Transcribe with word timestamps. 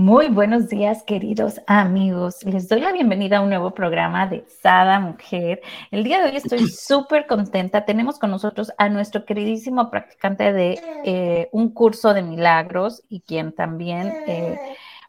muy 0.00 0.28
buenos 0.28 0.70
días, 0.70 1.02
queridos 1.02 1.60
amigos. 1.66 2.42
Les 2.46 2.70
doy 2.70 2.80
la 2.80 2.90
bienvenida 2.90 3.36
a 3.36 3.40
un 3.42 3.50
nuevo 3.50 3.74
programa 3.74 4.26
de 4.26 4.46
Sada 4.48 4.98
Mujer. 4.98 5.60
El 5.90 6.04
día 6.04 6.22
de 6.22 6.30
hoy 6.30 6.36
estoy 6.36 6.66
súper 6.70 7.26
contenta. 7.26 7.84
Tenemos 7.84 8.18
con 8.18 8.30
nosotros 8.30 8.72
a 8.78 8.88
nuestro 8.88 9.26
queridísimo 9.26 9.90
practicante 9.90 10.54
de 10.54 10.80
eh, 11.04 11.50
un 11.52 11.68
curso 11.74 12.14
de 12.14 12.22
milagros 12.22 13.02
y 13.10 13.20
quien 13.20 13.52
también, 13.52 14.10
eh, 14.26 14.58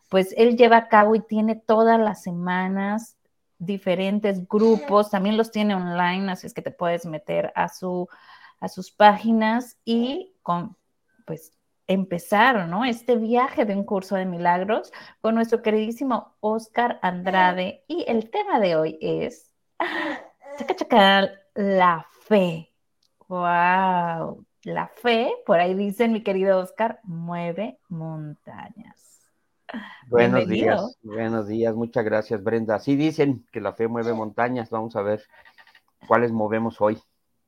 pues 0.09 0.33
él 0.35 0.57
lleva 0.57 0.75
a 0.75 0.87
cabo 0.89 1.15
y 1.15 1.21
tiene 1.21 1.55
todas 1.55 1.97
las 1.97 2.21
semanas 2.21 3.15
diferentes 3.59 4.45
grupos. 4.45 5.09
También 5.09 5.37
los 5.37 5.51
tiene 5.51 5.73
online, 5.73 6.29
así 6.33 6.47
es 6.47 6.53
que 6.53 6.61
te 6.61 6.71
puedes 6.71 7.05
meter 7.05 7.53
a, 7.55 7.69
su, 7.69 8.09
a 8.59 8.67
sus 8.67 8.91
páginas 8.91 9.77
y 9.85 10.33
con, 10.43 10.75
pues 11.25 11.53
empezar, 11.91 12.67
¿no? 12.67 12.85
Este 12.85 13.15
viaje 13.17 13.65
de 13.65 13.75
un 13.75 13.83
curso 13.83 14.15
de 14.15 14.25
milagros 14.25 14.91
con 15.21 15.35
nuestro 15.35 15.61
queridísimo 15.61 16.35
Oscar 16.39 16.99
Andrade. 17.01 17.83
Y 17.87 18.05
el 18.07 18.29
tema 18.29 18.59
de 18.59 18.75
hoy 18.75 18.97
es 19.01 19.53
chaca, 20.57 20.75
chaca, 20.75 21.31
la 21.55 22.05
fe. 22.27 22.71
¡Wow! 23.27 24.45
La 24.63 24.87
fe, 24.87 25.31
por 25.45 25.59
ahí 25.59 25.73
dicen 25.73 26.13
mi 26.13 26.21
querido 26.21 26.59
Oscar, 26.59 26.99
mueve 27.03 27.79
montañas. 27.89 29.01
Buenos 30.07 30.47
días, 30.47 30.97
buenos 31.01 31.47
días, 31.47 31.73
muchas 31.73 32.03
gracias 32.03 32.43
Brenda. 32.43 32.77
Sí 32.79 32.95
dicen 32.95 33.45
que 33.51 33.61
la 33.61 33.73
fe 33.73 33.87
mueve 33.87 34.13
montañas, 34.13 34.69
vamos 34.69 34.95
a 34.95 35.01
ver 35.01 35.23
cuáles 36.07 36.31
movemos 36.31 36.79
hoy. 36.81 37.01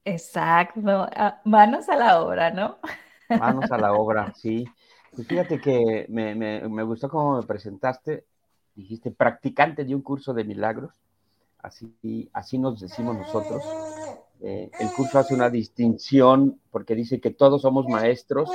Exacto, 0.06 0.82
ah, 1.16 1.42
manos 1.44 1.88
a 1.90 1.98
la 1.98 2.22
obra, 2.22 2.52
¿no? 2.52 2.80
Manos 3.40 3.72
a 3.72 3.78
la 3.78 3.94
obra, 3.94 4.34
sí. 4.36 4.66
Pues 5.16 5.28
fíjate 5.28 5.60
que 5.60 6.06
me, 6.10 6.36
me, 6.36 6.84
gustó 6.84 7.10
cómo 7.10 7.38
me 7.38 7.44
presentaste. 7.44 8.26
Dijiste 8.76 9.12
practicante 9.12 9.86
de 9.86 9.94
un 9.94 10.02
curso 10.02 10.34
de 10.34 10.44
milagros. 10.44 10.94
Así, 11.60 12.30
así 12.34 12.58
nos 12.58 12.80
decimos 12.80 13.18
nosotros. 13.18 13.64
Eh, 14.42 14.70
el 14.80 14.92
curso 14.92 15.20
hace 15.20 15.34
una 15.34 15.50
distinción 15.50 16.60
porque 16.72 16.96
dice 16.96 17.22
que 17.22 17.30
todos 17.30 17.62
somos 17.62 17.88
maestros 17.88 18.50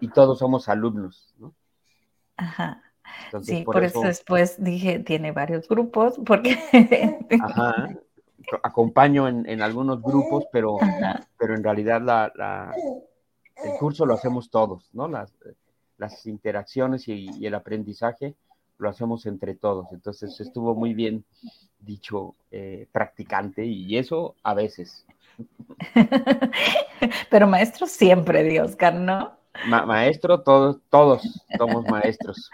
y 0.00 0.08
todos 0.08 0.38
somos 0.38 0.68
alumnos, 0.68 1.32
¿no? 1.38 1.54
Ajá. 2.36 2.82
sí, 3.42 3.62
por, 3.62 3.84
eso, 3.84 4.00
después 4.00 4.56
dije, 4.62 4.98
tiene 4.98 5.30
varios 5.30 5.68
grupos, 5.68 6.20
porque... 6.26 6.58
Ajá. 7.40 7.90
Acompaño 8.64 9.28
en, 9.28 9.48
en 9.48 9.62
algunos 9.62 10.02
grupos, 10.02 10.44
pero, 10.50 10.76
pero 11.38 11.54
en 11.54 11.62
realidad 11.62 12.02
la, 12.02 12.74
el 13.64 13.78
curso 13.78 14.06
lo 14.06 14.14
hacemos 14.14 14.50
todos, 14.50 14.88
¿no? 14.92 15.08
Las, 15.08 15.32
las 16.02 16.26
interacciones 16.26 17.06
y, 17.08 17.46
el 17.46 17.54
aprendizaje 17.54 18.34
lo 18.78 18.88
hacemos 18.88 19.26
entre 19.26 19.54
todos. 19.54 19.86
Entonces 19.92 20.38
estuvo 20.40 20.74
muy 20.74 20.94
bien 20.94 21.24
dicho 21.78 22.34
eh, 22.50 22.88
practicante 22.90 23.64
y 23.64 23.96
eso 23.96 24.34
a 24.42 24.54
veces. 24.54 25.06
Pero 27.30 27.46
maestro 27.46 27.86
siempre, 27.86 28.42
Dios, 28.42 28.76
¿no? 28.94 29.32
maestro, 29.86 30.40
todos, 30.40 30.78
todos 30.90 31.22
somos 31.56 31.86
maestros. 31.86 32.50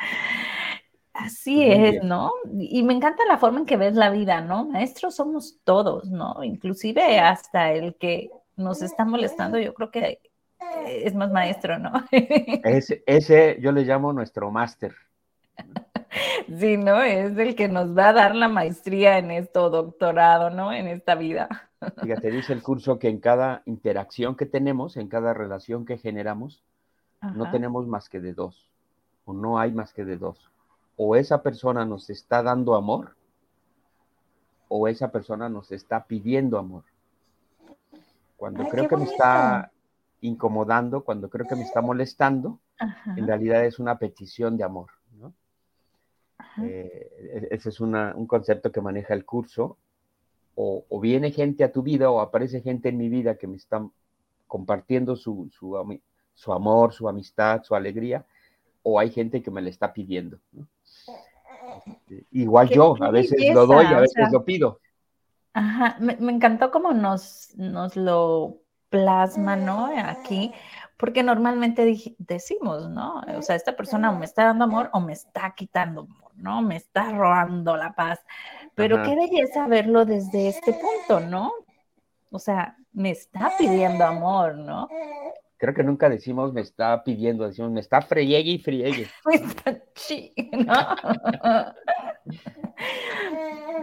Así 1.15 1.65
es, 1.65 2.03
¿no? 2.05 2.33
Y 2.61 2.83
me 2.83 2.95
encanta 2.95 3.25
la 3.27 3.39
forma 3.39 3.61
en 3.61 3.67
que 3.67 3.77
ves 3.77 3.95
la 3.95 4.11
vida, 4.11 4.41
¿no? 4.41 4.67
Maestros 4.67 5.17
somos 5.17 5.59
todos, 5.65 6.11
¿no? 6.11 6.45
Inclusive 6.45 7.19
hasta 7.19 7.73
el 7.73 7.97
que 7.97 8.31
nos 8.57 8.83
está 8.83 9.05
molestando, 9.05 9.59
yo 9.59 9.75
creo 9.75 9.91
que 9.91 10.21
es 10.87 11.15
más 11.15 11.31
maestro, 11.31 11.79
¿no? 11.79 11.93
Ese, 12.11 13.03
ese 13.07 13.59
yo 13.61 13.73
le 13.73 13.85
llamo 13.85 14.13
nuestro 14.13 14.51
máster. 14.51 14.95
Sí, 16.59 16.77
¿no? 16.77 17.03
Es 17.03 17.37
el 17.37 17.55
que 17.55 17.69
nos 17.69 17.97
va 17.97 18.09
a 18.09 18.13
dar 18.13 18.35
la 18.35 18.49
maestría 18.49 19.19
en 19.19 19.31
esto, 19.31 19.71
doctorado, 19.71 20.51
¿no? 20.51 20.73
En 20.73 20.89
esta 20.89 21.15
vida. 21.15 21.69
Fíjate, 22.03 22.31
dice 22.31 22.53
el 22.53 22.63
curso 22.63 22.99
que 22.99 23.09
en 23.09 23.21
cada 23.21 23.63
interacción 23.67 24.35
que 24.35 24.47
tenemos, 24.47 24.97
en 24.97 25.09
cada 25.09 25.35
relación 25.35 25.85
que 25.85 25.99
generamos, 25.99 26.65
no 27.35 27.51
tenemos 27.51 27.87
más 27.87 28.09
que 28.09 28.21
de 28.21 28.33
dos, 28.33 28.71
o 29.25 29.33
no 29.33 29.59
hay 29.59 29.73
más 29.73 29.93
que 29.93 30.05
de 30.05 30.17
dos. 30.17 30.51
O 30.97 31.17
esa 31.17 31.43
persona 31.43 31.85
nos 31.85 32.11
está 32.11 32.43
dando 32.43 32.75
amor, 32.75 33.15
o 34.69 34.89
esa 34.89 35.11
persona 35.13 35.49
nos 35.49 35.71
está 35.71 36.05
pidiendo 36.05 36.59
amor. 36.59 36.85
Cuando 38.37 38.67
creo 38.69 38.89
que 38.89 38.97
me 38.97 39.05
está 39.05 39.71
incomodando, 40.21 41.05
cuando 41.05 41.29
creo 41.29 41.47
que 41.47 41.57
me 41.57 41.63
está 41.63 41.81
molestando, 41.81 42.61
en 43.17 43.27
realidad 43.27 43.65
es 43.65 43.79
una 43.79 43.99
petición 43.99 44.57
de 44.57 44.65
amor. 44.65 44.91
¿no? 45.13 45.33
Eh, 46.63 47.11
e-, 47.35 47.49
ese 47.51 47.69
es 47.69 47.81
un 47.81 48.27
concepto 48.27 48.73
que 48.73 48.81
maneja 48.81 49.15
el 49.15 49.25
curso. 49.25 49.79
O, 50.61 50.85
viene 51.01 51.31
gente 51.31 51.63
a 51.63 51.71
tu 51.71 51.83
vida 51.83 52.11
o 52.11 52.21
aparece 52.21 52.61
gente 52.61 52.89
en 52.89 52.99
mi 52.99 53.09
vida 53.09 53.37
que 53.37 53.47
me 53.47 53.57
está 53.57 53.87
compartiendo 54.49 55.15
su, 55.15 55.49
su, 55.53 55.77
amor, 56.53 56.93
su 56.93 57.09
amistad, 57.09 57.63
su 57.63 57.77
alegría, 57.77 58.27
o 58.83 58.99
hay 58.99 59.11
gente 59.11 59.41
que 59.41 59.53
me 59.53 59.63
le 59.63 59.71
está 59.71 59.93
pidiendo. 59.93 60.41
Este, 61.87 62.27
igual 62.33 62.69
yo, 62.71 62.97
a 63.01 63.11
veces 63.13 63.39
lo 63.55 63.67
doy, 63.67 63.87
a 63.87 64.01
veces 64.01 64.33
lo 64.33 64.45
pido. 64.45 64.81
Ajá, 65.53 65.97
me, 66.01 66.17
me 66.17 66.33
encantó 66.33 66.73
cómo 66.73 66.93
nos, 66.93 67.53
nos 67.57 67.97
lo 67.97 68.59
plasma, 68.89 69.57
¿no? 69.57 69.91
Aquí, 69.97 70.53
porque 70.97 71.23
normalmente 71.23 71.97
decimos, 72.19 72.89
¿no? 72.89 73.23
O 73.37 73.43
sea, 73.43 73.57
esta 73.57 73.77
persona 73.77 74.11
o 74.11 74.19
me 74.19 74.25
está 74.25 74.45
dando 74.45 74.65
amor 74.65 74.91
o 74.93 75.01
me 75.01 75.13
está 75.13 75.55
quitando 75.57 76.03
amor, 76.03 76.33
¿no? 76.37 76.63
Me 76.63 76.77
está 76.77 77.13
robando 77.13 77.77
la 77.77 77.93
paz. 77.93 78.21
Pero 78.75 79.03
qué 79.03 79.15
belleza 79.15 79.67
verlo 79.67 80.05
desde 80.05 80.49
este 80.49 80.73
punto, 80.73 81.21
¿no? 81.21 81.53
O 82.31 82.39
sea, 82.39 82.77
me 82.93 83.11
está 83.11 83.53
pidiendo 83.59 84.05
amor, 84.05 84.57
¿no? 84.57 84.89
Creo 85.57 85.75
que 85.75 85.83
nunca 85.83 86.09
decimos 86.09 86.53
me 86.53 86.61
está 86.61 87.03
pidiendo, 87.03 87.47
decimos 87.47 87.73
me 87.73 87.81
está 87.81 88.01
friegue 88.01 88.51
y 88.53 88.59
friegue. 88.59 89.09
¿no? 90.53 90.75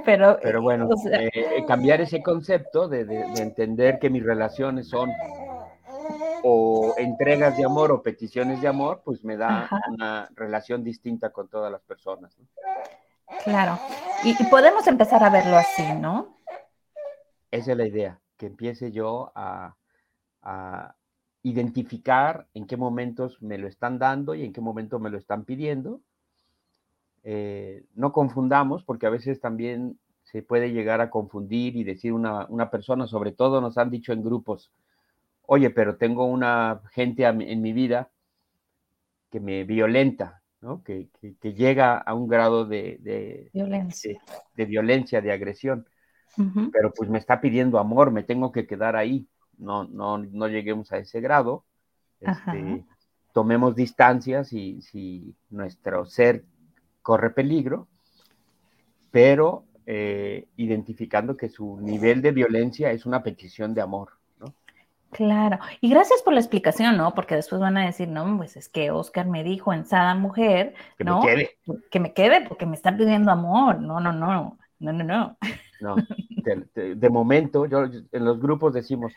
Pero, 0.05 0.38
Pero 0.41 0.61
bueno, 0.61 0.88
eh, 1.11 1.66
cambiar 1.67 1.99
ese 2.01 2.21
concepto 2.21 2.88
de, 2.88 3.01
entender 3.38 3.97
que 3.99 4.09
mis 4.09 4.23
relaciones 4.23 4.88
son 4.88 5.09
o 6.43 6.93
entregas 6.97 7.57
de 7.57 7.66
amor 7.66 7.91
o 7.91 8.03
peticiones 8.03 8.61
de 8.61 8.67
amor, 8.67 9.01
pues 9.03 9.23
me 9.23 9.35
da 9.35 9.67
una 9.89 10.29
relación 10.35 10.83
distinta 10.83 11.31
con 11.31 11.47
todas 11.47 11.71
las 11.71 11.81
personas. 11.81 12.38
Claro, 13.43 13.79
y, 14.23 14.35
podemos 14.45 14.85
empezar 14.85 15.23
a 15.23 15.31
verlo 15.31 15.57
así, 15.57 15.93
¿no? 15.99 16.37
Esa 17.49 17.72
es 17.72 17.77
la 17.77 17.87
idea, 17.87 18.19
que 18.37 18.45
empiece 18.45 18.91
yo 18.91 19.31
a, 19.33 19.75
a 20.43 20.95
identificar 21.41 22.47
en 22.53 22.67
qué 22.67 22.77
momentos 22.77 23.41
me 23.41 23.57
lo 23.57 23.67
están 23.67 23.97
dando 23.97 24.35
y 24.35 24.45
en 24.45 24.53
qué 24.53 24.61
momento 24.61 24.99
me 24.99 25.09
lo 25.09 25.17
están 25.17 25.45
pidiendo 25.45 26.01
eh, 27.27 27.83
no 27.95 28.13
confundamos, 28.13 28.83
porque 28.83 29.07
a 29.07 29.09
veces 29.09 29.41
también 29.41 29.97
se 30.22 30.43
puede 30.43 30.72
llegar 30.72 31.01
a 31.01 31.09
confundir 31.09 31.75
y 31.75 31.83
decir 31.83 32.13
una, 32.13 32.69
persona, 32.69 33.07
sobre 33.07 33.31
todo 33.31 33.61
nos 33.61 33.79
han 33.79 33.89
dicho 33.89 34.13
en 34.13 34.23
grupos, 34.23 34.72
oye, 35.41 35.72
pero 35.72 35.97
tengo 35.97 36.25
una 36.25 36.81
gente 36.91 37.25
en 37.25 37.61
mi 37.63 37.73
vida 37.73 38.11
que 39.31 39.39
me 39.39 39.63
violenta, 39.63 40.43
¿no? 40.61 40.83
que, 40.83 41.09
llega 41.41 41.97
a 41.97 42.13
un 42.13 42.27
grado 42.27 42.66
de, 42.66 43.49
violencia. 43.51 44.21
de, 44.55 44.66
violencia, 44.66 45.19
de 45.19 45.31
agresión, 45.31 45.87
pero 46.71 46.93
pues 46.95 47.09
me 47.09 47.17
está 47.17 47.41
pidiendo 47.41 47.79
amor, 47.79 48.11
me 48.11 48.21
tengo 48.21 48.51
que 48.51 48.67
quedar 48.67 48.95
ahí, 48.95 49.28
no, 49.57 49.85
no, 49.85 50.19
no 50.19 50.47
lleguemos 50.47 50.91
a 50.91 50.99
ese 50.99 51.21
grado, 51.21 51.66
este, 52.19 52.85
tomemos 53.33 53.75
distancias 53.75 54.53
y 54.53 54.81
si 54.81 55.35
nuestro 55.49 56.05
ser 56.05 56.45
corre 57.05 57.29
peligro, 57.29 57.87
pero 59.11 59.63
eh, 59.85 60.47
identificando 60.57 61.37
que 61.37 61.49
su 61.49 61.79
nivel 61.79 62.23
de 62.23 62.31
violencia 62.31 62.91
es 62.91 63.05
una 63.05 63.22
petición 63.22 63.75
de 63.75 63.81
amor. 63.81 64.09
¿no? 64.40 64.47
Claro, 65.11 65.59
y 65.81 65.90
gracias 65.91 66.23
por 66.23 66.34
la 66.34 66.40
explicación, 66.40 66.97
¿no? 66.97 67.13
Porque 67.13 67.35
después 67.35 67.61
van 67.61 67.78
a 67.78 67.85
decir, 67.85 68.07
no, 68.07 68.37
pues 68.37 68.57
es 68.57 68.69
que 68.69 68.90
Oscar 68.90 69.28
me 69.28 69.43
dijo 69.43 69.72
en 69.72 69.85
Sada 69.85 70.16
Mujer, 70.16 70.73
Que 70.97 71.03
¿no? 71.03 71.22
me 71.22 71.28
quede. 71.28 71.49
Que 71.91 71.99
me 71.99 72.13
quede 72.13 72.41
porque 72.47 72.66
me 72.66 72.75
está 72.75 72.97
pidiendo 72.97 73.31
amor. 73.31 73.79
No, 73.79 73.99
no, 73.99 74.11
no, 74.11 74.57
no, 74.79 74.91
no, 74.91 75.03
no. 75.03 75.37
No, 75.79 75.96
de, 76.29 76.66
de- 76.73 76.96
de 76.96 77.09
momento, 77.11 77.67
yo 77.67 77.84
en 77.84 78.25
los 78.25 78.40
grupos 78.40 78.73
decimos, 78.73 79.13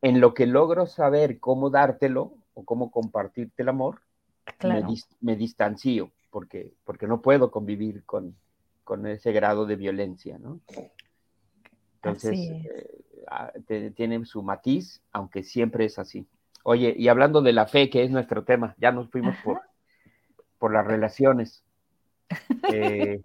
en 0.00 0.20
lo 0.20 0.32
que 0.32 0.46
logro 0.46 0.86
saber 0.86 1.40
cómo 1.40 1.70
dártelo 1.70 2.34
o 2.54 2.64
cómo 2.64 2.92
compartirte 2.92 3.62
el 3.64 3.70
amor, 3.70 4.02
me, 4.46 4.52
Claro, 4.58 4.86
dis- 4.86 5.08
me 5.20 5.34
distancio, 5.34 6.12
porque, 6.34 6.72
porque 6.82 7.06
no 7.06 7.22
puedo 7.22 7.52
convivir 7.52 8.02
con, 8.04 8.34
con 8.82 9.06
ese 9.06 9.30
grado 9.30 9.66
de 9.66 9.76
violencia, 9.76 10.36
¿no? 10.36 10.58
Entonces, 12.02 12.32
eh, 12.36 13.04
ah, 13.28 13.52
tiene 13.94 14.24
su 14.24 14.42
matiz, 14.42 15.00
aunque 15.12 15.44
siempre 15.44 15.84
es 15.84 15.96
así. 16.00 16.26
Oye, 16.64 16.92
y 16.98 17.06
hablando 17.06 17.40
de 17.40 17.52
la 17.52 17.68
fe, 17.68 17.88
que 17.88 18.02
es 18.02 18.10
nuestro 18.10 18.42
tema, 18.42 18.74
ya 18.78 18.90
nos 18.90 19.08
fuimos 19.10 19.36
por, 19.44 19.60
por 20.58 20.72
las 20.72 20.84
relaciones. 20.84 21.62
Eh, 22.72 23.20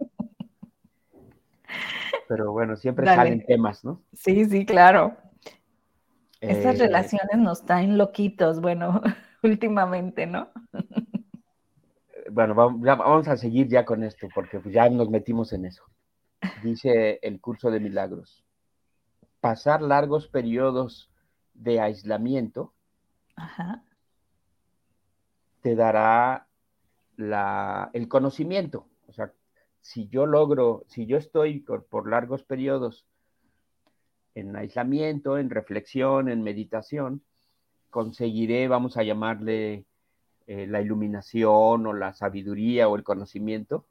pero 2.28 2.52
bueno, 2.52 2.76
siempre 2.76 3.06
Dale. 3.06 3.16
salen 3.16 3.44
temas, 3.44 3.84
¿no? 3.84 4.00
sí, 4.12 4.44
sí, 4.44 4.64
claro. 4.64 5.16
Esas 6.40 6.76
Eh, 6.76 6.78
relaciones 6.78 7.38
nos 7.38 7.64
traen 7.66 7.98
loquitos, 7.98 8.60
bueno, 8.60 9.02
últimamente, 9.42 10.26
¿no? 10.28 10.48
Bueno, 12.30 12.54
vamos, 12.54 12.80
ya 12.84 12.94
vamos 12.94 13.28
a 13.28 13.36
seguir 13.36 13.68
ya 13.68 13.84
con 13.84 14.04
esto, 14.04 14.28
porque 14.34 14.60
pues 14.60 14.74
ya 14.74 14.88
nos 14.88 15.10
metimos 15.10 15.52
en 15.52 15.64
eso. 15.64 15.84
Dice 16.62 17.18
el 17.22 17.40
curso 17.40 17.70
de 17.70 17.80
milagros. 17.80 18.44
Pasar 19.40 19.82
largos 19.82 20.28
periodos 20.28 21.10
de 21.54 21.80
aislamiento 21.80 22.72
Ajá, 23.36 23.82
te 25.62 25.74
dará 25.74 26.46
la, 27.16 27.90
el 27.92 28.08
conocimiento. 28.08 28.86
O 29.06 29.12
sea, 29.12 29.32
si 29.80 30.08
yo 30.08 30.26
logro, 30.26 30.84
si 30.88 31.06
yo 31.06 31.16
estoy 31.16 31.60
por, 31.60 31.86
por 31.86 32.08
largos 32.08 32.44
periodos 32.44 33.06
en 34.34 34.56
aislamiento, 34.56 35.38
en 35.38 35.50
reflexión, 35.50 36.28
en 36.28 36.42
meditación, 36.42 37.22
conseguiré, 37.90 38.68
vamos 38.68 38.96
a 38.96 39.02
llamarle 39.02 39.84
eh, 40.52 40.66
la 40.66 40.80
iluminación 40.82 41.86
o 41.86 41.92
la 41.92 42.12
sabiduría 42.12 42.88
o 42.88 42.96
el 42.96 43.04
conocimiento. 43.04 43.84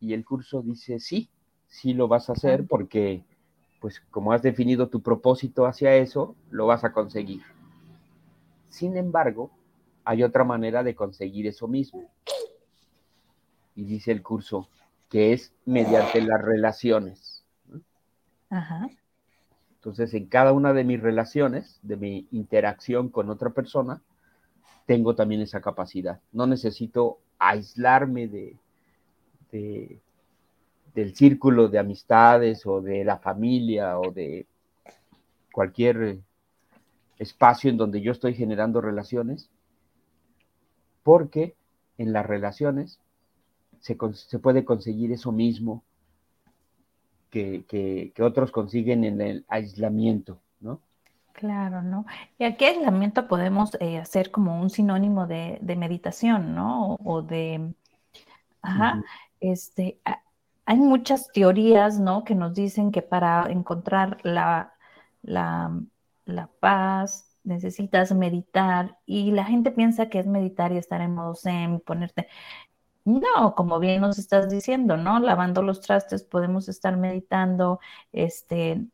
Y 0.00 0.12
el 0.12 0.24
curso 0.24 0.60
dice, 0.60 0.98
sí, 0.98 1.30
sí 1.68 1.94
lo 1.94 2.08
vas 2.08 2.28
a 2.28 2.32
hacer 2.32 2.66
porque, 2.66 3.22
pues 3.80 4.00
como 4.10 4.32
has 4.32 4.42
definido 4.42 4.88
tu 4.88 5.02
propósito 5.02 5.66
hacia 5.66 5.94
eso, 5.94 6.34
lo 6.50 6.66
vas 6.66 6.82
a 6.82 6.92
conseguir. 6.92 7.42
Sin 8.68 8.96
embargo, 8.96 9.52
hay 10.02 10.24
otra 10.24 10.42
manera 10.42 10.82
de 10.82 10.96
conseguir 10.96 11.46
eso 11.46 11.68
mismo. 11.68 12.10
Y 13.76 13.84
dice 13.84 14.10
el 14.10 14.20
curso 14.20 14.68
que 15.08 15.32
es 15.32 15.52
mediante 15.64 16.20
las 16.22 16.42
relaciones. 16.42 17.44
ajá, 18.50 18.88
Entonces, 19.76 20.12
en 20.12 20.26
cada 20.26 20.52
una 20.52 20.72
de 20.72 20.82
mis 20.82 21.00
relaciones, 21.00 21.78
de 21.82 21.96
mi 21.96 22.26
interacción 22.32 23.10
con 23.10 23.30
otra 23.30 23.50
persona, 23.50 24.02
tengo 24.88 25.14
también 25.14 25.42
esa 25.42 25.60
capacidad. 25.60 26.18
No 26.32 26.46
necesito 26.46 27.18
aislarme 27.38 28.26
de, 28.26 28.56
de- 29.52 30.00
del 30.94 31.14
círculo 31.14 31.68
de 31.68 31.78
amistades 31.78 32.64
o 32.64 32.80
de 32.80 33.04
la 33.04 33.18
familia 33.18 34.00
o 34.00 34.10
de 34.10 34.46
cualquier 35.52 36.02
eh, 36.02 36.20
espacio 37.18 37.68
en 37.68 37.76
donde 37.76 38.00
yo 38.00 38.12
estoy 38.12 38.32
generando 38.32 38.80
relaciones, 38.80 39.50
porque 41.02 41.54
en 41.98 42.14
las 42.14 42.24
relaciones 42.24 42.98
se, 43.80 43.98
se 44.14 44.38
puede 44.38 44.64
conseguir 44.64 45.12
eso 45.12 45.32
mismo 45.32 45.82
que- 47.30 47.62
que 47.68 48.22
otros 48.22 48.50
consiguen 48.52 49.04
en 49.04 49.20
el 49.20 49.44
aislamiento, 49.48 50.40
¿no? 50.60 50.80
Claro, 51.38 51.82
¿no? 51.82 52.06
Y 52.38 52.44
aquí 52.44 52.64
aislamiento 52.64 53.28
podemos 53.28 53.76
eh, 53.80 53.98
hacer 53.98 54.30
como 54.30 54.60
un 54.60 54.70
sinónimo 54.70 55.26
de, 55.26 55.58
de 55.62 55.76
meditación, 55.76 56.54
¿no? 56.54 56.94
O, 56.94 56.98
o 57.18 57.22
de, 57.22 57.74
ajá, 58.62 59.02
este, 59.40 60.00
a- 60.04 60.22
hay 60.66 60.78
muchas 60.78 61.32
teorías, 61.32 62.00
¿no? 62.00 62.24
Que 62.24 62.34
nos 62.36 62.54
dicen 62.54 62.92
que 62.92 63.02
para 63.02 63.46
encontrar 63.50 64.18
la, 64.24 64.74
la, 65.22 65.72
la 66.26 66.48
paz 66.60 67.36
necesitas 67.44 68.12
meditar 68.14 68.98
y 69.06 69.32
la 69.32 69.44
gente 69.44 69.70
piensa 69.72 70.08
que 70.10 70.20
es 70.20 70.26
meditar 70.26 70.72
y 70.72 70.78
estar 70.78 71.00
en 71.02 71.14
modo 71.14 71.34
zen 71.36 71.76
y 71.76 71.78
ponerte... 71.80 72.28
No, 73.04 73.54
como 73.56 73.78
bien 73.80 74.02
nos 74.02 74.18
estás 74.18 74.50
diciendo, 74.50 74.96
¿no? 74.98 75.18
Lavando 75.20 75.62
los 75.62 75.80
trastes 75.80 76.24
podemos 76.24 76.68
estar 76.68 76.96
meditando, 76.98 77.80
este, 78.12 78.86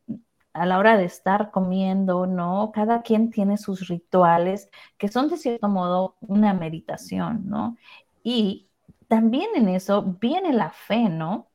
a 0.55 0.67
la 0.67 0.79
hora 0.79 0.97
de 0.97 1.05
estar 1.05 1.51
comiendo, 1.51 2.27
¿no? 2.27 2.71
Cada 2.73 3.03
quien 3.03 3.31
tiene 3.31 3.59
sus 3.59 3.89
rituales 3.89 4.71
que 4.99 5.09
son 5.09 5.29
de 5.29 5.37
cierto 5.37 5.69
modo 5.69 6.17
una 6.21 6.55
meditación, 6.55 7.43
¿no? 7.49 7.77
Y 8.23 8.69
también 9.09 9.51
en 9.57 9.69
eso 9.69 10.17
viene 10.21 10.53
la 10.53 10.71
fe, 10.71 11.09
¿no? 11.09 11.49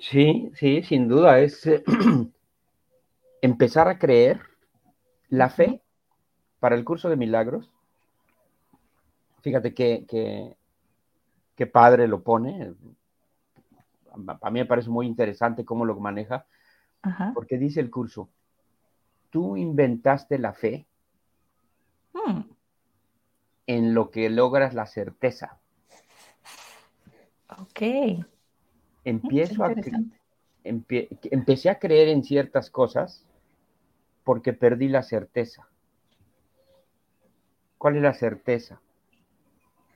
Sí, 0.00 0.50
sí, 0.54 0.82
sin 0.82 1.08
duda, 1.08 1.40
es 1.40 1.66
eh, 1.66 1.82
empezar 3.42 3.88
a 3.88 3.98
creer 3.98 4.40
la 5.28 5.50
fe 5.50 5.80
para 6.60 6.76
el 6.76 6.84
curso 6.84 7.08
de 7.08 7.16
milagros. 7.16 7.70
Fíjate 9.42 9.74
que, 9.74 10.04
que, 10.08 10.56
que 11.56 11.66
padre 11.66 12.06
lo 12.06 12.22
pone. 12.22 12.74
A 14.40 14.50
mí 14.50 14.60
me 14.60 14.66
parece 14.66 14.90
muy 14.90 15.06
interesante 15.06 15.64
cómo 15.64 15.84
lo 15.84 15.98
maneja, 15.98 16.46
Ajá. 17.02 17.34
porque 17.34 17.58
dice 17.58 17.80
el 17.80 17.90
curso, 17.90 18.30
tú 19.30 19.56
inventaste 19.56 20.38
la 20.38 20.52
fe 20.52 20.86
Mm, 22.14 22.44
en 23.66 23.92
lo 23.92 24.12
que 24.12 24.30
logras 24.30 24.72
la 24.72 24.86
certeza. 24.86 25.58
ok. 27.48 27.82
Empiezo 29.04 29.62
a, 29.64 29.72
empie- 30.64 31.08
empecé 31.30 31.70
a 31.70 31.78
creer 31.78 32.08
en 32.08 32.24
ciertas 32.24 32.70
cosas 32.70 33.24
porque 34.24 34.52
perdí 34.52 34.88
la 34.88 35.02
certeza. 35.02 35.68
¿Cuál 37.76 37.96
es 37.96 38.02
la 38.02 38.14
certeza? 38.14 38.80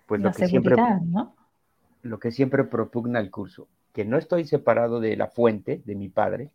Pues 0.06 0.20
La 0.20 0.30
lo 0.30 0.34
que 0.34 0.44
siempre 0.44 0.76
¿no? 1.04 1.34
lo 2.02 2.18
que 2.18 2.30
siempre 2.32 2.64
propugna 2.64 3.20
el 3.20 3.30
curso, 3.30 3.68
que 3.92 4.06
no 4.06 4.16
estoy 4.16 4.46
separado 4.46 4.98
de 5.00 5.14
la 5.16 5.28
fuente, 5.28 5.82
de 5.84 5.94
mi 5.94 6.08
padre, 6.08 6.50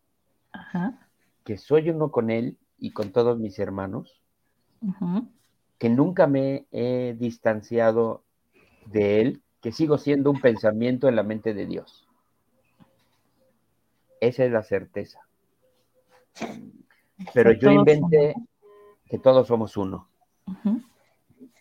Ajá. 0.53 1.07
que 1.43 1.57
soy 1.57 1.89
uno 1.89 2.11
con 2.11 2.29
él 2.29 2.57
y 2.77 2.91
con 2.91 3.11
todos 3.11 3.39
mis 3.39 3.57
hermanos, 3.59 4.21
que 5.77 5.89
nunca 5.89 6.27
me 6.27 6.65
he 6.71 7.15
distanciado 7.17 8.23
de 8.85 9.21
él, 9.21 9.41
que 9.61 9.71
sigo 9.71 9.97
siendo 9.97 10.31
un 10.31 10.41
pensamiento 10.41 11.07
en 11.07 11.15
la 11.15 11.23
mente 11.23 11.53
de 11.53 11.65
Dios. 11.65 12.07
Esa 14.19 14.45
es 14.45 14.51
la 14.51 14.63
certeza. 14.63 15.19
Pero 17.33 17.51
yo 17.53 17.71
inventé 17.71 18.35
que 19.09 19.19
todos 19.19 19.47
somos 19.47 19.77
uno, 19.77 20.07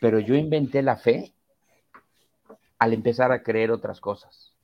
pero 0.00 0.20
yo 0.20 0.35
inventé 0.35 0.82
la 0.82 0.97
fe 0.97 1.35
al 2.78 2.94
empezar 2.94 3.32
a 3.32 3.42
creer 3.42 3.70
otras 3.70 4.00
cosas. 4.00 4.54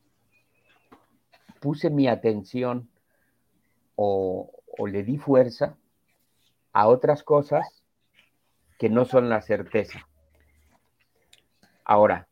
Puse 1.61 1.91
mi 1.91 2.09
atención 2.09 2.89
o, 3.97 4.51
o 4.79 4.87
le 4.87 5.03
di 5.03 5.19
fuerza 5.19 5.77
a 6.73 6.89
otras 6.89 7.23
cosas 7.23 7.83
que 8.79 8.89
no 8.89 9.05
son 9.05 9.29
la 9.29 9.41
certeza. 9.41 10.07
Ahora, 11.85 12.29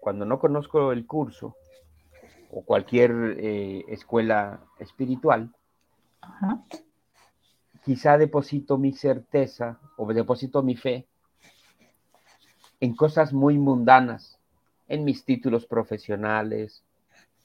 cuando 0.00 0.24
no 0.24 0.38
conozco 0.38 0.92
el 0.92 1.06
curso 1.06 1.56
o 2.50 2.62
cualquier 2.62 3.36
eh, 3.38 3.84
escuela 3.88 4.60
espiritual, 4.78 5.54
Ajá. 6.20 6.62
quizá 7.84 8.16
deposito 8.16 8.78
mi 8.78 8.92
certeza 8.92 9.78
o 9.96 10.10
deposito 10.12 10.62
mi 10.62 10.76
fe 10.76 11.06
en 12.80 12.94
cosas 12.94 13.32
muy 13.32 13.58
mundanas, 13.58 14.38
en 14.86 15.04
mis 15.04 15.24
títulos 15.24 15.66
profesionales, 15.66 16.84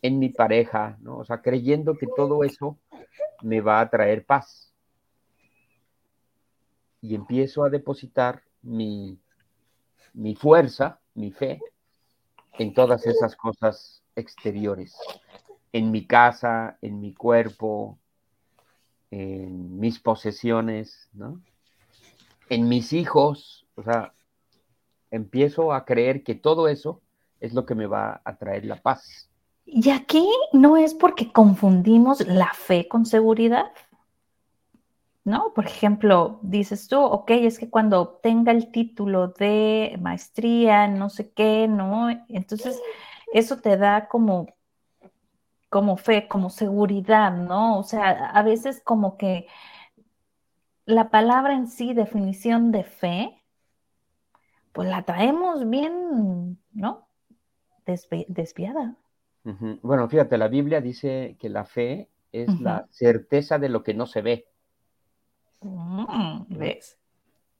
en 0.01 0.19
mi 0.19 0.29
pareja, 0.29 0.97
¿no? 1.01 1.17
O 1.17 1.25
sea, 1.25 1.41
creyendo 1.41 1.97
que 1.97 2.07
todo 2.15 2.43
eso 2.43 2.77
me 3.43 3.61
va 3.61 3.81
a 3.81 3.89
traer 3.89 4.25
paz. 4.25 4.73
Y 7.01 7.15
empiezo 7.15 7.63
a 7.63 7.69
depositar 7.69 8.43
mi, 8.61 9.19
mi 10.13 10.35
fuerza, 10.35 10.99
mi 11.13 11.31
fe, 11.31 11.61
en 12.53 12.73
todas 12.73 13.05
esas 13.05 13.35
cosas 13.35 14.03
exteriores, 14.15 14.95
en 15.71 15.91
mi 15.91 16.05
casa, 16.05 16.77
en 16.81 17.01
mi 17.01 17.13
cuerpo, 17.13 17.99
en 19.11 19.79
mis 19.79 19.99
posesiones, 19.99 21.09
¿no? 21.13 21.41
En 22.49 22.69
mis 22.69 22.93
hijos, 22.93 23.67
o 23.75 23.83
sea, 23.83 24.13
empiezo 25.11 25.73
a 25.73 25.85
creer 25.85 26.23
que 26.23 26.35
todo 26.35 26.67
eso 26.67 27.01
es 27.39 27.53
lo 27.53 27.65
que 27.65 27.75
me 27.75 27.87
va 27.87 28.21
a 28.23 28.37
traer 28.37 28.65
la 28.65 28.81
paz. 28.81 29.29
Y 29.65 29.89
aquí 29.89 30.27
no 30.51 30.77
es 30.77 30.93
porque 30.93 31.31
confundimos 31.31 32.25
la 32.27 32.53
fe 32.53 32.87
con 32.87 33.05
seguridad. 33.05 33.71
¿No? 35.25 35.53
Por 35.53 35.65
ejemplo, 35.65 36.39
dices 36.41 36.89
tú, 36.89 36.99
ok, 36.99 37.31
es 37.31 37.57
que 37.57 37.69
cuando 37.69 38.01
obtenga 38.01 38.51
el 38.51 38.71
título 38.71 39.29
de 39.29 39.97
maestría, 40.01 40.87
no 40.87 41.09
sé 41.09 41.31
qué, 41.31 41.67
¿no? 41.69 42.09
Entonces, 42.27 42.81
eso 43.31 43.57
te 43.61 43.77
da 43.77 44.09
como, 44.09 44.47
como 45.69 45.95
fe, 45.95 46.27
como 46.27 46.49
seguridad, 46.49 47.31
¿no? 47.31 47.79
O 47.79 47.83
sea, 47.83 48.31
a 48.31 48.43
veces 48.43 48.81
como 48.83 49.17
que 49.17 49.47
la 50.85 51.09
palabra 51.09 51.53
en 51.53 51.67
sí, 51.67 51.93
definición 51.93 52.71
de 52.71 52.83
fe, 52.83 53.43
pues 54.73 54.89
la 54.89 55.03
traemos 55.03 55.69
bien, 55.69 56.59
¿no? 56.73 57.07
desviada. 57.85 58.95
Bueno, 59.43 60.07
fíjate, 60.07 60.37
la 60.37 60.47
Biblia 60.47 60.79
dice 60.79 61.35
que 61.39 61.49
la 61.49 61.65
fe 61.65 62.09
es 62.31 62.59
la 62.61 62.87
certeza 62.89 63.59
de 63.59 63.69
lo 63.69 63.83
que 63.83 63.93
no 63.93 64.05
se 64.05 64.21
ve. 64.21 64.47
Mm, 65.61 66.57
¿Ves? 66.57 66.97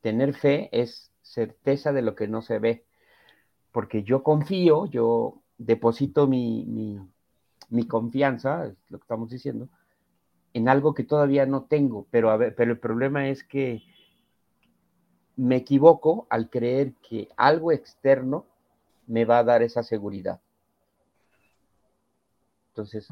Tener 0.02 0.34
fe 0.34 0.70
es 0.72 1.12
certeza 1.22 1.92
de 1.92 2.02
lo 2.02 2.16
que 2.16 2.28
no 2.28 2.42
se 2.42 2.60
ve. 2.60 2.86
Porque 3.72 4.04
yo 4.04 4.24
confío, 4.24 4.86
yo 4.86 5.42
deposito 5.58 6.28
mi, 6.28 6.66
mi, 7.70 7.88
confianza, 7.88 8.68
es 8.68 8.76
lo 8.90 9.00
que 9.00 9.04
estamos 9.04 9.30
diciendo, 9.30 9.68
en 10.54 10.70
algo 10.70 10.94
que 10.94 11.04
todavía 11.04 11.46
no 11.46 11.64
tengo. 11.64 12.08
Pero, 12.12 12.30
a 12.30 12.38
ver, 12.38 12.56
pero 12.56 12.72
el 12.72 12.80
problema 12.80 13.28
es 13.28 13.44
que 13.44 13.84
me 15.36 15.58
equivoco 15.58 16.28
al 16.30 16.50
creer 16.50 16.94
que 17.08 17.28
algo 17.36 17.72
externo 17.72 18.46
me 19.08 19.26
va 19.26 19.40
a 19.40 19.44
dar 19.44 19.64
esa 19.64 19.84
seguridad. 19.84 20.40
Entonces, 22.74 23.08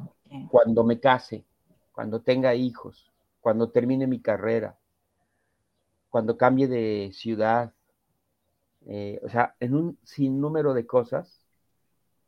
cuando 0.50 0.84
me 0.84 1.00
case, 1.00 1.46
cuando 1.92 2.22
tenga 2.22 2.56
hijos, 2.56 3.12
cuando 3.42 3.70
termine 3.70 4.08
mi 4.08 4.20
carrera, 4.20 4.76
cuando 6.10 6.36
cambie 6.36 6.68
de 6.68 7.12
ciudad, 7.14 7.72
eh, 8.88 9.22
o 9.24 9.30
sea, 9.30 9.54
en 9.60 9.76
un 9.76 10.00
sinnúmero 10.04 10.74
de 10.74 10.88
cosas 10.88 11.46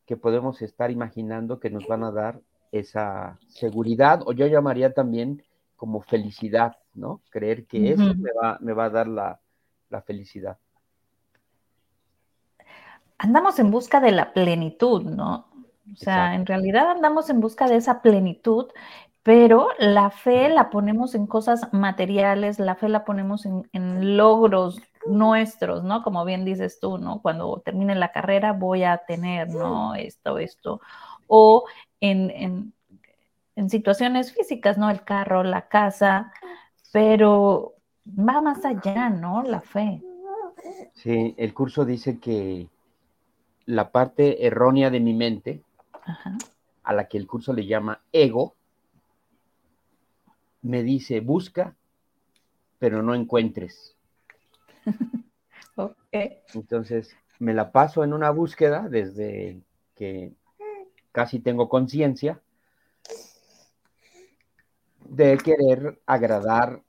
que 0.06 0.16
podemos 0.16 0.62
estar 0.62 0.92
imaginando 0.92 1.60
que 1.60 1.72
nos 1.72 1.88
van 1.88 2.04
a 2.04 2.12
dar 2.12 2.40
esa 2.72 3.40
seguridad, 3.48 4.22
o 4.28 4.34
yo 4.34 4.46
llamaría 4.46 4.94
también 4.94 5.44
como 5.76 6.02
felicidad, 6.02 6.78
¿no? 6.94 7.22
Creer 7.32 7.66
que 7.66 7.94
eso 7.94 8.14
me 8.14 8.32
va, 8.32 8.60
me 8.62 8.74
va 8.74 8.86
a 8.86 8.90
dar 8.92 9.08
la, 9.08 9.40
la 9.90 10.04
felicidad 10.04 10.60
andamos 13.24 13.58
en 13.60 13.72
busca 13.72 14.02
de 14.02 14.12
la 14.12 14.34
plenitud, 14.34 15.04
¿no? 15.04 15.48
O 15.92 15.96
sea, 15.96 16.36
en 16.36 16.46
realidad 16.46 16.90
andamos 16.90 17.30
en 17.30 17.42
busca 17.42 17.68
de 17.68 17.76
esa 17.76 18.02
plenitud, 18.02 18.68
pero 19.22 19.70
la 19.80 20.10
fe 20.10 20.50
la 20.50 20.70
ponemos 20.70 21.16
en 21.16 21.28
cosas 21.28 21.74
materiales, 21.74 22.60
la 22.60 22.76
fe 22.76 22.90
la 22.90 23.06
ponemos 23.06 23.46
en, 23.46 24.18
logros 24.18 24.82
nuestros, 25.06 25.84
¿no? 25.84 26.04
Como 26.04 26.24
bien 26.26 26.46
dices 26.46 26.80
tú, 26.80 26.98
¿no? 26.98 27.22
Cuando 27.22 27.62
termine 27.64 27.96
la 27.96 28.12
carrera 28.12 28.54
voy 28.54 28.84
a 28.84 28.98
tener, 29.00 29.50
¿no? 29.50 29.96
Esto, 29.96 30.38
esto. 30.38 30.82
O 31.28 31.66
en, 32.00 32.74
en 33.56 33.70
situaciones 33.70 34.34
físicas, 34.34 34.78
¿no? 34.78 34.90
El 34.90 35.04
carro, 35.04 35.44
la 35.44 35.68
casa, 35.68 36.32
pero 36.92 37.74
va 38.08 38.42
más 38.42 38.66
allá, 38.66 39.10
¿no? 39.10 39.44
La 39.44 39.62
fe. 39.62 40.02
Sí, 40.94 41.34
el 41.38 41.54
curso 41.54 41.86
dice 41.86 42.20
que 42.20 42.68
la 43.66 43.92
parte 43.92 44.46
errónea 44.46 44.90
de 44.90 45.00
mi 45.00 45.14
mente, 45.14 45.62
a 46.84 46.94
la 46.94 47.08
que 47.08 47.18
el 47.18 47.28
curso 47.28 47.54
le 47.54 47.66
llama 47.66 48.02
ego, 48.12 48.56
me 50.62 50.84
dice, 50.84 51.20
busca, 51.20 51.76
pero 52.80 53.02
no 53.04 53.16
encuentres. 53.16 53.96
Entonces, 56.54 57.16
me 57.40 57.54
la 57.54 57.72
paso 57.72 58.04
en 58.04 58.14
una 58.14 58.30
búsqueda 58.30 58.88
desde 58.88 59.62
que 59.96 60.34
casi 61.12 61.40
tengo 61.40 61.70
conciencia 61.70 62.42
de 65.06 65.38
querer 65.38 66.00
agradar 66.06 66.82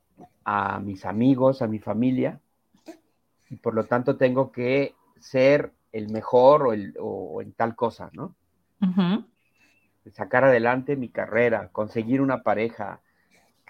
a 0.45 0.79
mis 0.81 1.05
amigos, 1.05 1.63
a 1.63 1.67
mi 1.67 1.79
familia, 1.79 2.41
y 3.51 3.57
por 3.57 3.75
lo 3.75 3.85
tanto 3.85 4.17
tengo 4.17 4.53
que 4.53 4.95
ser 5.19 5.73
el 5.93 6.11
mejor 6.11 6.67
o, 6.67 6.73
el, 6.73 6.95
o 7.01 7.41
en 7.43 7.53
tal 7.53 7.75
cosa, 7.77 8.11
¿no? 8.13 8.35
Sacar 10.13 10.45
adelante 10.45 10.97
mi 10.97 11.09
carrera, 11.09 11.71
conseguir 11.73 12.21
una 12.21 12.43
pareja, 12.43 13.01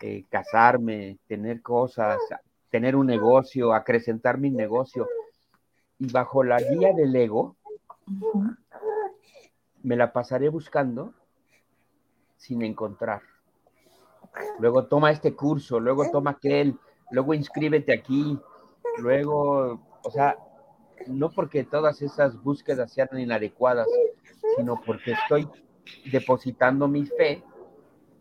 eh, 0.02 0.24
casarme, 0.28 1.18
tener 1.28 1.62
cosas, 1.62 2.18
tener 2.70 2.96
un 2.96 3.06
negocio, 3.06 3.72
acrecentar 3.72 4.38
mi 4.38 4.50
negocio. 4.50 5.08
Y 5.98 6.10
bajo 6.10 6.42
la 6.42 6.60
guía 6.60 6.92
del 6.92 7.14
ego, 7.14 7.56
me 9.82 9.96
la 9.96 10.12
pasaré 10.12 10.48
buscando 10.48 11.14
sin 12.36 12.62
encontrar. 12.62 13.22
Luego 14.58 14.86
toma 14.86 15.12
este 15.12 15.34
curso, 15.34 15.78
luego 15.78 16.10
toma 16.10 16.32
aquel, 16.32 16.76
luego 17.10 17.34
inscríbete 17.34 17.92
aquí, 17.92 18.38
luego, 18.98 19.80
o 20.02 20.10
sea, 20.10 20.36
no 21.06 21.30
porque 21.30 21.64
todas 21.64 22.02
esas 22.02 22.42
búsquedas 22.42 22.92
sean 22.92 23.08
inadecuadas, 23.18 23.86
sino 24.56 24.80
porque 24.80 25.12
estoy 25.12 25.48
depositando 26.10 26.88
mi 26.88 27.06
fe 27.06 27.42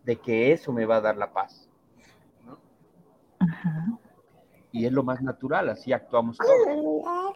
de 0.04 0.18
que 0.18 0.52
eso 0.52 0.72
me 0.72 0.86
va 0.86 0.98
a 0.98 1.02
dar 1.02 1.18
la 1.18 1.32
paz. 1.32 1.70
Y 4.72 4.86
es 4.86 4.92
lo 4.92 5.04
más 5.04 5.22
natural, 5.22 5.70
así 5.70 5.94
actuamos 5.94 6.38
todos. 6.38 7.36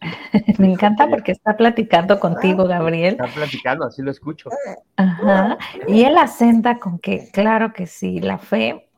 Me 0.58 0.72
encanta 0.72 1.08
porque 1.08 1.32
está 1.32 1.56
platicando 1.56 2.20
contigo, 2.20 2.64
Gabriel. 2.66 3.14
Está 3.14 3.26
platicando, 3.34 3.86
así 3.86 4.02
lo 4.02 4.10
escucho. 4.10 4.50
Ajá. 4.96 5.58
Y 5.86 6.04
él 6.04 6.16
asenta 6.18 6.78
con 6.78 6.98
que, 6.98 7.30
claro 7.32 7.72
que 7.72 7.86
sí, 7.86 8.20
la 8.20 8.38
fe 8.38 8.90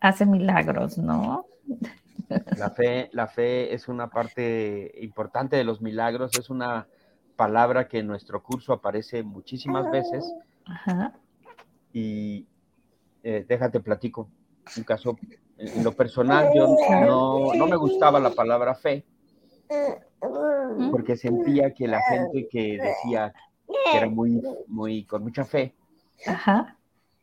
hace 0.00 0.26
milagros, 0.26 0.98
¿no? 0.98 1.46
La 2.56 2.70
fe, 2.70 3.10
la 3.12 3.26
fe 3.26 3.74
es 3.74 3.88
una 3.88 4.08
parte 4.08 4.92
importante 5.00 5.56
de 5.56 5.64
los 5.64 5.80
milagros, 5.80 6.36
es 6.38 6.50
una 6.50 6.86
palabra 7.36 7.88
que 7.88 7.98
en 7.98 8.06
nuestro 8.06 8.42
curso 8.42 8.72
aparece 8.72 9.22
muchísimas 9.22 9.90
veces. 9.90 10.24
Y 11.92 12.46
eh, 13.22 13.44
déjate 13.48 13.80
platico 13.80 14.28
un 14.76 14.84
caso. 14.84 15.16
En, 15.56 15.84
lo 15.84 15.92
personal, 15.92 16.50
yo 16.52 16.66
no, 17.06 17.54
no, 17.54 17.66
me 17.68 17.76
gustaba 17.76 18.18
la 18.18 18.30
palabra 18.30 18.74
fe, 18.74 19.04
porque 20.90 21.16
sentía 21.16 21.72
que 21.72 21.86
la 21.86 22.00
gente 22.02 22.48
que 22.48 22.76
decía 22.76 23.32
que 23.66 23.96
era 23.96 24.08
muy, 24.08 24.42
muy, 24.66 25.04
con 25.04 25.22
mucha 25.22 25.44
fe, 25.44 25.74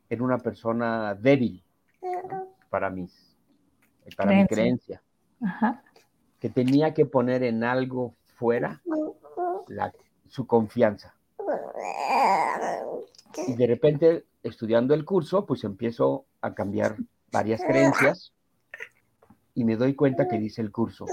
era 0.10 0.24
una 0.24 0.38
persona 0.38 1.13
débil 1.13 1.62
para 2.70 2.89
mis 2.89 3.36
para 4.15 4.32
mi 4.32 4.48
creencia, 4.48 5.01
que 6.39 6.50
tenía 6.50 6.94
que 6.94 7.06
poner 7.06 7.44
en 7.44 7.65
algo 7.65 8.15
fuera 8.36 8.82
su 10.28 10.48
confianza. 10.48 11.16
Y 13.48 13.56
de 13.56 13.68
repente, 13.68 14.25
estudiando 14.44 14.94
el 14.94 15.06
curso, 15.06 15.46
pues 15.46 15.63
empiezo 15.63 16.25
a 16.42 16.54
cambiar 16.54 16.98
varias 17.32 17.62
creencias 17.62 18.34
y 19.54 19.63
me 19.63 19.75
doy 19.75 19.96
cuenta 19.96 20.28
que 20.28 20.38
dice 20.38 20.62
el 20.62 20.72
curso, 20.72 21.06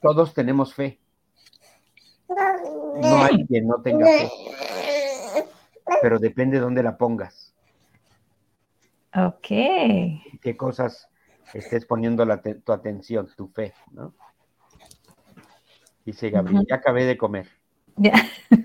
todos 0.00 0.34
tenemos 0.34 0.74
fe. 0.74 1.00
No 2.28 3.24
hay 3.24 3.46
quien 3.46 3.66
no 3.66 3.80
tenga 3.82 4.06
fe, 4.06 4.30
pero 6.02 6.18
depende 6.18 6.56
de 6.56 6.62
dónde 6.62 6.82
la 6.82 6.96
pongas. 6.96 7.54
Ok. 9.14 9.48
¿Qué 10.40 10.56
cosas 10.56 11.08
estés 11.54 11.86
poniendo 11.86 12.26
tu 12.64 12.72
atención, 12.72 13.28
tu 13.36 13.48
fe, 13.48 13.72
¿no? 13.92 14.14
Dice 16.08 16.30
Gabriel, 16.30 16.64
ya 16.66 16.76
acabé 16.76 17.04
de 17.04 17.18
comer. 17.18 17.46
Ya. 17.96 18.14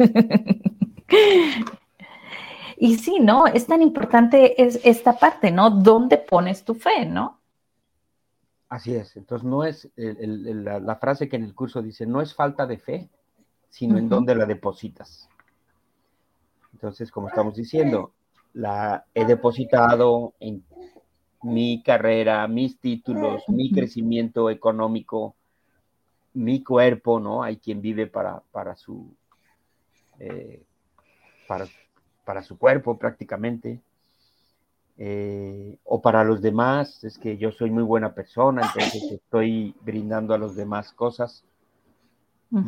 y 2.77 2.95
sí, 2.95 3.19
¿no? 3.19 3.47
Es 3.47 3.67
tan 3.67 3.81
importante 3.81 4.63
es 4.63 4.79
esta 4.85 5.19
parte, 5.19 5.51
¿no? 5.51 5.69
¿Dónde 5.69 6.19
pones 6.19 6.63
tu 6.63 6.73
fe, 6.73 7.05
no? 7.05 7.41
Así 8.69 8.95
es. 8.95 9.17
Entonces, 9.17 9.45
no 9.45 9.65
es 9.65 9.89
la, 9.97 10.95
frase 11.01 11.27
que 11.27 11.35
en 11.35 11.43
el 11.43 11.53
curso 11.53 11.81
dice, 11.81 12.05
no 12.05 12.21
es 12.21 12.33
falta 12.33 12.65
de 12.65 12.77
fe, 12.77 13.09
sino 13.67 13.97
en 13.97 14.07
dónde 14.07 14.35
la 14.35 14.45
depositas. 14.45 15.27
Entonces, 16.71 17.11
como 17.11 17.27
estamos 17.27 17.55
diciendo, 17.55 18.13
la 18.53 19.03
he 19.13 19.25
depositado 19.25 20.33
en 20.39 20.63
mi 21.41 21.83
carrera, 21.83 22.47
mis 22.47 22.79
títulos, 22.79 23.43
mi 23.49 23.69
crecimiento 23.69 24.49
económico, 24.49 25.35
mi 26.33 26.63
cuerpo, 26.63 27.19
¿no? 27.19 27.43
Hay 27.43 27.57
quien 27.57 27.81
vive 27.81 28.07
para, 28.07 28.41
para 28.51 28.75
su 28.75 29.15
eh, 30.19 30.63
para, 31.47 31.65
para, 32.25 32.41
su 32.41 32.57
cuerpo 32.57 32.97
prácticamente. 32.97 33.81
Eh, 34.97 35.77
o 35.83 36.01
para 36.01 36.23
los 36.23 36.41
demás, 36.41 37.03
es 37.03 37.17
que 37.17 37.37
yo 37.37 37.51
soy 37.51 37.71
muy 37.71 37.83
buena 37.83 38.13
persona, 38.13 38.61
entonces 38.61 39.11
estoy 39.11 39.75
brindando 39.81 40.33
a 40.33 40.37
los 40.37 40.55
demás 40.55 40.93
cosas. 40.93 41.43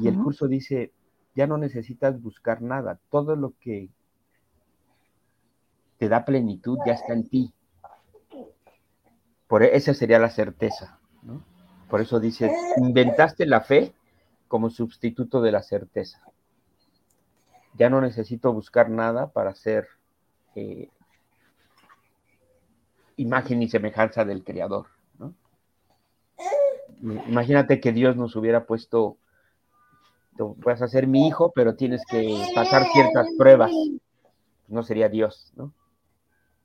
Y 0.02 0.08
el 0.08 0.18
curso 0.18 0.48
dice, 0.48 0.92
ya 1.36 1.46
no 1.46 1.60
necesitas 1.60 2.20
buscar 2.20 2.64
nada, 2.64 3.00
todo 3.12 3.36
lo 3.36 3.54
que 3.60 3.90
te 6.00 6.10
da 6.10 6.26
plenitud 6.26 6.80
ya 6.88 6.94
está 6.94 7.14
en 7.14 7.30
ti. 7.30 7.54
Por 9.48 9.62
e, 9.62 9.76
esa 9.76 9.94
sería 9.94 10.18
la 10.18 10.32
certeza. 10.32 11.00
Por 11.96 12.02
eso 12.02 12.20
dice, 12.20 12.54
inventaste 12.76 13.46
la 13.46 13.62
fe 13.62 13.94
como 14.50 14.70
sustituto 14.70 15.42
de 15.42 15.54
la 15.54 15.64
certeza. 15.64 16.22
Ya 17.78 17.90
no 17.90 18.02
necesito 18.02 18.52
buscar 18.52 18.90
nada 18.90 19.28
para 19.28 19.56
ser 19.56 19.88
eh, 20.56 20.90
imagen 23.16 23.64
y 23.64 23.70
semejanza 23.70 24.26
del 24.26 24.44
Creador. 24.44 24.88
Imagínate 27.02 27.80
que 27.80 27.94
Dios 27.94 28.18
nos 28.18 28.36
hubiera 28.36 28.66
puesto, 28.66 29.16
puedes 30.62 30.82
hacer 30.82 31.08
mi 31.08 31.30
hijo, 31.30 31.54
pero 31.56 31.78
tienes 31.78 32.02
que 32.12 32.46
pasar 32.54 32.84
ciertas 32.92 33.26
pruebas. 33.38 33.72
No 34.68 34.84
sería 34.84 35.08
Dios, 35.08 35.54
¿no? 35.56 35.72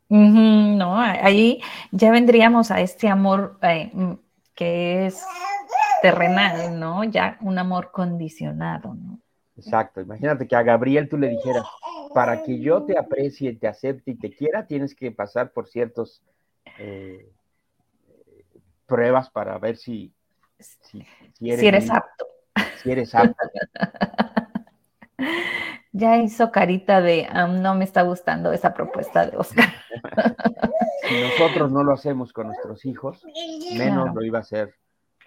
no, 0.08 0.99
ahí 0.99 1.62
ya 1.92 2.10
vendríamos 2.10 2.72
a 2.72 2.80
este 2.80 3.06
amor 3.08 3.60
eh, 3.62 3.92
que 4.61 5.07
es 5.07 5.25
terrenal, 6.02 6.79
¿no? 6.79 7.02
Ya 7.05 7.38
un 7.40 7.59
amor 7.59 7.93
condicionado, 7.93 8.93
¿no? 8.93 9.19
Exacto. 9.57 10.02
Imagínate 10.02 10.47
que 10.47 10.55
a 10.55 10.62
Gabriel 10.62 11.09
tú 11.09 11.17
le 11.17 11.29
dijeras, 11.29 11.64
para 12.12 12.43
que 12.43 12.61
yo 12.61 12.83
te 12.83 12.99
aprecie, 12.99 13.55
te 13.55 13.67
acepte 13.67 14.11
y 14.11 14.17
te 14.17 14.31
quiera, 14.31 14.67
tienes 14.67 14.95
que 14.95 15.12
pasar 15.12 15.52
por 15.52 15.67
ciertos 15.67 16.23
eh, 16.79 17.26
pruebas 18.85 19.31
para 19.31 19.57
ver 19.57 19.79
si, 19.79 20.12
si, 20.59 21.07
eres, 21.40 21.90
apto. 21.90 22.26
Si 22.83 22.93
eres 22.93 23.14
apto. 23.14 23.49
Ya 25.92 26.18
hizo 26.18 26.52
carita 26.52 27.00
de 27.00 27.28
no 27.62 27.75
me 27.75 27.85
está 27.85 28.02
gustando 28.02 28.52
esa 28.52 28.75
propuesta 28.75 29.26
de 29.26 29.37
Oscar. 29.37 29.73
si 31.09 31.20
nosotros 31.20 31.73
no 31.73 31.82
lo 31.82 31.92
hacemos 31.92 32.32
con 32.32 32.47
nuestros 32.47 32.85
hijos, 32.85 33.25
menos 33.76 34.14
lo 34.14 34.25
iba 34.25 34.38
a 34.38 34.42
hacer 34.42 34.75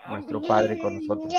nuestro 0.08 0.42
padre 0.42 0.80
con 0.80 0.96
nosotros. 0.96 1.34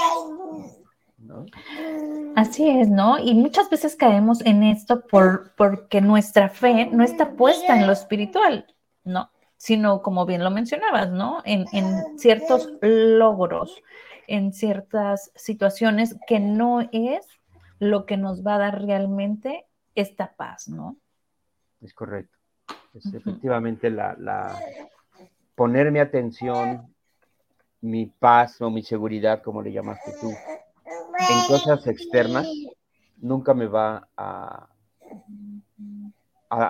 Así 2.36 2.68
es, 2.68 2.88
¿no? 2.88 3.18
Y 3.18 3.34
muchas 3.34 3.70
veces 3.70 3.96
caemos 3.96 4.44
en 4.44 4.62
esto 4.62 5.06
por, 5.06 5.54
porque 5.56 6.00
nuestra 6.00 6.48
fe 6.48 6.86
no 6.86 7.04
está 7.04 7.32
puesta 7.32 7.78
en 7.78 7.86
lo 7.86 7.92
espiritual, 7.92 8.66
¿no? 9.04 9.30
Sino, 9.56 10.02
como 10.02 10.26
bien 10.26 10.44
lo 10.44 10.50
mencionabas, 10.50 11.10
¿no? 11.10 11.40
En, 11.44 11.64
en 11.72 12.18
ciertos 12.18 12.68
logros, 12.82 13.82
en 14.26 14.52
ciertas 14.52 15.30
situaciones 15.34 16.16
que 16.26 16.40
no 16.40 16.80
es 16.92 17.26
lo 17.84 18.06
que 18.06 18.16
nos 18.16 18.44
va 18.44 18.56
a 18.56 18.58
dar 18.58 18.82
realmente 18.82 19.66
esta 19.94 20.34
paz, 20.34 20.68
¿no? 20.68 20.96
Es 21.80 21.94
correcto. 21.94 22.36
Es 22.94 23.12
efectivamente 23.12 23.90
la, 23.90 24.16
la, 24.18 24.58
poner 25.54 25.90
mi 25.90 25.98
atención, 25.98 26.94
mi 27.80 28.06
paz 28.06 28.60
o 28.60 28.70
mi 28.70 28.82
seguridad, 28.82 29.42
como 29.42 29.62
le 29.62 29.72
llamaste 29.72 30.12
tú, 30.20 30.30
en 30.30 31.46
cosas 31.48 31.86
externas, 31.86 32.48
nunca 33.18 33.54
me 33.54 33.66
va 33.66 34.08
a, 34.16 34.68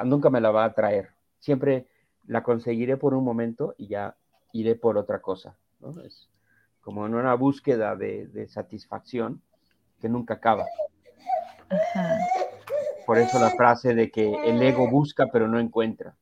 nunca 0.05 0.31
me 0.31 0.41
la 0.41 0.51
va 0.51 0.65
a 0.65 0.75
traer. 0.75 1.11
Siempre 1.39 1.87
la 2.27 2.43
conseguiré 2.43 2.97
por 2.97 3.15
un 3.15 3.25
momento 3.25 3.75
y 3.77 3.89
ya 3.89 4.17
iré 4.53 4.75
por 4.75 4.97
otra 4.97 5.21
cosa. 5.21 5.57
¿no? 5.81 6.01
Es 6.03 6.29
como 6.81 7.07
en 7.07 7.15
una 7.15 7.35
búsqueda 7.35 7.97
de, 7.97 8.27
de 8.29 8.49
satisfacción 8.49 9.43
que 10.01 10.09
nunca 10.09 10.35
acaba. 10.35 10.65
Por 13.07 13.19
eso 13.19 13.39
la 13.39 13.51
frase 13.51 13.95
de 13.95 14.11
que 14.11 14.33
el 14.45 14.63
ego 14.63 14.89
busca 14.89 15.27
pero 15.33 15.49
no 15.49 15.59
encuentra. 15.59 16.15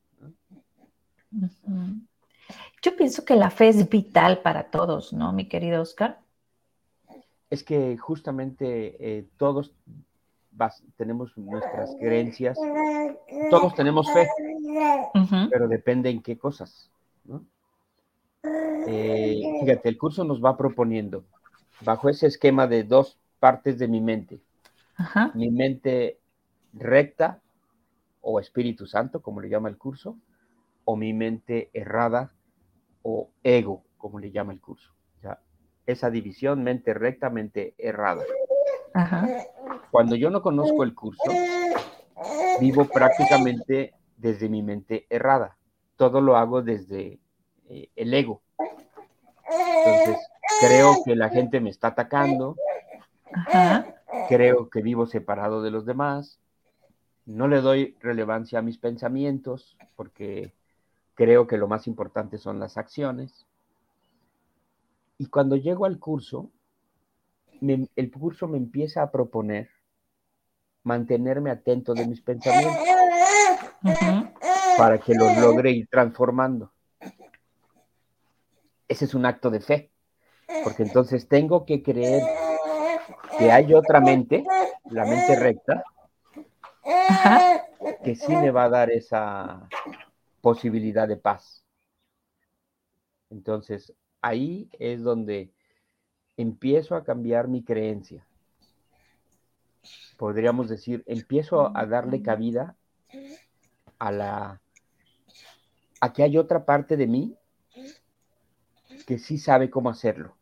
Yo 2.83 2.96
pienso 2.96 3.24
que 3.24 3.37
la 3.37 3.50
fe 3.50 3.68
es 3.68 3.88
vital 3.88 4.42
para 4.42 4.64
todos, 4.64 5.12
¿no, 5.12 5.33
mi 5.33 5.48
querido 5.48 5.83
Oscar? 5.83 6.18
Es 7.48 7.62
que 7.62 7.96
justamente 7.96 8.96
eh, 8.98 9.28
todos 9.37 9.72
tenemos 10.96 11.37
nuestras 11.37 11.94
creencias, 11.98 12.59
todos 13.50 13.74
tenemos 13.74 14.11
fe, 14.12 14.28
pero 15.50 15.68
depende 15.68 16.11
en 16.11 16.22
qué 16.22 16.37
cosas. 16.37 16.90
Eh, 18.87 19.40
fíjate, 19.61 19.88
el 19.88 19.96
curso 19.96 20.24
nos 20.24 20.42
va 20.44 20.57
proponiendo, 20.57 21.24
bajo 21.83 22.09
ese 22.09 22.26
esquema 22.26 22.66
de 22.66 22.83
dos 22.85 23.18
partes 23.38 23.78
de 23.78 23.88
mi 23.88 24.00
mente, 24.00 24.40
mi 25.35 25.50
mente 25.50 26.18
recta 26.72 27.40
o 28.20 28.40
Espíritu 28.40 28.87
Santo, 28.87 29.20
como 29.20 29.40
le 29.40 29.48
llama 29.48 29.68
el 29.68 29.76
curso, 29.76 30.16
o 30.85 30.96
mi 30.96 31.12
mente 31.12 31.70
errada 31.72 32.33
o 33.02 33.31
ego, 33.42 33.85
como 33.98 34.18
le 34.18 34.31
llama 34.31 34.52
el 34.52 34.61
curso. 34.61 34.92
esa 35.85 36.11
división, 36.11 36.62
mente 36.62 36.94
recta, 36.94 37.28
mente 37.28 37.74
errada. 37.76 38.22
Cuando 39.90 40.14
yo 40.14 40.31
no 40.31 40.40
conozco 40.40 40.85
el 40.85 40.94
curso, 40.94 41.33
vivo 42.61 42.85
prácticamente 42.85 43.92
desde 44.16 44.48
mi 44.48 44.62
mente 44.62 45.07
errada. 45.11 45.57
Todo 45.96 46.20
lo 46.20 46.37
hago 46.37 46.62
desde 46.62 47.18
eh, 47.68 47.90
el 47.96 48.14
ego. 48.14 48.42
Entonces, 49.85 50.24
creo 50.61 51.02
que 51.05 51.16
la 51.16 51.31
gente 51.31 51.61
me 51.61 51.70
está 51.70 51.88
atacando. 51.88 52.55
Ajá 53.33 53.91
creo 54.29 54.68
que 54.68 54.83
vivo 54.83 55.07
separado 55.07 55.62
de 55.62 55.70
los 55.70 55.87
demás, 55.87 56.38
no 57.27 57.48
le 57.48 57.61
doy 57.61 57.96
relevancia 58.01 58.59
a 58.59 58.62
mis 58.62 58.79
pensamientos 58.79 59.77
porque 59.96 60.55
creo 61.14 61.46
que 61.46 61.57
lo 61.57 61.68
más 61.68 61.87
importante 61.87 62.38
son 62.38 62.59
las 62.59 62.77
acciones. 62.77 63.46
Y 65.18 65.27
cuando 65.27 65.57
llego 65.57 65.85
al 65.87 65.98
curso, 65.98 66.51
el 67.61 68.11
curso 68.11 68.48
me 68.48 68.59
empieza 68.59 69.03
a 69.03 69.11
proponer 69.11 69.70
mantenerme 70.83 71.51
atento 71.51 71.94
de 71.94 72.07
mis 72.07 72.20
pensamientos 72.20 72.77
para 74.77 74.98
que 74.98 75.14
los 75.14 75.37
logre 75.38 75.70
ir 75.70 75.88
transformando. 75.88 76.72
Ese 78.88 79.05
es 79.05 79.14
un 79.14 79.25
acto 79.27 79.48
de 79.51 79.61
fe, 79.61 79.92
porque 80.64 80.83
entonces 80.83 81.29
tengo 81.29 81.64
que 81.64 81.83
creer 81.83 82.22
que 83.42 83.50
hay 83.50 83.74
otra 83.74 84.00
mente, 84.00 84.44
la 84.90 85.05
mente 85.05 85.35
recta, 85.35 85.85
que 88.05 88.14
sí 88.14 88.37
me 88.37 88.52
va 88.52 88.64
a 88.64 88.68
dar 88.68 88.90
esa 88.90 89.68
posibilidad 90.40 91.09
de 91.09 91.16
paz. 91.16 91.64
Entonces, 93.31 93.92
ahí 94.20 94.70
es 94.78 95.02
donde 95.02 95.52
empiezo 96.37 96.94
a 96.94 97.02
cambiar 97.02 97.48
mi 97.48 97.64
creencia. 97.64 98.24
Podríamos 100.16 100.68
decir, 100.68 101.02
empiezo 101.07 101.76
a 101.76 101.85
darle 101.87 102.22
cabida 102.22 102.76
a 103.98 104.12
la 104.12 104.61
a 106.00 106.12
que 106.12 106.22
hay 106.22 106.37
otra 106.37 106.64
parte 106.64 106.96
de 106.96 107.07
mí 107.07 107.37
que 109.07 109.18
sí 109.18 109.38
sabe 109.38 109.70
cómo 109.70 109.90
hacerlo 109.90 110.37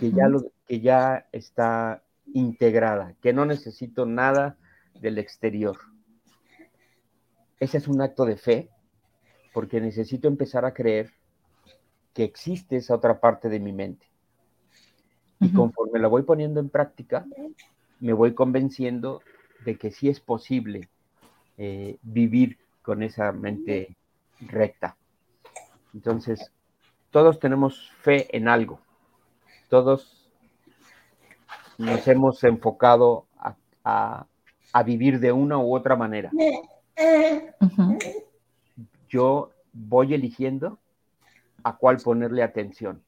que, 0.00 0.10
ya 0.10 0.28
lo, 0.28 0.50
que 0.66 0.80
ya 0.80 1.28
está 1.32 2.02
integrada, 2.32 3.14
que 3.22 3.32
no 3.32 3.44
necesito 3.44 4.04
nada 4.04 4.56
del 5.00 5.18
exterior. 5.18 5.78
Ese 7.60 7.78
es 7.78 7.88
un 7.88 8.02
acto 8.02 8.24
de 8.24 8.36
fe, 8.36 8.70
porque 9.54 9.80
necesito 9.80 10.28
empezar 10.28 10.64
a 10.64 10.74
creer 10.74 11.12
que 12.12 12.24
existe 12.24 12.76
esa 12.76 12.94
otra 12.94 13.20
parte 13.20 13.48
de 13.48 13.60
mi 13.60 13.72
mente. 13.72 14.06
Y 15.38 15.52
conforme 15.52 15.98
la 15.98 16.08
voy 16.08 16.22
poniendo 16.22 16.60
en 16.60 16.70
práctica, 16.70 17.26
me 18.00 18.12
voy 18.12 18.34
convenciendo 18.34 19.20
de 19.64 19.76
que 19.76 19.90
sí 19.90 20.08
es 20.08 20.20
posible 20.20 20.88
eh, 21.58 21.98
vivir 22.02 22.58
con 22.82 23.02
esa 23.02 23.32
mente 23.32 23.96
recta. 24.40 24.96
Entonces, 25.92 26.52
todos 27.10 27.38
tenemos 27.38 27.92
fe 28.00 28.34
en 28.36 28.48
algo 28.48 28.80
todos 29.68 30.30
nos 31.78 32.06
hemos 32.08 32.42
enfocado 32.44 33.26
a, 33.84 34.26
vivir 34.84 35.20
de 35.20 35.32
una 35.32 35.58
u 35.58 35.74
otra 35.74 35.96
manera. 35.96 36.30
yo 39.08 39.50
voy 39.72 40.14
eligiendo 40.14 40.78
a 41.62 41.76
cuál 41.76 41.96
ponerle 41.98 42.42
atención, 42.42 43.02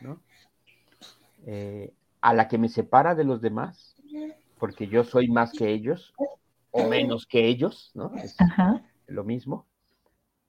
¿no? 0.00 0.20
Eh, 1.46 1.92
a 2.20 2.34
la 2.34 2.48
que 2.48 2.58
me 2.58 2.68
separa 2.68 3.14
de 3.14 3.24
los 3.24 3.40
demás, 3.40 3.96
porque 4.58 4.88
yo 4.88 5.04
soy 5.04 5.28
más 5.28 5.52
que 5.52 5.70
ellos 5.70 6.14
o 6.70 6.88
menos 6.88 7.26
que 7.26 7.46
ellos, 7.46 7.90
¿no? 7.94 8.12
Es 8.16 8.36
lo 9.06 9.24
mismo. 9.24 9.66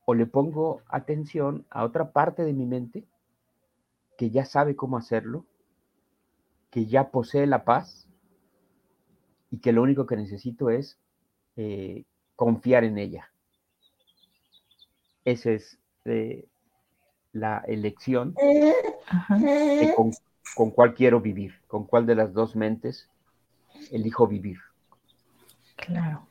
O 0.06 0.13
le 0.13 0.26
pongo 0.26 0.82
atención 0.88 1.65
a 1.69 1.84
otra 1.84 2.12
parte 2.12 2.43
de 2.43 2.54
mi 2.54 2.65
mente 2.65 3.06
que 4.17 4.30
ya 4.30 4.45
sabe 4.45 4.76
cómo 4.76 4.97
hacerlo, 4.97 5.45
que 6.71 6.86
ya 6.86 7.12
posee 7.12 7.45
la 7.45 7.63
paz 7.63 8.07
y 9.51 9.60
que 9.60 9.73
lo 9.73 9.84
único 9.84 10.05
que 10.05 10.15
necesito 10.15 10.69
es 10.69 10.97
eh, 11.57 12.05
confiar 12.36 12.84
en 12.84 12.97
ella. 12.97 13.31
Esa 15.25 15.51
es 15.51 15.77
eh, 16.05 16.47
la 17.34 17.63
elección 17.67 18.34
con, 19.95 20.12
con, 20.55 20.71
cuál 20.71 20.95
quiero 20.95 21.19
vivir, 21.19 21.53
con 21.67 21.86
cuál 21.86 22.05
de 22.05 22.15
las 22.15 22.34
dos 22.34 22.55
mentes 22.55 23.10
elijo 23.91 24.25
vivir. 24.25 24.57
Claro. 25.75 26.27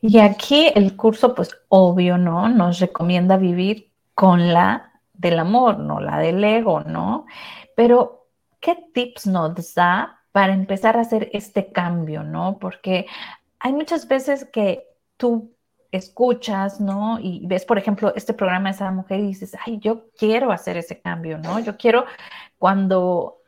Y 0.00 0.18
aquí 0.18 0.70
el 0.74 0.96
curso, 0.96 1.34
pues 1.34 1.50
obvio, 1.68 2.18
¿no? 2.18 2.48
Nos 2.48 2.80
recomienda 2.80 3.36
vivir 3.36 3.90
con 4.14 4.52
la 4.52 4.92
del 5.12 5.38
amor, 5.38 5.78
no 5.78 6.00
la 6.00 6.18
del 6.18 6.42
ego, 6.42 6.80
¿no? 6.80 7.26
Pero, 7.76 8.21
¿qué 8.62 8.78
tips 8.94 9.26
nos 9.26 9.74
da 9.74 10.22
para 10.32 10.54
empezar 10.54 10.96
a 10.96 11.02
hacer 11.02 11.28
este 11.34 11.70
cambio, 11.72 12.22
¿no? 12.22 12.58
Porque 12.58 13.06
hay 13.58 13.74
muchas 13.74 14.08
veces 14.08 14.46
que 14.50 14.86
tú 15.18 15.54
escuchas, 15.90 16.80
¿no? 16.80 17.18
Y 17.20 17.46
ves, 17.46 17.66
por 17.66 17.76
ejemplo, 17.76 18.14
este 18.16 18.32
programa 18.32 18.70
de 18.70 18.76
esa 18.76 18.90
mujer 18.90 19.20
y 19.20 19.26
dices, 19.26 19.54
ay, 19.66 19.78
yo 19.78 20.08
quiero 20.16 20.50
hacer 20.52 20.78
ese 20.78 21.02
cambio, 21.02 21.36
¿no? 21.36 21.58
Yo 21.58 21.76
quiero 21.76 22.06
cuando 22.58 23.42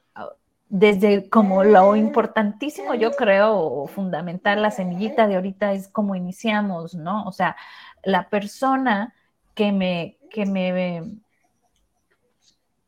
desde 0.68 1.28
como 1.30 1.62
lo 1.62 1.94
importantísimo, 1.94 2.94
yo 2.94 3.12
creo, 3.12 3.86
fundamental, 3.86 4.60
la 4.60 4.72
semillita 4.72 5.28
de 5.28 5.36
ahorita 5.36 5.72
es 5.72 5.86
como 5.86 6.16
iniciamos, 6.16 6.96
¿no? 6.96 7.24
O 7.26 7.32
sea, 7.32 7.56
la 8.02 8.28
persona 8.28 9.14
que 9.54 9.70
me, 9.70 10.18
que 10.30 10.46
me, 10.46 11.12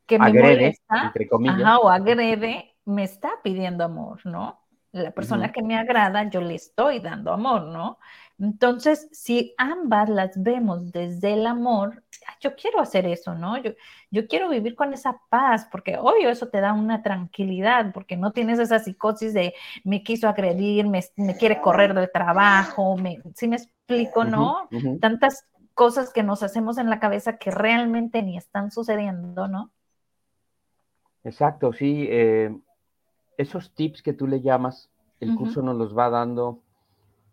que 0.06 0.18
me 0.18 0.32
molesta, 0.32 1.06
entre 1.06 1.28
comillas. 1.28 1.78
o 1.82 1.88
agrede, 1.88 2.76
me 2.84 3.04
está 3.04 3.30
pidiendo 3.42 3.84
amor, 3.84 4.24
¿no? 4.24 4.60
La 4.92 5.10
persona 5.10 5.52
que 5.52 5.62
me 5.62 5.76
agrada, 5.76 6.30
yo 6.30 6.40
le 6.40 6.54
estoy 6.54 7.00
dando 7.00 7.32
amor, 7.32 7.64
¿no? 7.64 7.98
Entonces, 8.38 9.08
si 9.12 9.54
ambas 9.58 10.08
las 10.08 10.42
vemos 10.42 10.90
desde 10.90 11.34
el 11.34 11.46
amor, 11.46 12.02
yo 12.40 12.54
quiero 12.54 12.80
hacer 12.80 13.06
eso, 13.06 13.34
¿no? 13.34 13.58
Yo, 13.58 13.72
yo 14.10 14.26
quiero 14.26 14.48
vivir 14.48 14.74
con 14.74 14.94
esa 14.94 15.20
paz, 15.28 15.68
porque 15.70 15.98
obvio 15.98 16.30
eso 16.30 16.48
te 16.48 16.60
da 16.60 16.72
una 16.72 17.02
tranquilidad, 17.02 17.92
porque 17.92 18.16
no 18.16 18.32
tienes 18.32 18.58
esa 18.58 18.78
psicosis 18.78 19.34
de 19.34 19.54
me 19.84 20.02
quiso 20.02 20.28
agredir, 20.28 20.86
me, 20.86 21.02
quiere 21.38 21.60
correr 21.60 21.92
del 21.92 22.10
trabajo, 22.10 22.96
me, 22.96 23.22
si 23.34 23.48
me 23.48 23.56
explico, 23.56 24.24
¿no? 24.24 24.68
Tantas 25.00 25.46
cosas 25.74 26.10
que 26.10 26.22
nos 26.22 26.42
hacemos 26.42 26.78
en 26.78 26.88
la 26.88 27.00
cabeza 27.00 27.36
que 27.36 27.50
realmente 27.50 28.22
ni 28.22 28.38
están 28.38 28.70
sucediendo, 28.70 29.46
¿no? 29.46 29.72
Exacto, 31.26 31.72
sí. 31.72 32.06
Eh, 32.08 32.56
esos 33.36 33.74
tips 33.74 34.00
que 34.00 34.12
tú 34.12 34.28
le 34.28 34.40
llamas, 34.42 34.88
el 35.18 35.34
curso 35.34 35.60
nos 35.60 35.76
los 35.76 35.96
va 35.96 36.08
dando 36.08 36.62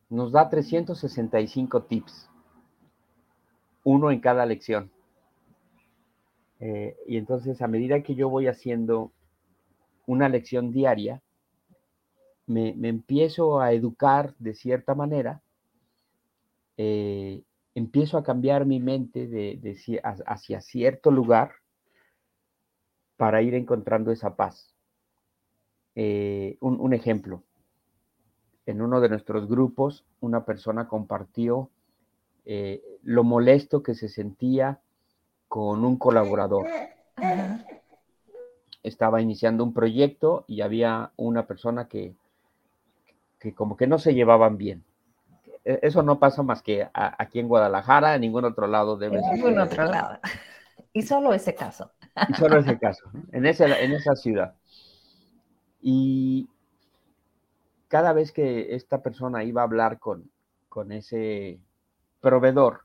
nos 0.10 0.32
da 0.32 0.50
365 0.50 1.84
tips, 1.84 2.30
uno 3.84 4.12
en 4.12 4.20
cada 4.20 4.46
lección. 4.48 4.92
Eh, 6.60 6.96
y 7.08 7.18
entonces 7.18 7.62
a 7.62 7.68
medida 7.68 8.02
que 8.02 8.16
yo 8.16 8.30
voy 8.30 8.48
haciendo 8.48 9.12
una 10.08 10.28
lección 10.28 10.72
diaria, 10.72 11.22
me, 12.48 12.70
empiezo 12.88 13.60
a 13.60 13.74
educar 13.74 14.36
de 14.40 14.56
cierta 14.56 14.96
manera, 14.96 15.42
eh, 16.78 17.44
empiezo 17.76 18.18
a 18.18 18.24
cambiar 18.24 18.66
mi 18.66 18.80
mente 18.80 19.28
de, 19.28 20.02
hacia 20.26 20.62
cierto 20.62 21.12
lugar 21.12 21.63
para 23.18 23.42
ir 23.42 23.54
encontrando 23.56 24.12
esa 24.12 24.36
paz. 24.36 24.74
Eh, 25.96 26.58
un 26.62 26.94
ejemplo, 26.94 27.44
en 28.66 28.82
uno 28.82 29.02
de 29.02 29.10
nuestros 29.10 29.48
grupos 29.48 30.06
una 30.22 30.46
persona 30.46 30.88
compartió 30.88 31.70
eh, 32.46 32.82
lo 33.04 33.24
molesto 33.24 33.84
que 33.84 33.96
se 33.96 34.10
sentía 34.10 34.80
con 35.48 35.86
un 35.86 35.98
colaborador. 35.98 36.66
Estaba 38.82 39.22
iniciando 39.22 39.64
un 39.64 39.74
proyecto 39.74 40.44
y 40.48 40.62
había 40.62 41.12
una 41.16 41.46
persona 41.46 41.88
que, 41.88 42.16
que 43.40 43.54
como 43.54 43.78
que 43.78 43.88
no 43.88 43.98
se 43.98 44.14
llevaban 44.14 44.58
bien. 44.58 44.84
E, 45.64 45.80
eso 45.84 46.04
no 46.04 46.20
pasa 46.20 46.44
más 46.44 46.62
que 46.62 46.90
aquí 46.94 47.40
en 47.40 47.48
Guadalajara, 47.48 48.16
en 48.16 48.22
ningún 48.22 48.46
otro 48.46 48.68
lado 48.68 48.98
debe 48.98 49.22
ser. 49.22 49.30
En 49.30 49.36
ningún 49.36 49.60
otro 49.60 49.86
lado. 49.86 50.20
Y 50.92 51.02
solo 51.04 51.34
ese 51.34 51.56
caso. 51.56 51.92
Y 52.30 52.34
solo 52.36 52.60
ese 52.60 52.78
caso, 52.78 53.10
en, 53.32 53.46
en 53.46 53.92
esa 53.94 54.16
ciudad. 54.16 54.56
Y 55.82 56.48
cada 57.88 58.14
vez 58.14 58.32
que 58.32 58.76
esta 58.76 59.02
persona 59.02 59.44
iba 59.44 59.62
a 59.62 59.66
hablar 59.66 60.00
con, 60.00 60.32
con 60.70 60.92
ese 60.92 61.60
proveedor, 62.22 62.82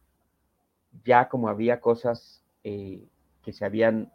ya 1.05 1.29
como 1.29 1.49
había 1.49 1.81
cosas 1.81 2.43
eh, 2.65 3.07
que 3.43 3.53
se 3.53 3.65
habían, 3.65 4.13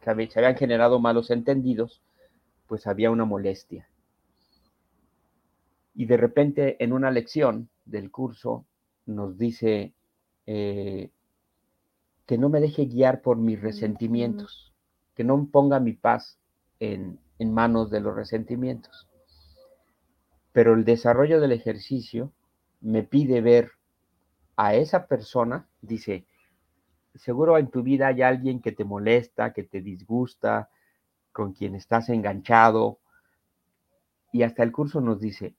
que 0.00 0.26
se 0.30 0.38
habían 0.38 0.56
generado 0.56 0.98
malos 0.98 1.30
entendidos, 1.30 2.02
pues 2.66 2.86
había 2.86 3.10
una 3.10 3.24
molestia. 3.24 3.88
Y 5.94 6.06
de 6.06 6.16
repente 6.16 6.82
en 6.82 6.92
una 6.92 7.10
lección 7.10 7.68
del 7.84 8.10
curso 8.10 8.66
nos 9.06 9.38
dice 9.38 9.94
eh, 10.46 11.10
que 12.26 12.38
no 12.38 12.48
me 12.48 12.60
deje 12.60 12.86
guiar 12.86 13.22
por 13.22 13.36
mis 13.36 13.60
resentimientos, 13.60 14.72
que 15.14 15.24
no 15.24 15.46
ponga 15.50 15.80
mi 15.80 15.92
paz 15.92 16.38
en, 16.80 17.18
en 17.38 17.52
manos 17.52 17.90
de 17.90 18.00
los 18.00 18.14
resentimientos. 18.14 19.08
Pero 20.52 20.74
el 20.74 20.84
desarrollo 20.84 21.40
del 21.40 21.52
ejercicio 21.52 22.32
me 22.80 23.02
pide 23.02 23.40
ver 23.40 23.72
a 24.56 24.74
esa 24.74 25.06
persona, 25.06 25.68
dice, 25.80 26.26
seguro 27.14 27.58
en 27.58 27.70
tu 27.70 27.82
vida 27.82 28.08
hay 28.08 28.22
alguien 28.22 28.60
que 28.60 28.72
te 28.72 28.84
molesta, 28.84 29.52
que 29.52 29.64
te 29.64 29.80
disgusta, 29.80 30.70
con 31.32 31.52
quien 31.52 31.74
estás 31.74 32.08
enganchado, 32.08 33.00
y 34.32 34.42
hasta 34.42 34.62
el 34.62 34.72
curso 34.72 35.00
nos 35.00 35.20
dice, 35.20 35.54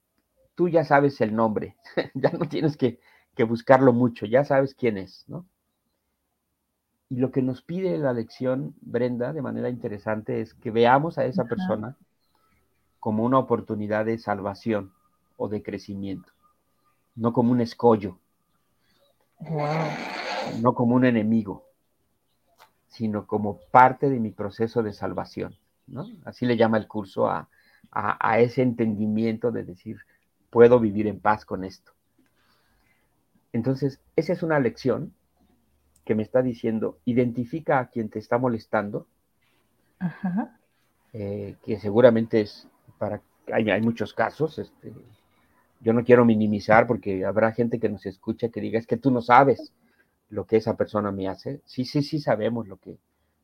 tú 0.56 0.70
ya 0.70 0.84
sabes 0.84 1.20
el 1.22 1.36
nombre, 1.36 1.78
ya 2.14 2.32
no 2.32 2.48
tienes 2.48 2.78
que, 2.78 3.00
buscarlo 3.46 3.92
mucho, 3.92 4.26
ya 4.26 4.46
sabes 4.46 4.76
quién 4.76 4.98
es, 4.98 5.26
¿no? 5.28 5.46
Y 7.10 7.18
lo 7.18 7.32
que 7.32 7.42
nos 7.42 7.62
pide 7.62 7.98
la 7.98 8.14
lección, 8.14 8.76
Brenda, 8.82 9.32
de 9.32 9.42
manera 9.42 9.70
interesante, 9.70 10.42
es 10.42 10.54
que 10.54 10.72
veamos 10.72 11.18
a 11.18 11.26
esa 11.26 11.46
persona 11.46 11.96
como 13.00 13.24
una 13.24 13.38
oportunidad 13.38 14.06
de 14.06 14.18
salvación 14.18 14.92
o 15.38 15.48
de 15.48 15.62
crecimiento, 15.62 16.32
no 17.16 17.34
como 17.34 17.52
un 17.52 17.62
escollo, 17.62 18.18
no 20.62 20.74
como 20.74 20.96
un 20.96 21.06
enemigo, 21.06 21.66
sino 22.88 23.28
como 23.28 23.60
parte 23.72 24.10
de 24.10 24.20
mi 24.20 24.32
proceso 24.32 24.82
de 24.82 24.94
salvación. 24.94 25.56
¿no? 25.86 26.08
Así 26.24 26.48
le 26.48 26.58
llama 26.58 26.78
el 26.78 26.88
curso 26.88 27.28
a, 27.28 27.48
a 27.92 28.40
ese 28.40 28.64
entendimiento 28.64 29.52
de 29.52 29.64
decir, 29.64 30.00
puedo 30.50 30.80
vivir 30.80 31.06
en 31.06 31.20
paz 31.20 31.46
con 31.46 31.64
esto. 31.64 31.92
Entonces, 33.54 34.00
esa 34.16 34.34
es 34.34 34.42
una 34.42 34.60
lección 34.60 35.14
que 36.06 36.16
me 36.16 36.24
está 36.24 36.42
diciendo, 36.42 37.00
identifica 37.06 37.80
a 37.80 37.90
quien 37.90 38.10
te 38.10 38.20
está 38.20 38.38
molestando, 38.38 39.08
eh, 41.14 41.56
que 41.64 41.80
seguramente 41.80 42.42
es 42.42 42.68
para 42.98 43.22
hay, 43.52 43.70
hay 43.70 43.82
muchos 43.82 44.14
casos, 44.14 44.58
este, 44.60 44.94
yo 45.82 45.94
no 45.94 46.04
quiero 46.04 46.26
minimizar 46.26 46.88
porque 46.88 47.26
habrá 47.26 47.52
gente 47.52 47.80
que 47.80 47.90
nos 47.90 48.06
escucha 48.06 48.50
que 48.50 48.62
diga, 48.62 48.80
es 48.80 48.88
que 48.88 48.98
tú 48.98 49.12
no 49.12 49.22
sabes 49.22 49.74
lo 50.30 50.46
que 50.46 50.58
esa 50.58 50.76
persona 50.76 51.12
me 51.12 51.28
hace. 51.28 51.62
Sí, 51.66 51.86
sí, 51.86 52.02
sí 52.02 52.20
sabemos 52.20 52.68
lo 52.68 52.78
que, 52.78 52.98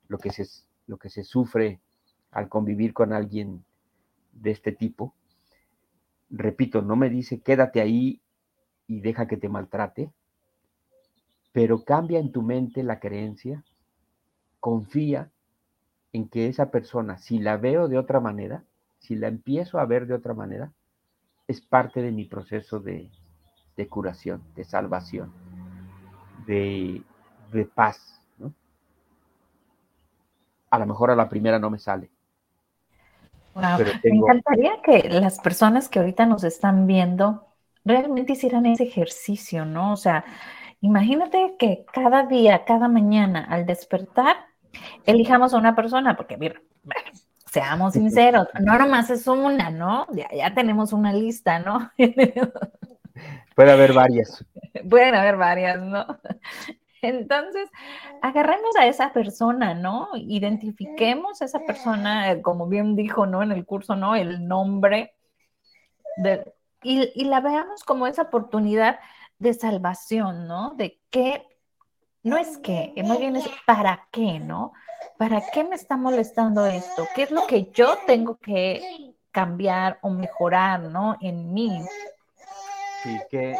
lo 0.08 0.18
que, 0.18 0.32
se, 0.32 0.46
lo 0.88 0.98
que 0.98 1.10
se 1.10 1.24
sufre 1.24 1.80
al 2.32 2.50
convivir 2.50 2.94
con 2.94 3.14
alguien 3.14 3.64
de 4.32 4.52
este 4.52 4.72
tipo. 4.72 5.14
Repito, 6.30 6.82
no 6.82 6.96
me 6.96 7.10
dice 7.10 7.42
quédate 7.42 7.82
ahí 7.82 8.22
y 8.88 9.02
deja 9.02 9.28
que 9.28 9.38
te 9.38 9.50
maltrate, 9.50 10.12
pero 11.52 11.84
cambia 11.84 12.20
en 12.20 12.32
tu 12.32 12.42
mente 12.42 12.84
la 12.84 13.00
creencia, 13.00 13.64
confía 14.60 15.30
en 16.14 16.28
que 16.28 16.48
esa 16.48 16.72
persona, 16.72 17.18
si 17.18 17.40
la 17.40 17.58
veo 17.58 17.88
de 17.88 17.98
otra 17.98 18.20
manera, 18.20 18.64
si 19.00 19.16
la 19.16 19.28
empiezo 19.28 19.80
a 19.80 19.86
ver 19.86 20.08
de 20.08 20.14
otra 20.14 20.34
manera, 20.34 20.72
es 21.48 21.62
parte 21.62 22.02
de 22.02 22.12
mi 22.12 22.26
proceso 22.26 22.80
de, 22.80 23.10
de 23.76 23.88
curación, 23.88 24.44
de 24.56 24.64
salvación, 24.64 25.34
de, 26.46 27.04
de 27.52 27.66
paz. 27.66 28.22
¿no? 28.38 28.54
A 30.70 30.80
lo 30.80 30.86
mejor 30.86 31.12
a 31.12 31.16
la 31.16 31.28
primera 31.28 31.60
no 31.60 31.70
me 31.70 31.80
sale. 31.80 32.10
Me 33.56 34.18
encantaría 34.18 34.82
que 34.82 35.10
las 35.10 35.40
personas 35.40 35.90
que 35.90 36.00
ahorita 36.00 36.26
nos 36.26 36.44
están 36.46 36.88
viendo 36.88 37.48
realmente 37.84 38.34
hicieran 38.34 38.66
ese 38.66 38.84
ejercicio, 38.84 39.66
¿no? 39.66 39.92
O 39.92 39.98
sea, 39.98 40.24
imagínate 40.82 41.56
que 41.58 41.86
cada 41.94 42.24
día, 42.24 42.66
cada 42.66 42.88
mañana 42.88 43.46
al 43.50 43.66
despertar, 43.66 44.36
elijamos 45.06 45.54
a 45.54 45.58
una 45.58 45.76
persona, 45.76 46.16
porque 46.18 46.38
mira, 46.38 46.62
seamos 47.46 47.94
sinceros, 47.94 48.48
no 48.60 48.78
nomás 48.78 49.10
es 49.10 49.28
una, 49.28 49.70
¿no? 49.70 50.08
Ya, 50.14 50.28
ya 50.36 50.54
tenemos 50.54 50.94
una 50.94 51.14
lista, 51.14 51.60
¿no? 51.60 51.92
Puede 53.56 53.72
haber 53.72 53.94
varias. 53.94 54.46
Pueden 54.90 55.16
haber 55.16 55.38
varias, 55.38 55.80
¿no? 55.82 56.06
Entonces, 57.02 57.70
agarremos 58.22 58.76
a 58.78 58.86
esa 58.86 59.12
persona, 59.12 59.74
¿no? 59.74 60.10
Identifiquemos 60.16 61.42
a 61.42 61.46
esa 61.46 61.60
persona, 61.60 62.32
eh, 62.32 62.42
como 62.42 62.68
bien 62.68 62.96
dijo, 62.96 63.26
¿no? 63.26 63.42
En 63.42 63.52
el 63.52 63.66
curso, 63.66 63.96
¿no? 63.96 64.16
El 64.16 64.48
nombre 64.48 65.14
de, 66.18 66.54
y, 66.84 67.12
y, 67.16 67.26
la 67.26 67.42
veamos 67.42 67.84
como 67.84 68.06
esa 68.08 68.24
oportunidad 68.24 69.00
de 69.42 69.54
salvación, 69.56 70.48
¿no? 70.48 70.76
De 70.76 71.00
qué, 71.10 71.48
no 72.24 72.38
es 72.38 72.60
que, 72.60 72.94
más 73.06 73.20
bien 73.20 73.36
es 73.36 73.50
para 73.66 74.08
qué, 74.12 74.40
¿no? 74.40 74.72
¿Para 75.18 75.42
qué 75.52 75.64
me 75.64 75.76
está 75.76 75.98
molestando 75.98 76.66
esto? 76.68 77.08
¿Qué 77.16 77.24
es 77.24 77.32
lo 77.32 77.48
que 77.48 77.72
yo 77.72 77.96
tengo 78.06 78.38
que 78.38 79.16
cambiar 79.32 79.98
o 80.04 80.12
mejorar, 80.12 80.82
¿no? 80.82 81.18
En 81.20 81.52
mí. 81.54 81.82
Sí, 83.02 83.18
que, 83.32 83.56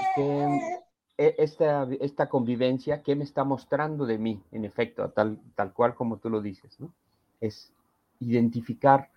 e, 1.18 1.36
esta, 1.40 1.88
esta 2.00 2.30
convivencia, 2.30 3.02
¿qué 3.02 3.16
me 3.16 3.24
está 3.24 3.44
mostrando 3.44 4.06
de 4.06 4.20
mí? 4.20 4.40
En 4.52 4.66
efecto, 4.66 5.10
tal, 5.10 5.40
tal 5.56 5.74
cual 5.74 5.96
como 5.96 6.18
tú 6.18 6.30
lo 6.30 6.42
dices, 6.42 6.80
¿no? 6.80 6.94
Es 7.40 7.74
identificar 8.20 9.10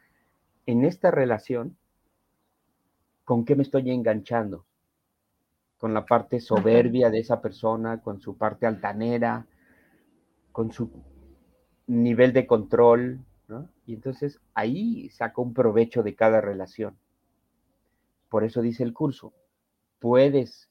en 0.65 0.87
esta 0.87 1.11
relación 1.11 1.77
con 3.27 3.45
qué 3.45 3.55
me 3.55 3.65
estoy 3.65 3.91
enganchando, 3.91 4.65
con 5.85 5.93
la 5.93 6.07
parte 6.07 6.41
soberbia 6.41 7.11
de 7.11 7.19
esa 7.19 7.43
persona, 7.43 8.01
con 8.01 8.19
su 8.19 8.39
parte 8.39 8.65
altanera, 8.65 9.47
con 10.51 10.73
su 10.73 10.91
nivel 11.87 12.33
de 12.33 12.47
control, 12.47 13.23
¿no? 13.49 13.69
Y 13.85 13.93
entonces 13.93 14.41
ahí 14.55 15.11
saco 15.11 15.43
un 15.43 15.53
provecho 15.53 16.03
de 16.03 16.15
cada 16.15 16.41
relación. 16.41 16.97
Por 18.31 18.45
eso 18.45 18.63
dice 18.63 18.83
el 18.83 18.95
curso, 18.95 19.35
puedes, 19.99 20.71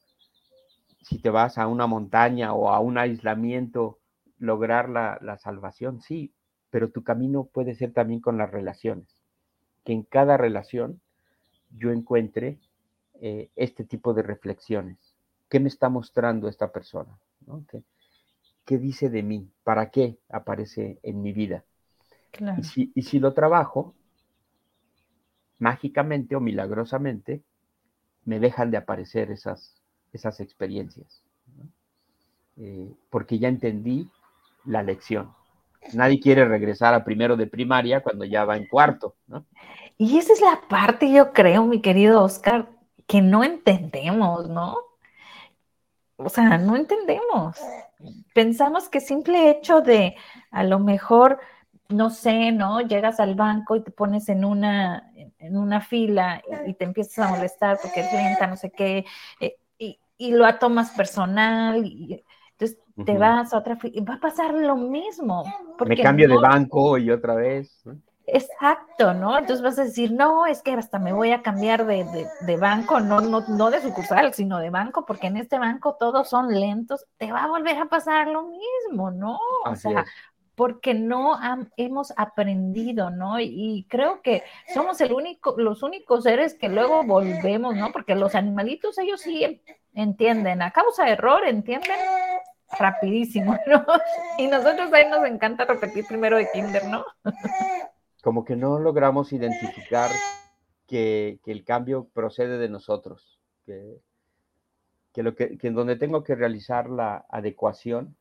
si 1.03 1.19
te 1.19 1.29
vas 1.29 1.59
a 1.59 1.67
una 1.67 1.85
montaña 1.85 2.55
o 2.55 2.69
a 2.69 2.79
un 2.79 2.97
aislamiento, 2.97 3.99
lograr 4.39 4.89
la, 4.89 5.19
la 5.21 5.37
salvación, 5.37 6.01
sí, 6.01 6.33
pero 6.71 6.89
tu 6.89 7.03
camino 7.03 7.43
puede 7.43 7.75
ser 7.75 7.93
también 7.93 8.19
con 8.19 8.39
las 8.39 8.49
relaciones. 8.49 9.21
Que 9.83 9.93
en 9.93 10.01
cada 10.01 10.37
relación 10.37 11.01
yo 11.69 11.91
encuentre 11.91 12.57
eh, 13.25 13.49
este 13.55 13.85
tipo 13.85 14.13
de 14.13 14.21
reflexiones. 14.21 14.97
¿Qué 15.47 15.61
me 15.61 15.69
está 15.69 15.87
mostrando 15.87 16.49
esta 16.49 16.73
persona? 16.73 17.17
¿Qué, 17.69 17.81
¿Qué, 18.65 18.77
dice 18.77 19.09
de 19.09 19.23
mí? 19.23 19.49
¿Para 19.63 19.91
qué 19.91 20.17
aparece 20.27 20.99
en 21.03 21.21
mi 21.21 21.31
vida? 21.31 21.63
Y, 22.57 22.63
si, 22.63 22.91
y 22.93 23.03
si 23.03 23.19
lo 23.19 23.33
trabajo, 23.33 23.95
mágicamente 25.57 26.35
o 26.35 26.41
milagrosamente, 26.41 27.41
me 28.25 28.41
dejan 28.41 28.71
de 28.71 28.75
aparecer 28.75 29.31
esas, 29.31 29.81
esas 30.11 30.41
experiencias, 30.41 31.23
eh, 32.57 32.91
porque 33.09 33.39
ya 33.39 33.47
entendí 33.47 34.09
la 34.65 34.83
lección. 34.83 35.31
Nadie 35.93 36.19
quiere 36.19 36.43
regresar 36.43 36.93
a 36.93 37.05
primero 37.05 37.37
de 37.37 37.47
primaria 37.47 38.03
cuando 38.03 38.25
ya 38.25 38.43
va 38.43 38.57
en 38.57 38.67
cuarto, 38.67 39.15
¿no? 39.27 39.45
Y 39.97 40.17
esa 40.17 40.33
es 40.33 40.41
la 40.41 40.59
parte, 40.67 41.09
yo 41.09 41.31
creo, 41.31 41.65
mi 41.65 41.79
querido 41.79 42.21
Oscar, 42.21 42.67
que 43.07 43.21
no 43.21 43.43
entendemos, 43.43 44.49
¿no? 44.49 44.77
O 46.17 46.29
sea, 46.29 46.57
no 46.57 46.75
entendemos. 46.75 47.57
Pensamos 48.33 48.89
que 48.89 49.01
simple 49.01 49.49
hecho 49.49 49.81
de 49.81 50.15
a 50.51 50.63
lo 50.63 50.79
mejor 50.79 51.39
no 51.89 52.09
sé, 52.09 52.51
¿no? 52.51 52.81
Llegas 52.81 53.19
al 53.19 53.35
banco 53.35 53.75
y 53.75 53.81
te 53.81 53.91
pones 53.91 54.29
en 54.29 54.45
una, 54.45 55.11
en 55.15 55.57
una 55.57 55.81
fila 55.81 56.41
y, 56.65 56.73
te 56.73 56.85
empiezas 56.85 57.27
a 57.27 57.29
molestar 57.29 57.77
porque 57.81 58.01
es 58.01 58.13
lenta, 58.13 58.47
no 58.47 58.57
sé 58.57 58.71
qué, 58.71 59.05
eh, 59.39 59.57
y, 59.77 59.99
y, 60.17 60.31
lo 60.31 60.53
tomas 60.55 60.91
personal, 60.91 61.85
y 61.85 62.23
entonces 62.51 62.79
te 63.05 63.17
vas 63.17 63.53
a 63.53 63.57
otra 63.57 63.75
fila, 63.75 63.93
y 63.95 64.01
va 64.01 64.15
a 64.15 64.19
pasar 64.19 64.53
lo 64.53 64.75
mismo. 64.75 65.43
Me 65.85 65.97
cambio 65.97 66.27
de 66.27 66.37
banco 66.37 66.97
y 66.97 67.11
otra 67.11 67.35
vez. 67.35 67.83
Exacto, 68.25 69.13
¿no? 69.13 69.37
Entonces 69.37 69.61
vas 69.61 69.77
a 69.79 69.83
decir, 69.83 70.11
no, 70.13 70.45
es 70.45 70.61
que 70.61 70.71
hasta 70.71 70.97
me 70.97 71.11
voy 71.11 71.31
a 71.31 71.41
cambiar 71.41 71.85
de, 71.85 72.05
de, 72.05 72.27
de 72.41 72.57
banco, 72.57 72.99
no, 72.99 73.19
no, 73.19 73.41
no 73.41 73.69
de 73.69 73.81
sucursal, 73.81 74.33
sino 74.33 74.59
de 74.59 74.69
banco, 74.69 75.05
porque 75.05 75.27
en 75.27 75.37
este 75.37 75.59
banco 75.59 75.97
todos 75.99 76.29
son 76.29 76.47
lentos, 76.47 77.05
te 77.17 77.31
va 77.31 77.43
a 77.43 77.47
volver 77.47 77.77
a 77.77 77.85
pasar 77.85 78.27
lo 78.27 78.43
mismo, 78.43 79.11
¿no? 79.11 79.37
o 79.65 79.75
sea, 79.75 80.05
porque 80.55 80.93
no 80.93 81.39
hemos 81.77 82.13
aprendido, 82.15 83.09
¿no? 83.09 83.39
Y, 83.39 83.87
creo 83.89 84.21
que 84.21 84.43
somos 84.73 85.01
el 85.01 85.11
único, 85.11 85.55
los 85.57 85.81
únicos 85.81 86.23
seres 86.23 86.53
que 86.53 86.69
luego 86.69 87.03
volvemos, 87.03 87.75
¿no? 87.75 87.91
Porque 87.91 88.15
los 88.15 88.35
animalitos, 88.35 88.97
ellos 88.99 89.21
sí 89.21 89.61
entienden, 89.93 90.61
a 90.61 90.71
causa 90.71 91.05
de 91.05 91.13
error, 91.13 91.45
entienden 91.47 91.97
rapidísimo, 92.77 93.57
¿no? 93.67 93.83
Y 94.37 94.47
nosotros 94.47 94.93
ahí 94.93 95.09
nos 95.09 95.25
encanta 95.25 95.65
repetir 95.65 96.05
primero 96.05 96.37
de 96.37 96.49
kinder, 96.51 96.85
¿no? 96.85 97.03
Como 98.23 98.43
que 98.43 98.55
no 98.55 98.79
logramos 98.79 99.33
identificar 99.33 100.09
que, 100.87 101.39
el 101.45 101.63
cambio 101.63 102.07
procede 102.13 102.57
de 102.57 102.69
nosotros, 102.69 103.39
que, 103.65 103.99
que 105.13 105.21
lo 105.21 105.35
que, 105.35 105.57
que 105.59 105.67
en 105.67 105.75
donde 105.75 105.97
tengo 105.97 106.23
que 106.23 106.33
realizar 106.33 106.89
la 106.89 107.25
adecuación 107.29 108.15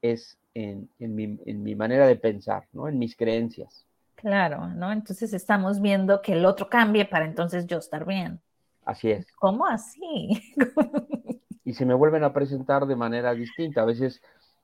es 0.00 0.38
en, 0.54 0.88
mi, 0.98 1.74
manera 1.74 2.06
de 2.06 2.16
pensar, 2.16 2.66
¿no? 2.72 2.88
En 2.88 2.98
mis 2.98 3.16
creencias. 3.16 3.86
Claro, 4.14 4.66
¿no? 4.68 4.90
Entonces 4.90 5.32
estamos 5.32 5.80
viendo 5.80 6.20
que 6.22 6.32
el 6.32 6.44
otro 6.44 6.68
cambie 6.68 7.04
para 7.04 7.24
entonces 7.24 7.66
yo 7.66 7.78
estar 7.78 8.04
bien. 8.04 8.40
Así 8.84 9.10
es. 9.10 9.30
¿Cómo 9.32 9.66
así? 9.66 10.42
y 11.64 11.74
se 11.74 11.86
me 11.86 11.94
vuelven 11.94 12.24
a 12.24 12.32
presentar 12.32 12.86
de 12.86 12.96
manera 12.96 13.34
distinta. 13.34 13.82
A 13.82 13.84
veces 13.86 14.20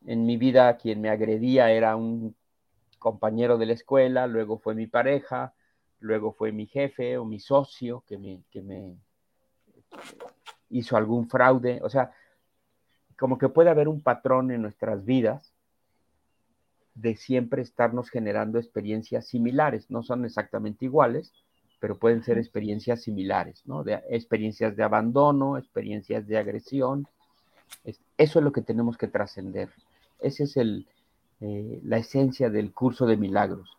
en 0.06 0.26
mi 0.26 0.36
vida 0.36 0.76
quien 0.76 1.00
me 1.00 1.10
agredía 1.10 1.70
era 1.70 1.94
un 1.94 2.34
compañero 3.04 3.58
de 3.58 3.66
la 3.66 3.74
escuela, 3.74 4.26
luego 4.26 4.56
fue 4.56 4.74
mi 4.74 4.86
pareja, 4.86 5.52
luego 6.00 6.32
fue 6.32 6.52
mi 6.52 6.66
jefe 6.66 7.18
o 7.18 7.26
mi 7.26 7.38
socio 7.38 8.02
que 8.06 8.16
me, 8.16 8.42
que 8.50 8.62
me 8.62 8.96
hizo 10.70 10.96
algún 10.96 11.28
fraude. 11.28 11.80
O 11.82 11.90
sea, 11.90 12.12
como 13.18 13.36
que 13.36 13.50
puede 13.50 13.68
haber 13.68 13.88
un 13.88 14.00
patrón 14.00 14.50
en 14.52 14.62
nuestras 14.62 15.04
vidas 15.04 15.52
de 16.94 17.14
siempre 17.14 17.60
estarnos 17.60 18.08
generando 18.08 18.58
experiencias 18.58 19.28
similares. 19.28 19.90
No 19.90 20.02
son 20.02 20.24
exactamente 20.24 20.86
iguales, 20.86 21.34
pero 21.80 21.98
pueden 21.98 22.22
ser 22.22 22.38
experiencias 22.38 23.02
similares, 23.02 23.66
¿no? 23.66 23.84
De, 23.84 24.00
experiencias 24.08 24.76
de 24.76 24.82
abandono, 24.82 25.58
experiencias 25.58 26.26
de 26.26 26.38
agresión. 26.38 27.06
eso 27.84 28.38
es 28.38 28.42
lo 28.42 28.52
que 28.52 28.62
tenemos 28.62 28.96
que 28.96 29.08
trascender. 29.08 29.68
Esa 30.20 30.44
es 30.44 30.56
el, 30.56 30.86
eh, 31.46 31.80
la 31.84 31.98
esencia 31.98 32.48
del 32.48 32.72
curso 32.72 33.04
de 33.04 33.18
milagros. 33.18 33.76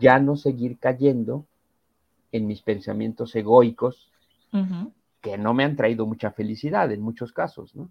Ya 0.00 0.18
no 0.20 0.36
seguir 0.36 0.78
cayendo 0.78 1.44
en 2.32 2.46
mis 2.46 2.62
pensamientos 2.62 3.36
egoicos 3.36 4.10
que 5.20 5.36
no 5.36 5.52
me 5.52 5.64
han 5.64 5.76
traído 5.76 6.06
mucha 6.06 6.30
felicidad 6.30 6.90
en 6.90 7.02
muchos 7.02 7.32
casos, 7.32 7.74
¿no? 7.74 7.90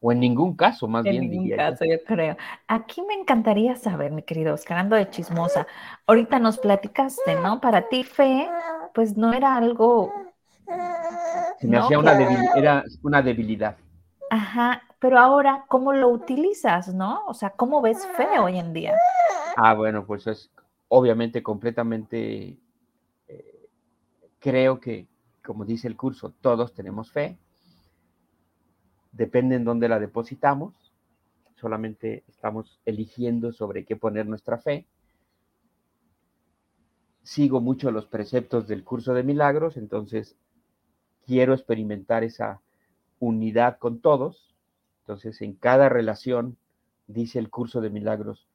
O 0.00 0.10
en 0.10 0.18
ningún 0.18 0.56
caso, 0.56 0.88
más 0.88 1.04
bien. 1.04 1.22
En 1.22 1.30
ningún 1.30 1.56
caso, 1.56 1.84
yo. 1.84 2.02
creo. 2.04 2.36
Aquí 2.66 3.00
me 3.02 3.14
encantaría 3.14 3.76
saber, 3.76 4.10
mi 4.10 4.22
querido 4.22 4.54
Oscar, 4.54 4.78
ando 4.78 4.96
de 4.96 5.08
chismosa. 5.08 5.68
Ahorita 6.06 6.40
nos 6.40 6.58
platicaste, 6.58 7.36
¿no? 7.36 7.60
Para 7.60 7.88
ti, 7.88 8.02
fe, 8.02 8.48
pues 8.92 9.16
no 9.16 9.32
era 9.32 9.54
algo. 9.56 10.12
Se 11.60 11.68
me 11.68 11.78
hacía 11.78 11.98
una, 12.00 12.12
era 12.56 12.82
una 13.02 13.22
debilidad. 13.22 13.76
Ajá, 14.30 14.82
pero 15.00 15.18
ahora, 15.18 15.64
¿cómo 15.68 15.92
lo 15.92 16.08
utilizas, 16.08 16.94
no? 16.94 17.24
O 17.26 17.34
sea, 17.34 17.50
¿cómo 17.50 17.82
ves 17.82 18.06
fe 18.16 18.38
hoy 18.38 18.58
en 18.58 18.72
día? 18.72 18.96
Ah, 19.56 19.74
bueno, 19.74 20.06
pues 20.06 20.26
es 20.26 20.50
obviamente 20.88 21.42
completamente. 21.42 22.58
Eh, 23.26 23.68
creo 24.38 24.78
que, 24.78 25.08
como 25.44 25.64
dice 25.64 25.88
el 25.88 25.96
curso, 25.96 26.32
todos 26.40 26.74
tenemos 26.74 27.10
fe 27.10 27.38
depende 29.12 29.56
en 29.56 29.64
dónde 29.64 29.88
la 29.88 29.98
depositamos, 29.98 30.74
solamente 31.56 32.24
estamos 32.28 32.80
eligiendo 32.84 33.52
sobre 33.52 33.84
qué 33.84 33.96
poner 33.96 34.26
nuestra 34.26 34.58
fe. 34.58 34.86
Sigo 37.22 37.60
mucho 37.60 37.90
los 37.90 38.06
preceptos 38.06 38.66
del 38.66 38.82
curso 38.84 39.12
de 39.12 39.22
milagros, 39.22 39.76
entonces 39.76 40.36
quiero 41.26 41.52
experimentar 41.52 42.24
esa 42.24 42.62
unidad 43.18 43.78
con 43.78 44.00
todos. 44.00 44.56
Entonces, 45.00 45.40
en 45.42 45.54
cada 45.54 45.88
relación, 45.88 46.56
dice 47.06 47.38
el 47.38 47.50
curso 47.50 47.80
de 47.80 47.90
milagros, 47.90 48.46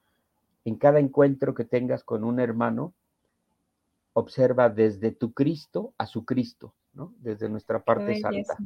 en 0.64 0.76
cada 0.76 1.00
encuentro 1.00 1.54
que 1.54 1.66
tengas 1.66 2.04
con 2.04 2.24
un 2.24 2.40
hermano, 2.40 2.94
observa 4.14 4.70
desde 4.70 5.12
tu 5.12 5.34
Cristo 5.34 5.94
a 5.98 6.06
su 6.06 6.26
Cristo, 6.26 6.74
¿no? 6.94 7.14
Desde 7.20 7.50
nuestra 7.50 7.84
parte 7.84 8.20
santa. 8.20 8.58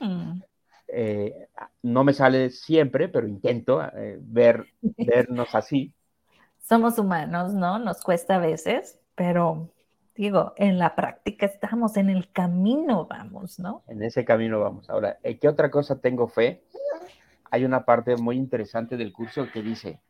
Mm. 0.00 0.42
Eh, 0.88 1.48
no 1.82 2.02
me 2.02 2.12
sale 2.12 2.50
siempre, 2.50 3.08
pero 3.08 3.28
intento 3.28 3.82
eh, 3.82 4.18
ver, 4.20 4.66
vernos 4.96 5.54
así. 5.54 5.92
Somos 6.58 6.98
humanos, 6.98 7.52
¿no? 7.54 7.78
Nos 7.78 8.02
cuesta 8.02 8.36
a 8.36 8.40
veces, 8.40 8.98
pero 9.14 9.70
digo, 10.22 10.52
en 10.56 10.78
la 10.78 10.94
práctica 10.94 11.46
estamos, 11.46 11.96
en 11.96 12.10
el 12.10 12.30
camino 12.32 13.06
vamos, 13.06 13.58
¿no? 13.58 13.84
En 13.86 14.02
ese 14.02 14.24
camino 14.24 14.60
vamos. 14.60 14.90
Ahora, 14.90 15.18
¿qué 15.22 15.48
otra 15.48 15.70
cosa 15.70 16.00
tengo 16.00 16.28
fe? 16.28 16.64
Hay 17.50 17.64
una 17.64 17.84
parte 17.84 18.16
muy 18.16 18.36
interesante 18.36 18.96
del 18.96 19.12
curso 19.12 19.46
que 19.52 19.62
dice, 19.62 20.00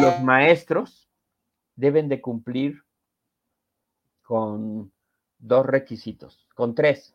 los 0.00 0.22
maestros 0.22 1.08
deben 1.76 2.08
de 2.08 2.20
cumplir 2.20 2.82
con 4.22 4.90
dos 5.38 5.66
requisitos, 5.66 6.48
con 6.54 6.74
tres. 6.74 7.14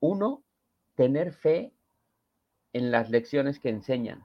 Uno, 0.00 0.42
tener 0.94 1.32
fe 1.32 1.72
en 2.72 2.90
las 2.90 3.10
lecciones 3.10 3.58
que 3.58 3.68
enseñan. 3.68 4.24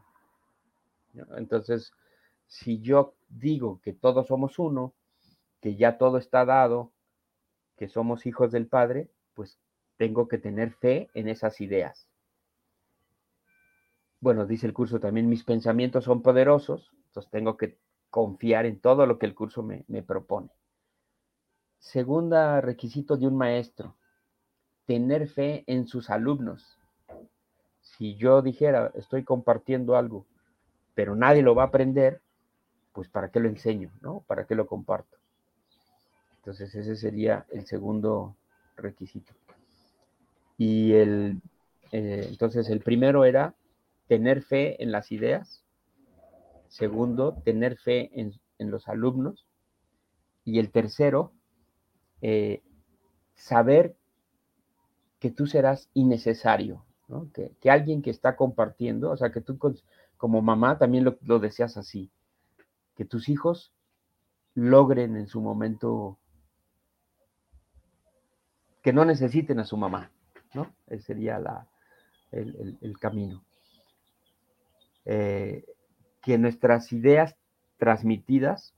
Entonces, 1.35 1.93
si 2.45 2.79
yo 2.79 3.15
digo 3.27 3.81
que 3.81 3.93
todos 3.93 4.27
somos 4.27 4.59
uno, 4.59 4.93
que 5.61 5.75
ya 5.75 5.97
todo 5.97 6.17
está 6.17 6.45
dado, 6.45 6.91
que 7.77 7.87
somos 7.87 8.25
hijos 8.25 8.51
del 8.51 8.67
Padre, 8.67 9.09
pues 9.33 9.59
tengo 9.97 10.27
que 10.27 10.37
tener 10.37 10.71
fe 10.73 11.09
en 11.13 11.27
esas 11.27 11.61
ideas. 11.61 12.07
Bueno, 14.19 14.45
dice 14.45 14.65
el 14.65 14.73
curso 14.73 14.99
también, 14.99 15.29
mis 15.29 15.43
pensamientos 15.43 16.05
son 16.05 16.21
poderosos, 16.21 16.91
entonces 17.07 17.31
tengo 17.31 17.55
que 17.55 17.77
confiar 18.09 18.65
en 18.65 18.79
todo 18.79 19.05
lo 19.05 19.19
que 19.19 19.27
el 19.27 19.35
curso 19.35 19.61
me, 19.63 19.83
propone. 20.03 20.49
Segunda 21.77 22.61
requisito 22.61 23.17
de 23.17 23.27
un 23.27 23.37
maestro, 23.37 23.95
tener 24.85 25.27
fe 25.27 25.63
en 25.67 25.87
sus 25.87 26.09
alumnos. 26.09 26.79
Si 27.81 28.15
yo 28.15 28.41
dijera, 28.41 28.91
estoy 28.95 29.23
compartiendo 29.23 29.95
algo, 29.95 30.25
pero 30.95 31.15
nadie 31.15 31.43
lo 31.43 31.53
va 31.53 31.63
a 31.63 31.67
aprender, 31.67 32.21
pues 32.93 33.07
¿para 33.09 33.29
qué 33.29 33.39
lo 33.39 33.47
enseño? 33.47 33.91
¿No? 34.01 34.23
¿Para 34.25 34.45
qué 34.47 34.55
lo 34.55 34.65
comparto? 34.65 35.17
Entonces 36.47 36.73
ese 36.75 36.95
sería 36.95 37.45
el 37.49 37.65
segundo 37.65 38.37
requisito. 38.77 39.33
Y 40.57 40.93
el, 40.93 41.41
eh, 41.91 42.25
entonces 42.29 42.69
el 42.69 42.79
primero 42.79 43.25
era 43.25 43.53
tener 44.07 44.41
fe 44.43 44.81
en 44.81 44.93
las 44.93 45.11
ideas. 45.11 45.65
Segundo, 46.69 47.33
tener 47.43 47.75
fe 47.75 48.11
en, 48.13 48.31
los 48.59 48.87
alumnos. 48.87 49.45
Y 50.45 50.59
el 50.59 50.71
tercero, 50.71 51.33
eh, 52.21 52.61
saber 53.35 53.97
que 55.19 55.31
tú 55.31 55.47
serás 55.47 55.89
innecesario, 55.93 56.85
¿no? 57.09 57.29
que, 57.33 57.69
alguien 57.69 58.01
que 58.01 58.09
está 58.09 58.37
compartiendo, 58.37 59.11
o 59.11 59.17
sea, 59.17 59.33
que 59.33 59.41
tú 59.41 59.59
como 60.15 60.41
mamá 60.41 60.77
también 60.77 61.03
lo, 61.03 61.17
lo, 61.23 61.39
deseas 61.39 61.75
así, 61.75 62.09
que 62.95 63.03
tus 63.03 63.27
hijos 63.27 63.73
logren 64.55 65.17
en 65.17 65.27
su 65.27 65.41
momento 65.41 66.17
que 68.87 68.93
no 68.93 69.03
necesiten 69.03 69.59
a 69.59 69.65
su 69.65 69.75
mamá, 69.75 70.11
¿no? 70.53 70.73
Ese 70.87 71.07
sería 71.07 71.39
la, 71.39 71.67
el, 72.31 72.97
camino. 73.01 73.43
Eh, 75.03 75.65
que 76.21 76.37
nuestras 76.37 76.93
ideas 76.93 77.35
transmitidas 77.75 78.73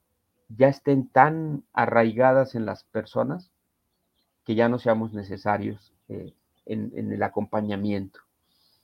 ya 0.47 0.67
estén 0.67 1.07
tan 1.09 1.63
arraigadas 1.73 2.55
en 2.55 2.65
las 2.65 2.85
personas 2.85 3.51
que 4.45 4.55
ya 4.55 4.67
no 4.67 4.79
seamos 4.79 5.13
necesarios 5.13 5.93
eh, 6.07 6.33
en, 6.65 7.11
el 7.13 7.21
acompañamiento. 7.21 8.21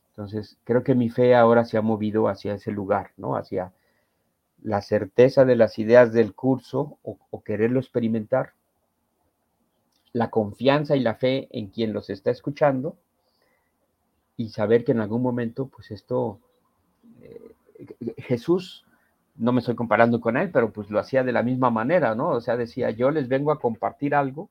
Entonces, 0.10 0.60
creo 0.64 0.84
que 0.84 0.94
mi 0.94 1.10
fe 1.10 1.34
ahora 1.34 1.66
se 1.66 1.80
ha 1.80 1.82
movido 1.82 2.28
hacia 2.28 2.54
ese 2.54 2.70
lugar, 2.70 3.14
¿no? 3.18 3.36
Hacia 3.36 3.74
la 4.62 4.84
certeza 4.84 5.44
de 5.44 5.56
las 5.56 5.80
ideas 5.80 6.14
del 6.14 6.36
curso 6.36 7.00
o, 7.02 7.42
quererlo 7.44 7.80
experimentar, 7.80 8.54
la 10.16 10.30
confianza 10.30 10.96
y 10.96 11.02
la 11.02 11.16
fe 11.16 11.50
en 11.52 11.68
quien 11.68 11.92
los 11.92 12.10
está 12.10 12.32
escuchando 12.32 12.96
y 14.38 14.48
saber 14.48 14.86
que 14.86 14.94
en 14.94 15.02
algún 15.02 15.22
momento, 15.22 15.68
pues 15.68 15.92
esto, 15.92 16.40
eh, 17.22 18.16
Jesús, 18.20 18.86
no 19.36 19.52
me 19.52 19.60
estoy 19.60 19.76
comparando 19.76 20.22
con 20.22 20.38
él, 20.38 20.52
pero 20.52 20.72
pues 20.72 20.90
lo 20.90 21.00
hacía 21.00 21.26
de 21.26 21.34
la 21.34 21.44
misma 21.44 21.70
manera, 21.70 22.16
¿no? 22.16 22.30
O 22.30 22.40
sea, 22.40 22.56
decía, 22.56 22.92
yo 22.92 23.12
les 23.12 23.28
vengo 23.28 23.52
a 23.52 23.60
compartir 23.60 24.16
algo 24.16 24.50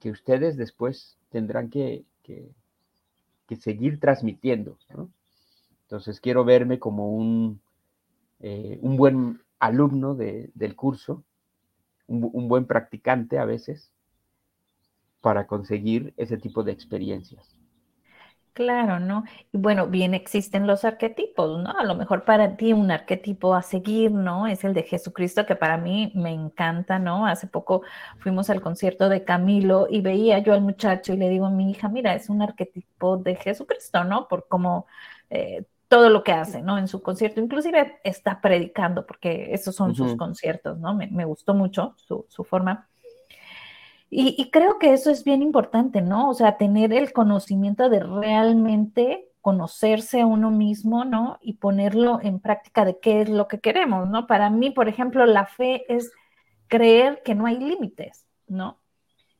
que 0.00 0.10
ustedes 0.10 0.56
después 0.56 1.16
tendrán 1.30 1.70
que, 1.70 2.04
seguir 3.60 4.00
transmitiendo. 4.00 4.76
Entonces 5.82 6.18
quiero 6.18 6.44
verme 6.44 6.80
como 6.80 7.14
un, 7.14 7.60
eh, 8.40 8.80
un 8.82 8.96
buen 8.96 9.40
alumno 9.60 10.16
del 10.16 10.74
curso, 10.74 11.22
un, 12.08 12.48
buen 12.48 12.66
practicante 12.66 13.38
a 13.38 13.44
veces, 13.44 13.92
para 15.20 15.46
conseguir 15.46 16.14
ese 16.16 16.36
tipo 16.36 16.62
de 16.62 16.72
experiencias. 16.72 17.56
Claro, 18.56 19.00
¿no? 19.00 19.24
Y 19.52 19.58
bueno, 19.58 19.86
bien 19.86 20.14
existen 20.14 20.66
los 20.66 20.86
arquetipos, 20.86 21.62
¿no? 21.62 21.72
A 21.78 21.84
lo 21.84 21.94
mejor 21.94 22.24
para 22.24 22.56
ti 22.56 22.72
un 22.72 22.90
arquetipo 22.90 23.54
a 23.54 23.60
seguir, 23.60 24.12
¿no? 24.12 24.46
Es 24.46 24.64
el 24.64 24.72
de 24.72 24.82
Jesucristo, 24.82 25.44
que 25.44 25.56
para 25.56 25.76
mí 25.76 26.10
me 26.14 26.32
encanta, 26.32 26.98
¿no? 26.98 27.26
Hace 27.26 27.48
poco 27.48 27.82
fuimos 28.18 28.48
al 28.48 28.62
concierto 28.62 29.10
de 29.10 29.24
Camilo 29.24 29.88
y 29.90 30.00
veía 30.00 30.38
yo 30.38 30.54
al 30.54 30.62
muchacho 30.62 31.12
y 31.12 31.18
le 31.18 31.28
digo 31.28 31.44
a 31.44 31.50
mi 31.50 31.70
hija, 31.70 31.90
mira, 31.90 32.14
es 32.14 32.30
un 32.30 32.40
arquetipo 32.40 33.18
de 33.18 33.36
Jesucristo, 33.36 34.04
¿no? 34.04 34.26
Por 34.26 34.48
cómo 34.48 34.86
eh, 35.28 35.66
todo 35.88 36.08
lo 36.08 36.24
que 36.24 36.32
hace, 36.32 36.62
¿no? 36.62 36.78
En 36.78 36.88
su 36.88 37.02
concierto, 37.02 37.40
inclusive 37.40 38.00
está 38.04 38.40
predicando, 38.40 39.04
porque 39.04 39.52
esos 39.52 39.74
son 39.74 39.94
sus 39.94 40.16
conciertos, 40.16 40.78
¿no? 40.78 40.94
Me, 40.94 41.24
gustó 41.26 41.52
mucho 41.52 41.94
su, 41.98 42.24
su 42.30 42.42
forma. 42.42 42.88
Y, 44.08 44.50
creo 44.50 44.78
que 44.78 44.92
eso 44.92 45.10
es 45.10 45.24
bien 45.24 45.42
importante, 45.42 46.00
¿no? 46.00 46.30
O 46.30 46.34
sea, 46.34 46.56
tener 46.56 46.92
el 46.92 47.12
conocimiento 47.12 47.88
de 47.88 48.00
realmente 48.00 49.28
conocerse 49.40 50.20
a 50.20 50.26
uno 50.26 50.50
mismo, 50.50 51.04
¿no? 51.04 51.38
Y 51.40 51.54
ponerlo 51.54 52.20
en 52.22 52.40
práctica 52.40 52.84
de 52.84 52.98
qué 53.00 53.22
es 53.22 53.28
lo 53.28 53.48
que 53.48 53.60
queremos, 53.60 54.08
¿no? 54.08 54.26
Para 54.26 54.48
mí, 54.50 54.70
por 54.70 54.88
ejemplo, 54.88 55.26
la 55.26 55.46
fe 55.46 55.84
es 55.92 56.12
creer 56.68 57.22
que 57.24 57.34
no 57.34 57.46
hay 57.46 57.58
límites, 57.58 58.26
¿no? 58.46 58.78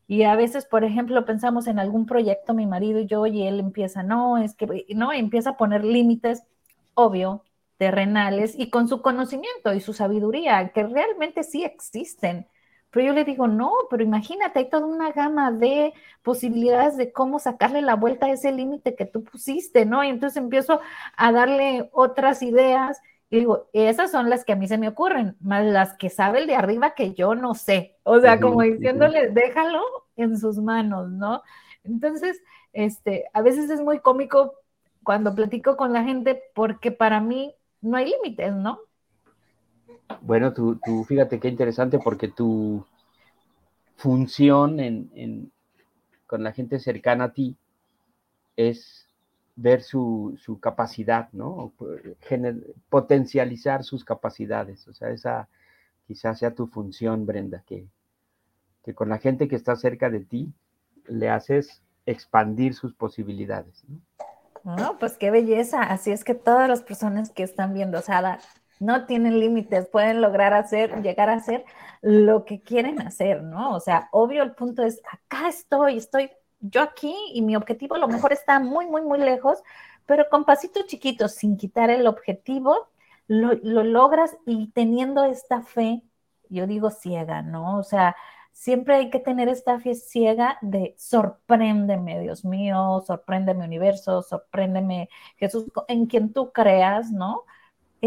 Y 0.08 0.22
a 0.24 0.36
veces, 0.36 0.66
por 0.66 0.84
ejemplo, 0.84 1.24
pensamos 1.24 1.66
en 1.66 1.78
algún 1.78 2.06
proyecto, 2.06 2.54
mi 2.54 2.66
marido 2.66 3.00
y 3.00 3.06
yo, 3.06 3.26
y 3.26 3.42
él 3.46 3.60
empieza, 3.60 4.02
no, 4.02 4.38
es 4.38 4.54
que, 4.54 4.86
no, 4.94 5.12
empieza 5.12 5.50
a 5.50 5.56
poner 5.56 5.84
límites, 5.84 6.42
obvio, 6.94 7.44
terrenales, 7.76 8.54
y 8.58 8.70
con 8.70 8.88
su 8.88 9.02
conocimiento 9.02 9.74
y 9.74 9.80
su 9.80 9.92
sabiduría, 9.92 10.70
que 10.72 10.84
realmente 10.84 11.42
sí 11.42 11.64
existen, 11.64 12.46
pero 12.96 13.08
yo 13.08 13.12
le 13.12 13.24
digo, 13.24 13.46
no, 13.46 13.72
pero 13.90 14.02
imagínate, 14.02 14.58
hay 14.58 14.70
toda 14.70 14.86
una 14.86 15.12
gama 15.12 15.52
de 15.52 15.92
posibilidades 16.22 16.96
de 16.96 17.12
cómo 17.12 17.38
sacarle 17.38 17.82
la 17.82 17.94
vuelta 17.94 18.24
a 18.24 18.30
ese 18.30 18.52
límite 18.52 18.94
que 18.94 19.04
tú 19.04 19.22
pusiste, 19.22 19.84
¿no? 19.84 20.02
Y 20.02 20.08
entonces 20.08 20.38
empiezo 20.38 20.80
a 21.14 21.30
darle 21.30 21.90
otras 21.92 22.42
ideas 22.42 23.02
y 23.28 23.40
digo, 23.40 23.68
esas 23.74 24.10
son 24.10 24.30
las 24.30 24.46
que 24.46 24.54
a 24.54 24.56
mí 24.56 24.66
se 24.66 24.78
me 24.78 24.88
ocurren, 24.88 25.36
más 25.40 25.66
las 25.66 25.92
que 25.98 26.08
sabe 26.08 26.38
el 26.38 26.46
de 26.46 26.54
arriba 26.54 26.94
que 26.94 27.12
yo 27.12 27.34
no 27.34 27.52
sé. 27.52 27.98
O 28.02 28.18
sea, 28.18 28.40
como 28.40 28.62
diciéndole, 28.62 29.28
déjalo 29.28 29.82
en 30.16 30.38
sus 30.38 30.56
manos, 30.56 31.10
¿no? 31.10 31.42
Entonces, 31.84 32.42
este, 32.72 33.26
a 33.34 33.42
veces 33.42 33.68
es 33.68 33.82
muy 33.82 33.98
cómico 33.98 34.54
cuando 35.04 35.34
platico 35.34 35.76
con 35.76 35.92
la 35.92 36.02
gente 36.02 36.44
porque 36.54 36.92
para 36.92 37.20
mí 37.20 37.54
no 37.82 37.98
hay 37.98 38.06
límites, 38.06 38.54
¿no? 38.54 38.80
Bueno, 40.20 40.52
tú, 40.52 40.78
fíjate 41.06 41.38
qué 41.40 41.48
interesante 41.48 41.98
porque 41.98 42.28
tu 42.28 42.84
función 43.96 44.78
con 46.26 46.42
la 46.42 46.52
gente 46.52 46.78
cercana 46.78 47.24
a 47.24 47.32
ti 47.32 47.56
es 48.56 49.06
ver 49.54 49.82
su, 49.82 50.38
capacidad, 50.60 51.28
¿no? 51.32 51.72
potencializar 52.88 53.84
sus 53.84 54.04
capacidades. 54.04 54.86
O 54.88 54.92
sea, 54.92 55.10
esa 55.10 55.48
quizás 56.06 56.38
sea 56.38 56.54
tu 56.54 56.66
función, 56.66 57.26
Brenda, 57.26 57.62
que, 57.66 57.86
que 58.84 58.94
con 58.94 59.08
la 59.08 59.18
gente 59.18 59.48
que 59.48 59.56
está 59.56 59.76
cerca 59.76 60.10
de 60.10 60.20
ti 60.20 60.52
le 61.06 61.30
haces 61.30 61.82
expandir 62.04 62.74
sus 62.74 62.94
posibilidades. 62.94 63.84
¿no? 64.64 64.98
Pues 64.98 65.16
qué 65.16 65.30
belleza. 65.30 65.82
Así 65.82 66.10
es 66.10 66.24
que 66.24 66.34
todas 66.34 66.68
las 66.68 66.82
personas 66.82 67.30
que 67.30 67.42
están 67.42 67.74
viendo, 67.74 67.98
o 67.98 68.02
no 68.80 69.06
tienen 69.06 69.40
límites, 69.40 69.88
pueden 69.88 70.20
lograr 70.20 70.52
hacer, 70.54 71.02
llegar 71.02 71.28
a 71.30 71.34
hacer 71.34 71.64
lo 72.02 72.44
que 72.44 72.60
quieren 72.62 73.00
hacer, 73.00 73.42
¿no? 73.42 73.74
O 73.74 73.80
sea, 73.80 74.08
obvio 74.12 74.42
el 74.42 74.54
punto 74.54 74.82
es, 74.82 75.00
acá 75.10 75.48
estoy, 75.48 75.96
estoy 75.98 76.30
yo 76.60 76.82
aquí 76.82 77.14
y 77.32 77.42
mi 77.42 77.56
objetivo 77.56 77.94
a 77.96 77.98
lo 77.98 78.08
mejor 78.08 78.32
está 78.32 78.60
muy, 78.60 78.86
muy, 78.86 79.02
muy 79.02 79.18
lejos, 79.18 79.62
pero 80.06 80.26
con 80.30 80.44
pasitos 80.44 80.86
chiquitos, 80.86 81.32
sin 81.34 81.56
quitar 81.56 81.90
el 81.90 82.06
objetivo, 82.06 82.88
lo, 83.28 83.54
lo 83.62 83.82
logras 83.84 84.36
y 84.46 84.68
teniendo 84.72 85.24
esta 85.24 85.62
fe, 85.62 86.02
yo 86.48 86.66
digo 86.66 86.90
ciega, 86.90 87.42
¿no? 87.42 87.78
O 87.78 87.82
sea, 87.82 88.16
siempre 88.52 88.94
hay 88.96 89.10
que 89.10 89.20
tener 89.20 89.48
esta 89.48 89.78
fe 89.80 89.94
ciega 89.94 90.58
de 90.62 90.94
sorpréndeme, 90.98 92.20
Dios 92.20 92.44
mío, 92.44 93.02
sorpréndeme 93.06 93.64
universo, 93.64 94.22
sorpréndeme 94.22 95.08
Jesús, 95.36 95.66
en 95.88 96.06
quien 96.06 96.32
tú 96.32 96.52
creas, 96.52 97.10
¿no? 97.10 97.44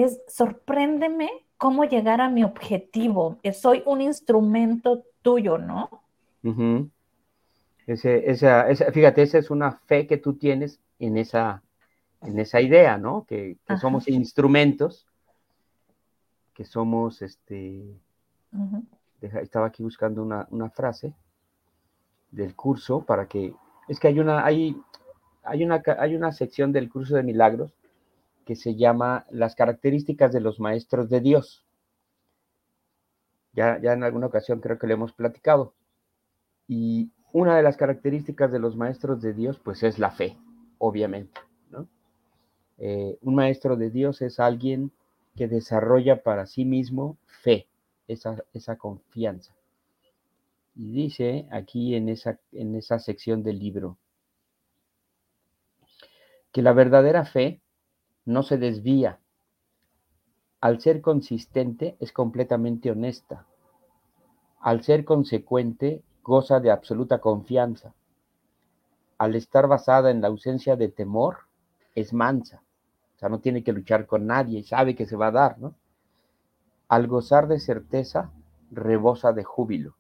Es 0.04 0.22
sorpréndeme 0.28 1.30
cómo 1.58 1.84
llegar 1.84 2.22
a 2.22 2.30
mi 2.30 2.44
objetivo. 2.44 3.38
Soy 3.54 3.84
un 3.86 4.02
instrumento 4.02 5.04
tuyo, 5.22 5.58
¿no? 5.58 5.90
ese, 7.86 8.32
esa, 8.32 8.68
fíjate, 8.94 9.24
esa 9.24 9.38
es 9.38 9.50
una 9.50 9.74
fe 9.74 10.08
que 10.08 10.18
tú 10.18 10.36
tienes 10.36 10.80
en 11.00 11.18
esa, 11.18 11.64
en 12.22 12.40
esa 12.40 12.62
idea, 12.62 12.98
¿no? 12.98 13.26
Que, 13.28 13.58
somos 13.80 14.08
instrumentos, 14.08 15.08
que 16.54 16.66
somos, 16.66 17.22
este, 17.22 18.00
estaba 19.22 19.68
aquí 19.68 19.84
buscando 19.84 20.24
una, 20.24 20.70
frase 20.70 21.14
del 22.32 22.56
curso 22.56 23.02
para 23.02 23.28
que, 23.28 23.54
es 23.88 24.00
que 24.00 24.08
hay 24.08 24.20
una, 24.20 24.46
hay, 24.46 24.78
hay, 25.44 25.64
una, 25.64 25.82
hay 25.98 26.16
una 26.16 26.32
sección 26.32 26.72
del 26.72 26.90
curso 26.90 27.16
de 27.16 27.24
milagros 27.24 27.74
que 28.50 28.56
se 28.56 28.76
llama 28.76 29.28
Las 29.30 29.54
características 29.54 30.34
de 30.34 30.40
los 30.40 30.60
maestros 30.60 31.08
de 31.08 31.22
Dios. 31.22 31.68
Ya, 33.54 33.80
ya 33.80 33.94
en 33.94 34.04
alguna 34.04 34.26
ocasión 34.26 34.60
creo 34.60 34.80
que 34.80 34.88
le 34.88 34.94
hemos 34.94 35.14
platicado. 35.14 35.76
Y 36.68 37.12
una 37.32 37.56
de 37.56 37.62
las 37.62 37.78
características 37.78 38.52
de 38.52 38.58
los 38.58 38.76
maestros 38.76 39.22
de 39.22 39.34
Dios, 39.34 39.60
pues 39.60 39.84
es 39.84 40.00
la 40.00 40.10
fe, 40.10 40.36
obviamente. 40.80 41.40
¿no? 41.70 41.88
Eh, 42.80 43.20
un 43.22 43.36
maestro 43.36 43.76
de 43.76 43.92
Dios 43.92 44.20
es 44.24 44.40
alguien 44.40 44.92
que 45.36 45.48
desarrolla 45.48 46.24
para 46.24 46.48
sí 46.48 46.66
mismo 46.66 47.20
fe, 47.44 47.68
esa, 48.08 48.44
esa 48.56 48.78
confianza. 48.78 49.54
Y 50.76 50.92
dice 50.92 51.48
aquí 51.52 51.94
en 51.94 52.10
esa, 52.10 52.40
en 52.52 52.74
esa 52.74 52.98
sección 52.98 53.44
del 53.44 53.60
libro 53.60 54.00
que 56.52 56.64
la 56.64 56.74
verdadera 56.74 57.26
fe 57.26 57.62
no 58.30 58.44
se 58.44 58.58
desvía. 58.58 59.20
Al 60.62 60.80
ser 60.80 61.02
consistente 61.02 61.98
es 62.00 62.12
completamente 62.12 62.92
honesta. 62.92 63.48
Al 64.60 64.84
ser 64.84 65.04
consecuente 65.04 66.04
goza 66.22 66.60
de 66.60 66.70
absoluta 66.70 67.20
confianza. 67.20 67.96
Al 69.18 69.36
estar 69.36 69.68
basada 69.68 70.12
en 70.12 70.22
la 70.22 70.28
ausencia 70.28 70.76
de 70.76 70.90
temor 70.90 71.40
es 71.96 72.14
mansa. 72.14 72.62
O 73.16 73.20
sea, 73.20 73.30
no 73.30 73.40
tiene 73.40 73.64
que 73.64 73.74
luchar 73.74 74.06
con 74.06 74.28
nadie 74.28 74.64
sabe 74.64 74.96
que 74.96 75.08
se 75.08 75.16
va 75.16 75.28
a 75.28 75.32
dar, 75.32 75.58
¿no? 75.58 75.74
Al 76.88 77.08
gozar 77.08 77.48
de 77.48 77.60
certeza, 77.60 78.32
rebosa 78.70 79.34
de 79.34 79.44
júbilo. 79.44 79.96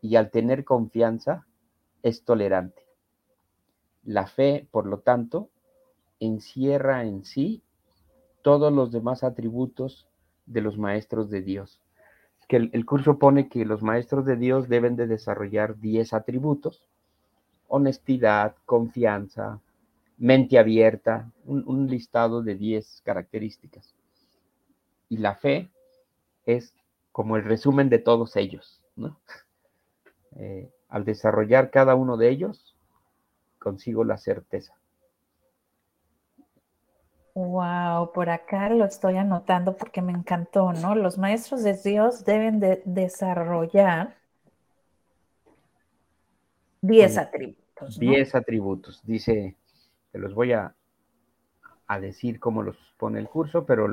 Y 0.00 0.16
al 0.16 0.30
tener 0.30 0.64
confianza, 0.64 1.46
es 2.02 2.24
tolerante. 2.24 2.82
La 4.04 4.26
fe, 4.26 4.68
por 4.70 4.86
lo 4.86 5.00
tanto, 5.00 5.48
encierra 6.24 7.04
en 7.04 7.24
sí 7.24 7.62
todos 8.42 8.72
los 8.72 8.92
demás 8.92 9.24
atributos 9.24 10.06
de 10.46 10.60
los 10.60 10.76
maestros 10.76 11.30
de 11.30 11.42
Dios. 11.42 11.80
Que 12.48 12.56
el, 12.56 12.84
curso 12.84 13.18
pone 13.18 13.48
que 13.48 13.64
los 13.64 13.82
maestros 13.82 14.26
de 14.26 14.36
Dios 14.36 14.68
deben 14.68 14.96
de 14.96 15.06
desarrollar 15.06 15.80
10 15.80 16.12
atributos, 16.12 16.82
honestidad, 17.68 18.54
confianza, 18.66 19.60
mente 20.18 20.58
abierta, 20.58 21.32
un, 21.46 21.86
listado 21.88 22.42
de 22.42 22.54
10 22.54 23.00
características. 23.02 23.94
Y 25.08 25.16
la 25.16 25.36
fe 25.36 25.70
es 26.44 26.74
como 27.12 27.36
el 27.36 27.44
resumen 27.44 27.88
de 27.88 27.98
todos 27.98 28.36
ellos. 28.36 28.82
Eh, 30.36 30.68
al 30.88 31.04
desarrollar 31.04 31.70
cada 31.70 31.94
uno 31.94 32.16
de 32.16 32.28
ellos, 32.28 32.74
consigo 33.60 34.02
la 34.02 34.18
certeza. 34.18 34.74
Wow, 37.34 38.12
por 38.12 38.30
acá 38.30 38.68
lo 38.68 38.84
estoy 38.84 39.16
anotando 39.16 39.76
porque 39.76 40.00
me 40.00 40.12
encantó, 40.12 40.72
¿no? 40.72 40.94
Los 40.94 41.18
maestros 41.18 41.64
de 41.64 41.74
Dios 41.74 42.24
deben 42.24 42.60
de 42.60 42.80
desarrollar 42.84 44.16
10 46.80 47.18
atributos. 47.18 47.98
10 47.98 48.34
atributos, 48.36 49.02
dice, 49.04 49.56
te 50.12 50.18
los 50.18 50.32
voy 50.34 50.52
a, 50.52 50.74
a, 51.88 51.98
decir 51.98 52.38
cómo 52.38 52.62
los 52.62 52.76
pone 52.98 53.18
el 53.18 53.28
curso, 53.28 53.66
pero 53.66 53.88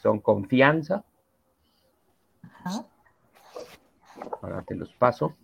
son 0.00 0.20
confianza, 0.20 1.04
Ahora 4.42 4.62
te 4.62 4.74
los 4.74 4.92
paso. 4.94 5.34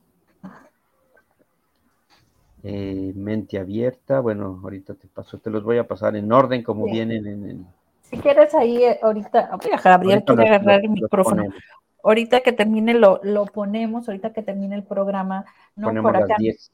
Eh, 2.63 3.13
mente 3.15 3.59
abierta, 3.59 4.21
bueno, 4.21 4.61
ahorita 4.63 4.95
te 4.95 5.09
paso, 5.09 5.39
te 5.39 5.49
los 5.49 5.65
voy 5.65 5.79
a 5.79 5.89
pasar 5.89 6.15
en 6.17 6.31
orden 6.31 6.63
como 6.63 6.85
vienen 6.85 7.27
en 7.27 7.45
el... 7.49 7.65
Si 8.03 8.19
quieres 8.19 8.55
ahí, 8.55 8.85
eh, 8.85 8.99
ahorita, 9.03 9.57
voy 9.63 9.73
a 9.73 9.81
Gabriel 9.81 10.25
quiere 10.25 10.49
agarrar 10.49 10.81
el 10.85 10.91
micrófono. 10.91 11.45
ahorita 12.03 12.41
que 12.41 12.53
termine 12.53 12.93
lo, 12.95 13.21
lo 13.23 13.47
ponemos, 13.47 14.09
ahorita 14.09 14.33
que 14.33 14.43
termine 14.43 14.75
el 14.75 14.83
programa, 14.83 15.47
no 15.75 15.89
ponemos 15.89 16.13
por 16.13 16.23
acá. 16.23 16.35
10. 16.39 16.73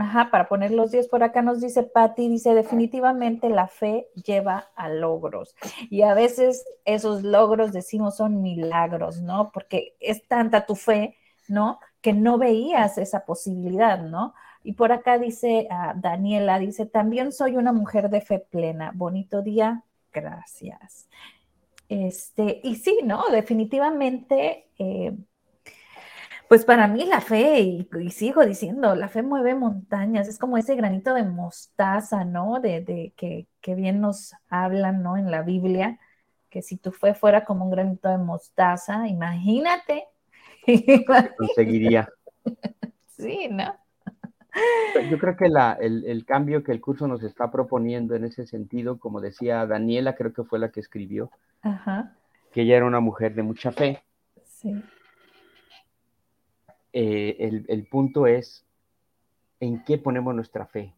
Ajá, 0.00 0.30
para 0.30 0.48
poner 0.48 0.70
los 0.70 0.92
10 0.92 1.08
por 1.08 1.22
acá 1.22 1.42
nos 1.42 1.60
dice 1.60 1.82
Patti, 1.82 2.26
dice 2.30 2.54
definitivamente 2.54 3.50
la 3.50 3.68
fe 3.68 4.08
lleva 4.14 4.70
a 4.74 4.88
logros. 4.88 5.54
Y 5.90 6.00
a 6.00 6.14
veces 6.14 6.64
esos 6.86 7.22
logros 7.22 7.72
decimos 7.72 8.16
son 8.16 8.40
milagros, 8.40 9.20
¿no? 9.20 9.50
Porque 9.52 9.96
es 10.00 10.26
tanta 10.26 10.64
tu 10.64 10.74
fe, 10.74 11.18
¿no? 11.48 11.80
Que 12.00 12.14
no 12.14 12.38
veías 12.38 12.96
esa 12.96 13.26
posibilidad, 13.26 14.00
¿no? 14.00 14.32
Y 14.62 14.72
por 14.74 14.92
acá 14.92 15.18
dice 15.18 15.66
ah, 15.70 15.94
Daniela, 15.96 16.58
dice, 16.58 16.86
también 16.86 17.32
soy 17.32 17.56
una 17.56 17.72
mujer 17.72 18.10
de 18.10 18.20
fe 18.20 18.38
plena. 18.38 18.92
Bonito 18.94 19.42
día, 19.42 19.84
gracias. 20.12 21.08
Este, 21.88 22.60
y 22.62 22.76
sí, 22.76 23.00
¿no? 23.02 23.24
Definitivamente 23.30 24.68
eh, 24.78 25.12
pues 26.50 26.64
para 26.64 26.88
mí 26.88 27.04
la 27.04 27.20
fe, 27.20 27.60
y, 27.60 28.10
sigo 28.10 28.44
diciendo, 28.44 28.96
la 28.96 29.08
fe 29.08 29.22
mueve 29.22 29.54
montañas, 29.54 30.26
es 30.26 30.36
como 30.36 30.58
ese 30.58 30.74
granito 30.74 31.14
de 31.14 31.22
mostaza, 31.22 32.24
¿no? 32.24 32.58
De, 32.58 33.14
que, 33.16 33.74
bien 33.76 34.00
nos 34.00 34.34
hablan, 34.48 35.00
¿no? 35.00 35.16
En 35.16 35.30
la 35.30 35.42
Biblia, 35.42 36.00
que 36.48 36.60
si 36.60 36.76
tu 36.76 36.90
fe 36.90 37.14
fuera 37.14 37.44
como 37.44 37.66
un 37.66 37.70
granito 37.70 38.08
de 38.08 38.18
mostaza, 38.18 39.06
imagínate. 39.06 40.08
Conseguiría. 41.38 42.08
sí, 43.06 43.46
¿no? 43.48 43.72
Yo 45.10 45.18
creo 45.18 45.36
que 45.36 45.48
la, 45.48 45.72
el, 45.72 46.04
el, 46.06 46.24
cambio 46.24 46.62
que 46.62 46.72
el 46.72 46.80
curso 46.80 47.06
nos 47.06 47.22
está 47.22 47.50
proponiendo 47.50 48.14
en 48.14 48.24
ese 48.24 48.46
sentido, 48.46 48.98
como 48.98 49.20
decía 49.20 49.66
Daniela, 49.66 50.14
creo 50.14 50.32
que 50.32 50.44
fue 50.44 50.58
la 50.58 50.70
que 50.70 50.80
escribió, 50.80 51.30
que 52.52 52.62
ella 52.62 52.76
era 52.76 52.86
una 52.86 53.00
mujer 53.00 53.34
de 53.34 53.42
mucha 53.42 53.72
fe. 53.72 54.02
Sí 54.44 54.82
eh, 56.92 57.64
el, 57.68 57.86
punto 57.86 58.26
es 58.26 58.66
en 59.60 59.84
qué 59.84 59.98
ponemos 59.98 60.34
nuestra 60.34 60.66
fe. 60.66 60.94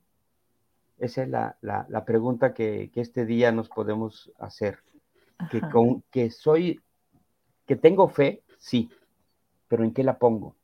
Esa 0.98 1.22
es 1.22 1.28
la, 1.28 2.04
pregunta 2.06 2.54
que, 2.54 2.90
este 2.94 3.26
día 3.26 3.52
nos 3.52 3.68
podemos 3.68 4.32
hacer. 4.38 4.78
Que, 5.50 5.60
con, 5.60 6.02
que 6.10 6.30
soy, 6.30 6.80
que 7.66 7.74
tengo 7.74 8.08
fe, 8.08 8.42
sí, 8.58 8.90
pero 9.66 9.82
¿en 9.82 9.92
qué 9.92 10.04
la 10.04 10.18
pongo? 10.18 10.54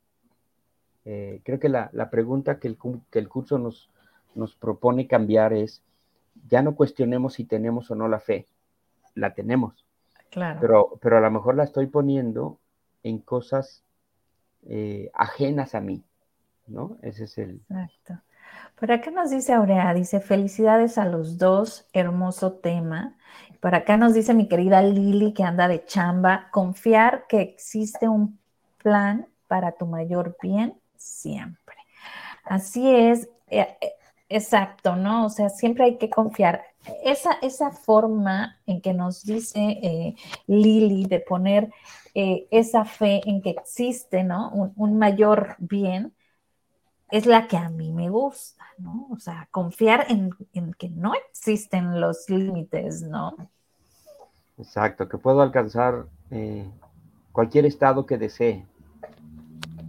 Eh, 1.11 1.41
creo 1.43 1.59
que 1.59 1.69
la, 1.69 1.89
pregunta 2.11 2.59
que 2.59 2.67
el, 2.67 2.77
que 3.09 3.17
el 3.17 3.27
curso 3.27 3.57
nos, 3.57 3.89
nos 4.35 4.55
propone 4.55 5.07
cambiar 5.07 5.53
es, 5.53 5.81
ya 6.47 6.61
no 6.61 6.75
cuestionemos 6.75 7.33
si 7.33 7.45
tenemos 7.45 7.89
o 7.89 7.95
no 7.95 8.07
la 8.07 8.19
fe, 8.19 8.45
la 9.15 9.33
tenemos. 9.33 9.87
Claro. 10.29 10.59
Pero, 10.61 10.99
pero 11.01 11.17
a 11.17 11.21
lo 11.21 11.31
mejor 11.31 11.55
la 11.55 11.63
estoy 11.63 11.87
poniendo 11.87 12.59
en 13.01 13.17
cosas 13.17 13.83
eh, 14.67 15.09
ajenas 15.15 15.73
a 15.73 15.81
mí, 15.81 16.03
¿no? 16.67 16.99
Ese 17.01 17.23
es 17.23 17.39
el... 17.39 17.59
Exacto. 17.71 18.21
Por 18.79 18.91
acá 18.91 19.09
nos 19.09 19.31
dice 19.31 19.53
Aurea, 19.53 19.91
dice 19.95 20.19
felicidades 20.19 20.99
a 20.99 21.05
los 21.05 21.39
dos, 21.39 21.87
hermoso 21.91 22.53
tema. 22.53 23.17
Por 23.59 23.73
acá 23.73 23.97
nos 23.97 24.13
dice 24.13 24.35
mi 24.35 24.47
querida 24.47 24.83
Lili 24.83 25.33
que 25.33 25.41
anda 25.41 25.67
de 25.67 25.83
chamba, 25.85 26.49
confiar 26.51 27.25
que 27.27 27.41
existe 27.41 28.07
un 28.07 28.37
plan 28.77 29.27
para 29.47 29.71
tu 29.71 29.87
mayor 29.87 30.37
bien 30.39 30.75
siempre. 30.99 31.75
Así 32.43 32.87
es, 32.89 33.27
eh, 33.47 33.75
eh, 33.81 33.93
exacto, 34.29 34.95
¿no? 34.95 35.25
O 35.25 35.29
sea, 35.29 35.49
siempre 35.49 35.85
hay 35.85 35.97
que 35.97 36.09
confiar. 36.09 36.63
Esa, 37.03 37.33
esa 37.41 37.71
forma 37.71 38.59
en 38.65 38.81
que 38.81 38.93
nos 38.93 39.23
dice 39.23 40.15
Lili 40.47 41.05
de 41.05 41.19
poner 41.19 41.69
eh, 42.15 42.47
esa 42.49 42.85
fe 42.85 43.21
en 43.25 43.41
que 43.41 43.51
existe, 43.51 44.23
¿no? 44.23 44.51
Un, 44.51 44.97
mayor 44.97 45.55
bien, 45.59 46.13
es 47.11 47.25
la 47.25 47.47
que 47.47 47.55
a 47.55 47.69
mí 47.69 47.93
me 47.93 48.09
gusta, 48.09 48.65
¿no? 48.77 49.07
O 49.11 49.19
sea, 49.19 49.47
confiar 49.51 50.07
en, 50.09 50.31
que 50.73 50.89
no 50.89 51.13
existen 51.13 52.01
los 52.01 52.29
límites, 52.29 53.03
¿no? 53.03 53.35
Exacto, 54.57 55.07
que 55.07 55.17
puedo 55.17 55.41
alcanzar 55.41 56.07
eh, 56.31 56.69
cualquier 57.31 57.65
estado 57.65 58.05
que 58.05 58.17
desee. 58.17 58.65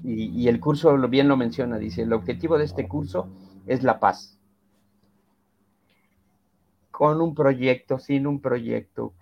Y, 0.03 0.43
y, 0.43 0.49
el 0.49 0.61
curso 0.61 0.97
bien 1.09 1.29
lo 1.29 1.37
menciona, 1.37 1.79
dice, 1.79 2.03
el 2.03 2.13
objetivo 2.13 2.57
de 2.57 2.65
este 2.65 2.89
curso 2.89 3.29
es 3.67 3.83
la 3.83 4.01
paz. 4.01 4.39
Con 6.91 7.21
un 7.21 7.35
proyecto, 7.35 7.99
sin 7.99 8.27
un 8.27 8.41
proyecto, 8.41 9.13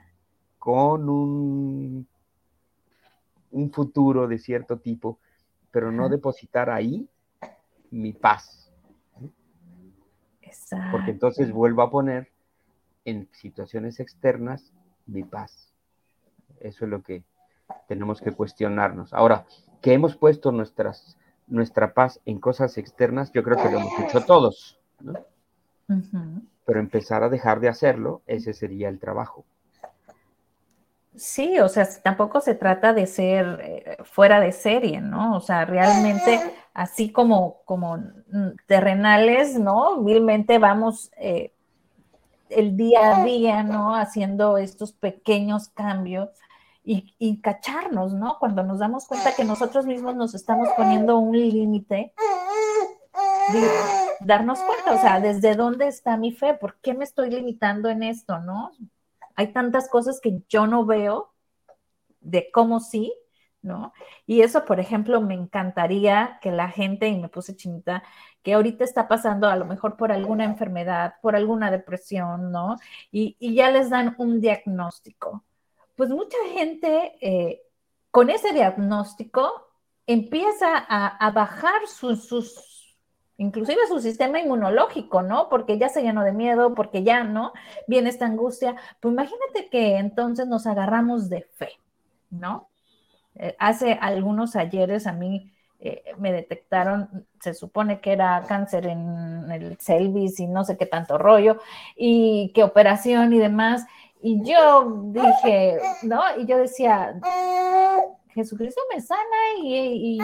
con 0.58 1.08
un, 1.08 2.06
un 3.50 3.70
futuro 3.72 4.28
de 4.28 4.38
cierto 4.38 4.78
tipo, 4.78 5.18
pero 5.70 5.90
no 5.92 6.08
depositar 6.08 6.70
ahí 6.70 7.08
mi 7.90 8.12
paz. 8.12 8.70
Porque 10.90 11.10
entonces 11.10 11.52
vuelvo 11.52 11.82
a 11.82 11.90
poner 11.90 12.30
en 13.04 13.28
situaciones 13.32 14.00
externas 14.00 14.72
mi 15.06 15.22
paz. 15.22 15.72
Eso 16.60 16.84
es 16.84 16.90
lo 16.90 17.02
que 17.02 17.24
tenemos 17.86 18.20
que 18.20 18.32
cuestionarnos. 18.32 19.12
Ahora, 19.14 19.46
que 19.80 19.92
hemos 19.92 20.16
puesto 20.16 20.52
nuestras, 20.52 21.16
nuestra 21.46 21.94
paz 21.94 22.20
en 22.24 22.38
cosas 22.38 22.78
externas, 22.78 23.32
yo 23.32 23.42
creo 23.42 23.56
que 23.56 23.70
lo 23.70 23.78
hemos 23.78 23.98
hecho 24.00 24.24
todos, 24.24 24.78
Pero 26.64 26.80
empezar 26.80 27.22
a 27.22 27.28
dejar 27.28 27.60
de 27.60 27.68
hacerlo, 27.68 28.22
ese 28.26 28.52
sería 28.52 28.88
el 28.88 28.98
trabajo. 28.98 29.44
Sí, 31.16 31.58
o 31.58 31.68
sea, 31.68 31.88
tampoco 32.02 32.40
se 32.40 32.54
trata 32.54 32.92
de 32.92 33.06
ser 33.06 33.58
eh, 33.60 33.96
fuera 34.04 34.38
de 34.38 34.52
serie, 34.52 35.00
¿no? 35.00 35.36
O 35.36 35.40
sea, 35.40 35.64
realmente 35.64 36.38
así 36.74 37.10
como, 37.10 37.62
como 37.64 37.96
mm, 37.96 38.50
terrenales, 38.66 39.58
¿no? 39.58 40.02
Vilmente 40.02 40.58
vamos 40.58 41.10
eh, 41.16 41.52
el 42.50 42.76
día 42.76 43.16
a 43.16 43.24
día, 43.24 43.64
¿no? 43.64 43.96
Haciendo 43.96 44.58
estos 44.58 44.92
pequeños 44.92 45.68
cambios 45.70 46.28
y, 46.90 47.40
cacharnos, 47.42 48.14
¿no? 48.14 48.38
Cuando 48.38 48.62
nos 48.62 48.78
damos 48.78 49.06
cuenta 49.06 49.34
que 49.34 49.44
nosotros 49.44 49.84
mismos 49.84 50.16
nos 50.16 50.34
estamos 50.34 50.68
poniendo 50.76 51.18
un 51.18 51.38
límite, 51.38 52.14
darnos 54.20 54.58
cuenta, 54.60 54.94
o 54.94 54.98
sea, 54.98 55.20
¿desde 55.20 55.54
dónde 55.54 55.86
está 55.86 56.16
mi 56.16 56.32
fe? 56.32 56.54
¿Por 56.54 56.80
qué 56.80 56.94
me 56.94 57.04
estoy 57.04 57.30
limitando 57.30 57.90
en 57.90 58.02
esto, 58.02 58.38
¿no? 58.38 58.72
Hay 59.36 59.52
tantas 59.52 59.88
cosas 59.88 60.20
que 60.20 60.40
yo 60.48 60.66
no 60.66 60.86
veo 60.86 61.34
de 62.20 62.50
cómo 62.50 62.80
sí, 62.80 63.12
¿no? 63.60 63.92
Y 64.26 64.40
eso, 64.40 64.64
por 64.64 64.80
ejemplo, 64.80 65.20
me 65.20 65.34
encantaría 65.34 66.38
que 66.40 66.50
la 66.50 66.68
gente, 66.68 67.08
y 67.08 67.18
me 67.18 67.28
puse 67.28 67.54
chinita, 67.54 68.02
que 68.42 68.54
ahorita 68.54 68.84
está 68.84 69.08
pasando 69.08 69.48
a 69.48 69.56
lo 69.56 69.66
mejor 69.66 69.96
por 69.96 70.10
alguna 70.10 70.44
enfermedad, 70.44 71.14
por 71.20 71.36
alguna 71.36 71.70
depresión, 71.70 72.50
¿no? 72.50 72.76
Y, 73.12 73.36
ya 73.54 73.70
les 73.70 73.90
dan 73.90 74.14
un 74.18 74.40
diagnóstico. 74.40 75.44
Pues 75.98 76.10
mucha 76.10 76.36
gente 76.52 77.18
eh, 77.20 77.60
con 78.12 78.30
ese 78.30 78.52
diagnóstico 78.52 79.50
empieza 80.06 80.76
a, 80.78 81.28
bajar 81.32 81.88
sus 81.88 82.96
inclusive 83.36 83.80
su 83.88 83.98
sistema 83.98 84.38
inmunológico, 84.38 85.22
¿no? 85.22 85.48
Porque 85.48 85.76
ya 85.76 85.88
se 85.88 86.02
llenó 86.02 86.22
de 86.22 86.30
miedo, 86.30 86.72
porque 86.76 87.02
ya, 87.02 87.24
¿no? 87.24 87.52
Viene 87.88 88.10
esta 88.10 88.26
angustia. 88.26 88.76
Pues 89.00 89.12
imagínate 89.12 89.68
que 89.72 89.96
entonces 89.96 90.46
nos 90.46 90.68
agarramos 90.68 91.28
de 91.28 91.42
fe, 91.56 91.70
¿no? 92.30 92.68
Eh, 93.34 93.56
hace 93.58 93.98
algunos 94.00 94.54
ayeres 94.54 95.08
a 95.08 95.12
mí 95.12 95.52
eh, 95.80 96.04
me 96.18 96.32
detectaron, 96.32 97.26
se 97.40 97.54
supone 97.54 98.00
que 98.00 98.12
era 98.12 98.44
cáncer 98.46 98.86
en 98.86 99.50
el 99.50 99.76
celvis 99.78 100.38
y 100.38 100.46
no 100.46 100.62
sé 100.62 100.76
qué 100.76 100.86
tanto 100.86 101.18
rollo, 101.18 101.58
y 101.96 102.52
qué 102.54 102.62
operación 102.62 103.32
y 103.32 103.38
demás. 103.38 103.84
Y 104.20 104.42
yo 104.44 105.10
dije, 105.12 105.78
¿no? 106.02 106.20
Y 106.38 106.46
yo 106.46 106.58
decía, 106.58 107.18
Jesucristo 108.30 108.80
me 108.92 109.00
sana 109.00 109.20
y 109.62 110.18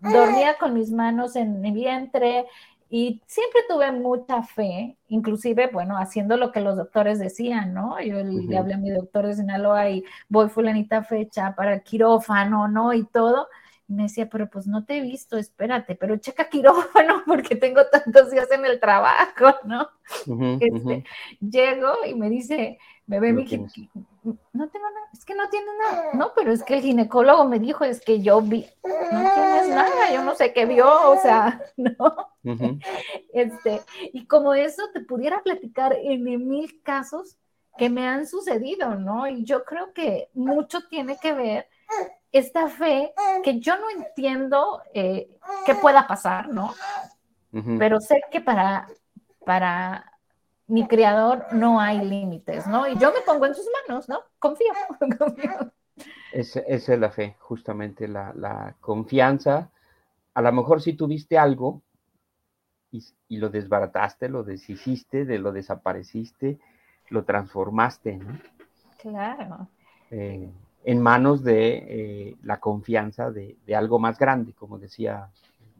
dormía 0.00 0.56
con 0.58 0.74
mis 0.74 0.90
manos 0.90 1.36
en 1.36 1.60
mi 1.60 1.70
vientre 1.72 2.46
y 2.88 3.20
siempre 3.26 3.62
tuve 3.68 3.90
mucha 3.90 4.42
fe, 4.42 4.96
inclusive, 5.08 5.68
bueno, 5.72 5.98
haciendo 5.98 6.36
lo 6.36 6.52
que 6.52 6.60
los 6.60 6.76
doctores 6.76 7.18
decían, 7.18 7.74
¿no? 7.74 8.00
Yo 8.00 8.22
le 8.22 8.56
hablé 8.56 8.74
a 8.74 8.78
mi 8.78 8.90
doctor 8.90 9.26
de 9.26 9.34
Sinaloa 9.34 9.90
y 9.90 10.04
voy 10.28 10.48
fulanita 10.48 11.02
fecha 11.02 11.54
para 11.56 11.74
el 11.74 11.82
quirófano, 11.82 12.68
¿no? 12.68 12.92
Y 12.92 13.04
todo. 13.06 13.48
Y 13.88 13.92
me 13.92 14.04
decía, 14.04 14.28
pero 14.28 14.50
pues 14.50 14.66
no 14.66 14.84
te 14.84 14.98
he 14.98 15.00
visto, 15.00 15.36
espérate, 15.36 15.94
pero 15.94 16.16
checa 16.16 16.48
quirófano 16.48 17.22
porque 17.26 17.54
tengo 17.54 17.86
tantos 17.86 18.30
días 18.30 18.50
en 18.50 18.64
el 18.64 18.80
trabajo, 18.80 19.54
¿no? 19.64 19.88
Este, 20.60 21.04
llego 21.40 21.92
y 22.06 22.14
me 22.14 22.28
dice, 22.28 22.78
me 23.06 23.20
ve 23.20 23.32
mi 23.32 23.44
no 24.52 24.68
tengo 24.68 24.90
nada, 24.90 25.08
es 25.12 25.24
que 25.24 25.34
no 25.36 25.48
tiene 25.50 25.66
nada, 25.80 26.10
no, 26.14 26.32
pero 26.34 26.52
es 26.52 26.64
que 26.64 26.74
el 26.74 26.82
ginecólogo 26.82 27.44
me 27.44 27.60
dijo, 27.60 27.84
es 27.84 28.00
que 28.00 28.20
yo 28.20 28.40
vi, 28.40 28.66
no 28.82 29.32
tienes 29.34 29.68
nada, 29.68 30.12
yo 30.12 30.24
no 30.24 30.34
sé 30.34 30.52
qué 30.52 30.66
vio, 30.66 31.10
o 31.10 31.16
sea, 31.20 31.60
no. 31.76 32.32
Este, 33.32 33.82
y 34.12 34.26
como 34.26 34.54
eso 34.54 34.82
te 34.92 35.00
pudiera 35.00 35.42
platicar 35.42 35.96
en 35.96 36.24
mil 36.48 36.82
casos 36.82 37.36
que 37.76 37.88
me 37.88 38.08
han 38.08 38.26
sucedido, 38.26 38.96
¿no? 38.96 39.28
Y 39.28 39.44
yo 39.44 39.64
creo 39.64 39.92
que 39.92 40.28
mucho 40.34 40.80
tiene 40.88 41.18
que 41.18 41.32
ver 41.32 41.68
esta 42.38 42.68
fe 42.68 43.12
que 43.42 43.60
yo 43.60 43.76
no 43.76 43.90
entiendo 43.90 44.82
eh, 44.92 45.28
qué 45.64 45.74
pueda 45.74 46.06
pasar, 46.06 46.48
¿no? 46.48 46.74
Pero 47.78 48.00
sé 48.00 48.20
que 48.30 48.42
para, 48.42 48.86
para 49.44 50.12
mi 50.66 50.86
creador 50.86 51.46
no 51.52 51.80
hay 51.80 52.04
límites, 52.04 52.66
¿no? 52.66 52.86
Y 52.86 52.98
yo 52.98 53.12
me 53.12 53.20
pongo 53.22 53.46
en 53.46 53.54
sus 53.54 53.66
manos, 53.88 54.08
¿no? 54.10 54.20
Confío. 54.38 54.72
confío. 55.18 55.72
esa 56.32 56.60
es 56.66 56.88
la 56.88 57.10
fe, 57.10 57.36
justamente 57.38 58.08
la, 58.08 58.76
confianza. 58.80 59.70
A 60.34 60.42
lo 60.42 60.52
mejor 60.52 60.82
si 60.82 60.92
tuviste 60.92 61.38
algo 61.38 61.82
y, 62.90 63.02
lo 63.38 63.48
desbarataste, 63.48 64.28
lo 64.28 64.42
deshiciste, 64.42 65.24
de 65.24 65.38
lo 65.38 65.52
desapareciste, 65.52 66.58
lo 67.08 67.24
transformaste, 67.24 68.16
¿no? 68.16 68.38
Claro. 68.98 69.68
Eh, 70.10 70.50
en 70.86 71.02
manos 71.02 71.42
de 71.42 71.78
eh, 71.78 72.36
la 72.44 72.60
confianza 72.60 73.32
de, 73.32 73.56
algo 73.74 73.98
más 73.98 74.20
grande, 74.20 74.52
como 74.52 74.78
decía 74.78 75.30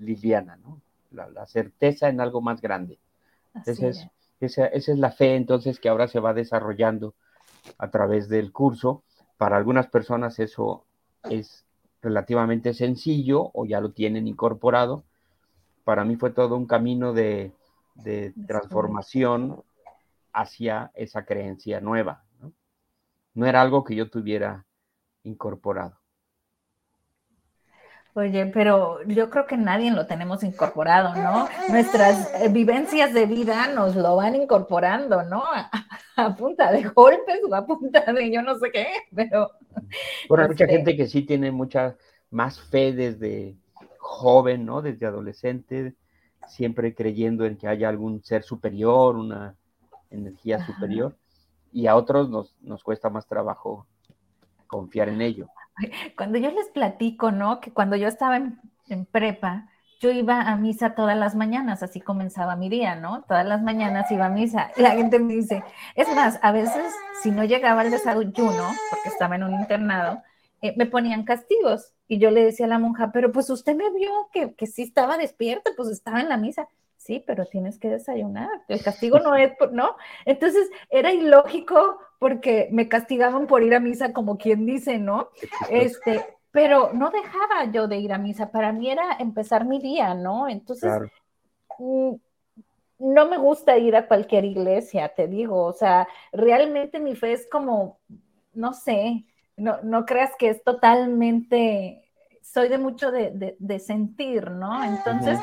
Liliana, 0.01 0.57
¿no? 0.57 0.81
La, 1.13 1.47
certeza 1.47 2.09
en 2.09 2.21
algo 2.21 2.41
más 2.41 2.61
grande. 2.61 2.99
Entonces, 3.55 4.09
esa, 4.41 4.67
es 4.67 4.89
la 4.89 5.13
fe 5.13 5.37
entonces 5.37 5.79
que 5.79 5.89
ahora 5.89 6.09
se 6.09 6.19
va 6.19 6.35
desarrollando 6.35 7.15
a 7.79 7.89
través 7.89 8.29
del 8.29 8.51
curso. 8.51 9.05
Para 9.39 9.57
algunas 9.57 9.87
personas 9.87 10.41
eso 10.41 10.85
es 11.31 11.65
relativamente 12.03 12.75
sencillo 12.75 13.53
o 13.55 13.65
ya 13.65 13.81
lo 13.81 13.93
tienen 13.93 14.27
incorporado. 14.27 15.05
Para 15.85 16.05
mí 16.05 16.17
fue 16.17 16.31
todo 16.31 16.57
un 16.57 16.67
camino 16.67 17.13
de, 17.13 17.53
transformación 18.49 19.63
hacia 20.33 20.91
esa 20.95 21.25
creencia 21.25 21.81
nueva. 21.81 22.25
¿no? 22.41 23.47
era 23.47 23.63
algo 23.63 23.85
que 23.85 23.95
yo 23.95 24.11
tuviera 24.11 24.67
incorporado. 25.27 25.99
Oye, 28.15 28.47
pero 28.47 29.03
yo 29.07 29.29
creo 29.29 29.47
que 29.47 29.59
nadie 29.59 29.91
lo 29.91 30.07
tenemos 30.07 30.43
incorporado, 30.43 31.15
¿no? 31.17 31.49
Nuestras 31.69 32.33
eh, 32.41 32.49
vivencias 32.49 33.13
de 33.13 33.27
vida 33.27 33.67
nos 33.75 33.95
lo 33.95 34.17
van 34.17 34.35
incorporando, 34.35 35.23
¿no? 35.25 35.43
A, 36.17 36.35
punta 36.35 36.73
de 36.73 36.83
golpes 36.85 37.41
o 37.47 37.55
a 37.55 37.67
punta 37.67 38.01
de 38.11 38.33
yo 38.33 38.41
no 38.41 38.59
sé 38.59 38.71
qué, 38.73 38.87
pero... 39.15 39.51
Bueno, 40.31 40.45
hay 40.45 40.49
mucha 40.49 40.65
este 40.65 40.77
gente 40.77 40.97
que 40.97 41.07
sí 41.09 41.23
tiene 41.23 41.51
mucha 41.51 41.99
más 42.31 42.59
fe 42.59 42.95
desde 42.95 43.59
joven, 43.99 44.65
¿no? 44.65 44.81
Desde 44.81 45.05
adolescente, 45.05 45.95
siempre 46.49 46.95
creyendo 46.95 47.45
en 47.45 47.59
que 47.59 47.69
haya 47.69 47.91
algún 47.91 48.25
ser 48.25 48.45
superior, 48.45 49.17
una 49.17 49.57
energía 50.09 50.65
superior, 50.65 51.15
y 51.71 51.87
a 51.87 51.97
otros 51.97 52.31
nos, 52.31 52.57
nos 52.63 52.83
cuesta 52.83 53.11
más 53.11 53.27
trabajo 53.27 53.87
confiar 54.67 55.09
en 55.09 55.21
ello. 55.21 55.49
Cuando 56.17 56.39
yo 56.39 56.51
les 56.51 56.69
platico, 56.69 57.31
¿no? 57.31 57.61
Que 57.61 57.71
cuando 57.71 57.97
yo 57.97 58.09
estaba 58.09 58.37
en, 58.37 59.07
prepa, 59.11 59.69
yo 60.01 60.11
iba 60.11 60.43
a 60.43 60.57
misa 60.57 60.95
todas 60.95 61.17
las 61.17 61.35
mañanas, 61.35 61.83
así 61.83 62.01
comenzaba 62.01 62.57
mi 62.57 62.69
día, 62.69 62.97
¿no? 62.97 63.25
Todas 63.25 63.47
las 63.47 63.63
mañanas 63.63 64.11
iba 64.11 64.27
a 64.27 64.31
misa. 64.31 64.71
La 64.77 64.93
gente 64.93 65.19
me 65.19 65.35
dice, 65.35 65.65
es 65.95 66.15
más, 66.15 66.39
a 66.43 66.53
veces 66.53 66.95
si 67.23 67.31
no 67.31 67.45
llegaba 67.45 67.83
el 67.83 67.91
desayuno, 67.91 68.71
porque 68.91 69.09
estaba 69.09 69.37
en 69.37 69.45
un 69.45 69.55
internado, 69.55 70.23
eh, 70.63 70.75
me 70.77 70.87
ponían 70.87 71.25
castigos. 71.25 71.93
Y 72.09 72.19
yo 72.19 72.31
le 72.31 72.45
decía 72.45 72.67
a 72.67 72.69
la 72.69 72.79
monja, 72.79 73.11
pero 73.13 73.33
pues 73.33 73.51
usted 73.51 73.75
me 73.75 73.91
vio 73.91 74.29
que, 74.33 74.55
que 74.55 74.67
sí 74.67 74.83
estaba 74.83 75.19
despierta, 75.19 75.73
pues 75.77 75.89
estaba 75.89 76.21
en 76.21 76.29
la 76.29 76.37
misa. 76.37 76.69
Sí, 77.07 77.23
pero 77.25 77.47
tienes 77.47 77.79
que 77.79 77.89
desayunar. 77.89 78.51
El 78.67 78.83
castigo 78.83 79.21
no 79.21 79.37
es, 79.37 79.53
¿no? 79.71 79.97
Entonces 80.25 80.69
era 80.91 81.13
ilógico 81.13 82.01
porque 82.19 82.69
me 82.73 82.89
castigaban 82.89 83.47
por 83.47 83.63
ir 83.63 83.75
a 83.75 83.81
misa, 83.81 84.13
como 84.13 84.39
quien 84.39 84.67
dice, 84.67 84.99
¿no? 84.99 85.29
Este, 85.71 86.25
pero 86.51 86.93
no 86.93 87.11
dejaba 87.11 87.71
yo 87.71 87.87
de 87.89 87.99
ir 87.99 88.13
a 88.13 88.19
misa. 88.19 88.51
Para 88.51 88.73
mí 88.73 88.91
era 88.91 89.17
empezar 89.19 89.65
mi 89.65 89.79
día, 89.79 90.15
¿no? 90.15 90.49
Entonces, 90.49 90.91
mm, 91.79 92.15
no 92.99 93.27
me 93.27 93.37
gusta 93.39 93.77
ir 93.77 93.95
a 93.97 94.07
cualquier 94.07 94.45
iglesia, 94.45 95.11
te 95.15 95.29
digo, 95.29 95.65
o 95.65 95.73
sea, 95.73 96.09
realmente 96.33 96.99
mi 96.99 97.15
fe 97.15 97.35
es 97.35 97.47
como, 97.51 97.99
no 98.55 98.73
sé, 98.73 99.27
no, 99.57 99.79
no 99.83 100.07
creas 100.07 100.31
que 100.39 100.49
es 100.49 100.63
totalmente, 100.65 102.11
soy 102.43 102.69
de 102.69 102.79
mucho 102.79 103.11
de, 103.11 103.79
sentir, 103.79 104.51
¿no? 104.51 104.83
Entonces, 104.83 105.39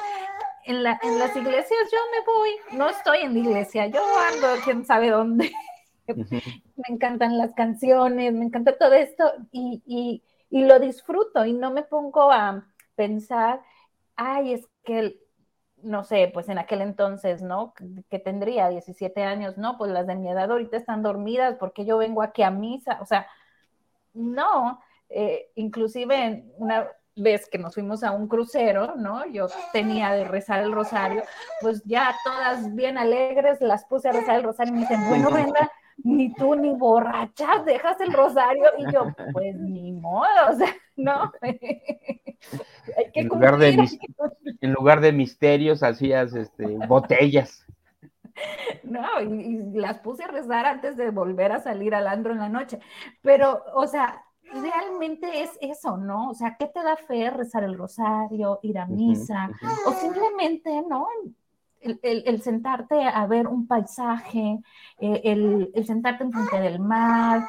en, 0.65 0.81
la, 0.81 0.99
en 1.03 1.19
las 1.19 1.35
iglesias 1.35 1.79
yo 1.91 1.99
me 2.11 2.25
voy, 2.25 2.49
no 2.77 2.89
estoy 2.89 3.19
en 3.19 3.33
la 3.33 3.39
iglesia, 3.39 3.87
yo 3.87 4.01
ando 4.33 4.47
quién 4.63 4.85
sabe 4.85 5.09
dónde. 5.09 5.51
Me 6.07 6.83
encantan 6.89 7.37
las 7.37 7.53
canciones, 7.53 8.33
me 8.33 8.45
encanta 8.45 8.77
todo 8.77 8.93
esto 8.93 9.31
y, 9.51 10.21
y 10.49 10.65
lo 10.65 10.79
disfruto 10.79 11.45
y 11.45 11.53
no 11.53 11.71
me 11.71 11.83
pongo 11.83 12.31
a 12.31 12.67
pensar, 12.95 13.61
ay, 14.15 14.53
es 14.53 14.67
que 14.83 15.19
no 15.83 16.03
sé, 16.03 16.31
pues 16.33 16.49
en 16.49 16.57
aquel 16.57 16.81
entonces, 16.81 17.41
¿no? 17.41 17.73
Que 18.09 18.19
tendría 18.19 18.69
17 18.69 19.21
años, 19.23 19.57
¿no? 19.57 19.77
Pues 19.77 19.91
las 19.91 20.07
de 20.07 20.15
mi 20.15 20.29
edad 20.29 20.49
ahorita 20.49 20.77
están 20.77 21.03
dormidas 21.03 21.57
porque 21.59 21.85
yo 21.85 21.97
vengo 21.97 22.21
aquí 22.21 22.41
a 22.41 22.51
misa, 22.51 22.99
o 23.01 23.05
sea, 23.05 23.27
no, 24.13 24.79
eh, 25.09 25.51
inclusive 25.55 26.45
una 26.57 26.87
vez 27.15 27.47
que 27.47 27.59
nos 27.59 27.75
fuimos 27.75 28.03
a 28.03 28.11
un 28.11 28.27
crucero, 28.27 28.95
¿no? 28.95 29.25
Yo 29.27 29.47
tenía 29.71 30.13
de 30.13 30.23
rezar 30.23 30.63
el 30.63 30.71
rosario, 30.71 31.23
pues 31.61 31.83
ya 31.83 32.15
todas 32.23 32.73
bien 32.73 32.97
alegres 32.97 33.61
las 33.61 33.85
puse 33.85 34.09
a 34.09 34.13
rezar 34.13 34.37
el 34.37 34.43
rosario 34.43 34.73
y 34.73 34.75
me 34.75 34.81
dicen, 34.81 35.07
bueno, 35.09 35.29
Brenda, 35.29 35.71
ni 35.97 36.33
tú 36.33 36.55
ni 36.55 36.73
borracha 36.73 37.63
dejas 37.65 37.99
el 38.01 38.13
rosario 38.13 38.65
y 38.77 38.91
yo, 38.91 39.07
pues 39.31 39.55
ni 39.55 39.91
modo, 39.91 40.27
o 40.51 40.55
sea, 40.55 40.73
no. 40.95 41.31
en, 43.13 43.27
lugar 43.27 43.57
de 43.57 43.87
en 44.61 44.73
lugar 44.73 45.01
de 45.01 45.11
misterios 45.11 45.83
hacías 45.83 46.33
este, 46.33 46.65
botellas. 46.87 47.65
No, 48.83 49.21
y, 49.21 49.59
las 49.73 49.99
puse 49.99 50.23
a 50.23 50.27
rezar 50.27 50.65
antes 50.65 50.97
de 50.97 51.11
volver 51.11 51.51
a 51.51 51.61
salir 51.61 51.93
al 51.93 52.07
andro 52.07 52.33
en 52.33 52.39
la 52.39 52.49
noche. 52.49 52.79
Pero, 53.21 53.63
o 53.75 53.87
sea, 53.87 54.23
realmente 54.51 55.43
es 55.43 55.51
eso, 55.61 55.97
¿no? 55.97 56.29
O 56.29 56.33
sea, 56.33 56.55
¿qué 56.57 56.67
te 56.67 56.83
da 56.83 56.95
fe 56.95 57.29
rezar 57.29 57.63
el 57.63 57.77
rosario, 57.77 58.59
ir 58.63 58.79
a 58.79 58.85
misa? 58.85 59.49
O 59.85 59.91
simplemente, 59.93 60.83
¿no? 60.87 61.07
El, 61.83 62.41
sentarte 62.41 63.03
a 63.03 63.25
ver 63.27 63.47
un 63.47 63.67
paisaje, 63.67 64.59
eh, 64.99 65.21
el, 65.23 65.71
el, 65.73 65.85
sentarte 65.85 66.23
enfrente 66.23 66.59
del 66.59 66.79
mar, 66.79 67.47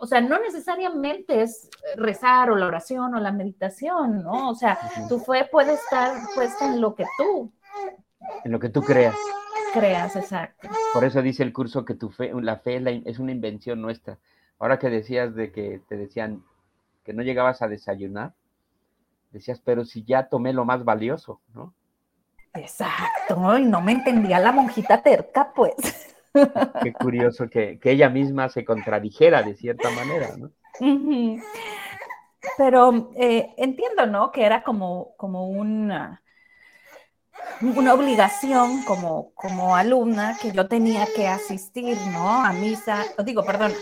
o 0.00 0.06
sea, 0.06 0.20
no 0.20 0.38
necesariamente 0.38 1.42
es 1.42 1.68
rezar 1.96 2.50
o 2.50 2.56
la 2.56 2.66
oración 2.66 3.14
o 3.14 3.20
la 3.20 3.32
meditación, 3.32 4.22
¿no? 4.22 4.50
O 4.50 4.54
sea, 4.54 4.78
tu 5.08 5.18
fe 5.18 5.48
puede 5.50 5.74
estar 5.74 6.14
puesta 6.34 6.66
en 6.66 6.80
lo 6.80 6.94
que 6.94 7.04
tú. 7.18 7.52
En 8.44 8.52
lo 8.52 8.60
que 8.60 8.68
tú 8.68 8.82
creas. 8.82 9.16
Creas, 9.72 10.16
exacto. 10.16 10.68
Por 10.92 11.04
eso 11.04 11.22
dice 11.22 11.42
el 11.42 11.52
curso 11.52 11.84
que 11.84 11.94
tu 11.94 12.10
fe, 12.10 12.32
la 12.40 12.58
fe 12.58 12.82
es 13.06 13.18
una 13.18 13.32
invención 13.32 13.80
nuestra. 13.80 14.18
Ahora 14.58 14.78
que 14.78 14.90
decías 14.90 15.34
de 15.34 15.50
que 15.50 15.80
te 15.88 15.96
decían 15.96 16.44
que 17.04 17.12
no 17.12 17.22
llegabas 17.22 17.62
a 17.62 17.68
desayunar, 17.68 18.34
decías, 19.32 19.60
pero 19.64 19.84
si 19.84 20.04
ya 20.04 20.28
tomé 20.28 20.52
lo 20.52 20.64
más 20.64 20.84
valioso, 20.84 21.40
¿no? 21.54 21.74
Exacto, 22.54 23.58
y 23.58 23.64
no 23.64 23.80
me 23.80 23.92
entendía 23.92 24.38
la 24.38 24.52
monjita 24.52 25.02
terca, 25.02 25.52
pues. 25.54 25.74
Qué 26.82 26.92
curioso 26.92 27.48
que, 27.48 27.78
ella 27.82 28.08
misma 28.08 28.48
se 28.48 28.64
contradijera 28.64 29.42
de 29.42 29.54
cierta 29.54 29.90
manera, 29.90 30.28
¿no? 30.36 30.50
Pero 32.58 33.12
eh, 33.16 33.54
entiendo, 33.56 34.06
¿no? 34.06 34.32
Que 34.32 34.44
era 34.44 34.62
como, 34.62 35.14
como 35.16 35.48
una, 35.48 36.22
una 37.60 37.94
obligación 37.94 38.82
como, 38.84 39.32
como 39.34 39.76
alumna 39.76 40.36
que 40.40 40.52
yo 40.52 40.66
tenía 40.68 41.06
que 41.14 41.28
asistir, 41.28 41.96
¿no? 42.12 42.44
A 42.44 42.52
misa, 42.52 43.04
digo, 43.24 43.44
perdón, 43.44 43.72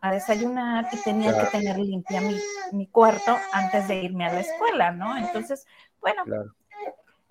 a, 0.00 0.12
desayunar 0.12 0.88
y 0.92 0.96
tenía 1.02 1.38
que 1.38 1.46
tener 1.46 1.78
limpia 1.78 2.20
mi, 2.20 2.36
mi, 2.72 2.86
cuarto 2.86 3.36
antes 3.52 3.86
de 3.88 4.02
irme 4.02 4.26
a 4.26 4.32
la 4.32 4.40
escuela, 4.40 4.90
¿no? 4.90 5.16
Entonces, 5.16 5.66
bueno, 6.00 6.24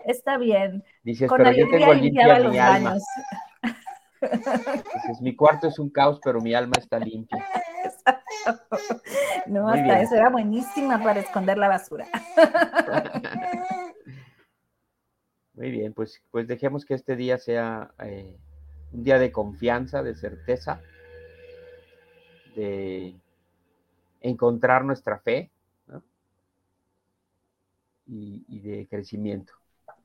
está 0.06 0.38
bien. 0.38 0.84
Dices, 1.04 1.30
pero 1.36 1.52
yo 1.52 1.70
tengo 1.70 1.94
limpia 1.94 2.40
mi 2.40 2.58
alma. 2.58 2.98
Dices, 4.22 5.22
mi 5.22 5.36
cuarto 5.36 5.68
es 5.68 5.80
un 5.80 5.90
caos, 5.90 6.20
pero 6.24 6.42
mi 6.42 6.54
alma 6.54 6.76
está 6.78 7.00
limpia. 7.00 7.46
No, 9.48 9.68
hasta 9.68 10.02
eso 10.02 10.16
era 10.16 10.30
buenísima 10.30 11.02
para 11.02 11.20
esconder 11.20 11.58
la 11.58 11.68
basura. 11.68 12.06
Muy 15.54 15.72
bien, 15.72 15.94
pues, 15.94 16.22
pues 16.32 16.48
dejemos 16.48 16.86
que 16.86 16.94
este 16.94 17.16
día 17.16 17.38
sea 17.38 17.92
eh, 18.04 18.38
un 18.92 19.04
día 19.04 19.18
de 19.20 19.32
confianza, 19.32 20.04
de 20.04 20.16
certeza, 20.16 20.82
de 22.56 23.16
encontrar 24.22 24.86
nuestra 24.86 25.20
fe 25.20 25.50
y 28.06 28.60
de 28.60 28.88
crecimiento. 28.88 29.57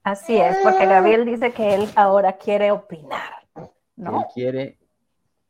Así 0.05 0.37
es, 0.37 0.57
porque 0.65 0.87
Gabriel 0.87 1.25
dice 1.25 1.53
que 1.53 1.75
él 1.75 1.89
ahora 1.95 2.33
quiere 2.33 2.73
opinar, 2.73 3.47
¿no? 3.95 4.21
Él 4.21 4.27
quiere 4.35 4.79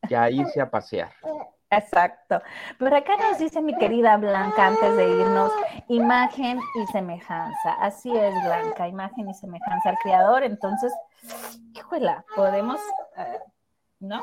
ya 0.09 0.29
irse 0.31 0.61
a 0.61 0.71
pasear. 0.71 1.11
Exacto. 1.71 2.43
Pero 2.79 2.97
acá 2.97 3.17
nos 3.17 3.39
dice 3.39 3.63
mi 3.63 3.75
querida 3.79 4.19
Blanca, 4.19 4.67
antes 4.67 4.95
de 4.95 5.09
irnos, 5.09 5.51
imagen 5.89 6.61
y 6.75 6.87
semejanza. 6.93 7.73
Así 7.81 8.15
es, 8.15 8.35
Blanca, 8.45 8.89
imagen 8.89 9.31
y 9.31 9.35
semejanza 9.35 9.89
al 9.89 9.97
Creador. 10.03 10.43
Entonces, 10.43 10.93
híjole, 11.75 12.15
podemos, 12.37 12.79
eh, 13.17 13.41
¿no? 14.01 14.23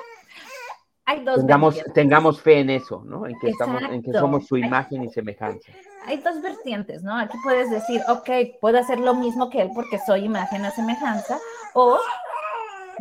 Hay 1.09 1.23
dos 1.23 1.37
tengamos, 1.37 1.83
tengamos 1.93 2.41
fe 2.41 2.59
en 2.59 2.69
eso, 2.69 3.03
¿no? 3.03 3.25
En 3.25 3.37
que, 3.39 3.49
estamos, 3.49 3.81
en 3.81 4.03
que 4.03 4.13
somos 4.13 4.45
su 4.45 4.57
imagen 4.57 5.03
y 5.03 5.09
semejanza 5.09 5.71
hay 6.05 6.17
dos 6.17 6.41
vertientes, 6.41 7.03
¿no? 7.03 7.15
Aquí 7.15 7.37
puedes 7.43 7.69
decir, 7.69 8.01
ok, 8.07 8.59
puedo 8.59 8.79
hacer 8.79 8.99
lo 8.99 9.13
mismo 9.13 9.49
que 9.49 9.61
él 9.61 9.69
porque 9.73 9.99
soy 9.99 10.25
imagen 10.25 10.65
a 10.65 10.71
semejanza, 10.71 11.37
o 11.73 11.99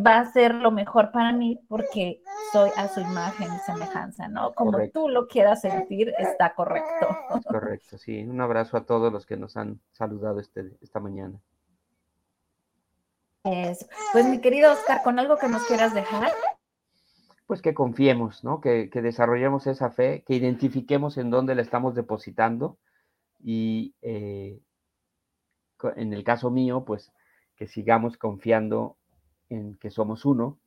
va 0.05 0.19
a 0.19 0.33
ser 0.33 0.55
lo 0.55 0.71
mejor 0.71 1.11
para 1.11 1.33
mí 1.33 1.59
porque 1.69 2.23
soy 2.53 2.71
a 2.77 2.89
su 2.89 3.01
imagen 3.01 3.49
y 3.55 3.59
semejanza, 3.61 4.29
¿no? 4.29 4.53
Como 4.55 4.79
tú 4.91 5.09
lo 5.09 5.27
quieras 5.27 5.63
sentir, 5.63 6.13
está 6.19 6.55
correcto. 6.55 7.09
Correcto, 7.49 7.99
sí. 7.99 8.23
Un 8.25 8.41
abrazo 8.41 8.77
a 8.77 8.85
todos 8.85 9.13
los 9.13 9.27
que 9.27 9.37
nos 9.37 9.57
han 9.57 9.81
saludado 9.93 10.39
este, 10.39 10.71
esta 10.81 11.01
mañana. 11.01 11.39
Pues 14.13 14.27
mi 14.27 14.41
querido 14.41 14.73
Oscar, 14.73 15.03
¿con 15.03 15.19
algo 15.19 15.39
que 15.39 15.49
nos 15.49 15.65
quieras 15.65 15.95
dejar? 15.95 16.33
Pues 17.49 17.63
que 17.63 17.73
confiemos, 17.73 18.45
¿no? 18.45 18.61
Que, 18.61 18.91
desarrollemos 18.93 19.67
esa 19.67 19.91
fe, 19.91 20.23
que 20.27 20.35
identifiquemos 20.35 21.17
en 21.17 21.31
dónde 21.31 21.55
la 21.55 21.63
estamos 21.63 21.95
depositando 21.95 22.77
y 23.41 23.95
eh, 24.03 24.61
en 25.97 26.13
el 26.13 26.25
caso 26.25 26.51
mío, 26.51 26.85
pues 26.85 27.11
que 27.57 27.67
sigamos 27.67 28.19
confiando 28.19 28.99
en 29.49 29.79
que 29.79 29.91
somos 29.91 30.27
uno, 30.27 30.59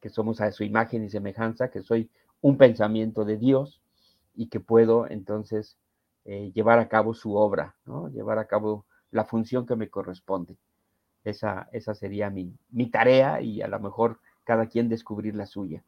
que 0.00 0.10
somos 0.10 0.40
a 0.40 0.52
su 0.52 0.62
imagen 0.62 1.02
y 1.02 1.10
semejanza, 1.10 1.72
que 1.72 1.82
soy 1.82 2.08
un 2.40 2.56
pensamiento 2.56 3.24
de 3.24 3.36
Dios 3.36 3.82
y 4.32 4.46
que 4.46 4.60
puedo 4.60 5.10
entonces 5.10 5.76
eh, 6.24 6.52
llevar 6.54 6.78
a 6.78 6.88
cabo 6.88 7.14
su 7.14 7.34
obra, 7.34 7.74
llevar 8.12 8.38
a 8.38 8.46
cabo 8.46 8.86
la 9.10 9.24
función 9.24 9.66
que 9.66 9.74
me 9.74 9.90
corresponde. 9.90 10.56
Esa, 11.24 11.68
esa 11.72 11.96
sería 11.96 12.30
mi, 12.30 12.56
mi 12.70 12.88
tarea 12.88 13.40
y 13.40 13.60
a 13.60 13.66
lo 13.66 13.80
mejor 13.80 14.20
cada 14.44 14.68
quien 14.68 14.88
descubrir 14.88 15.34
la 15.34 15.46
suya 15.46 15.82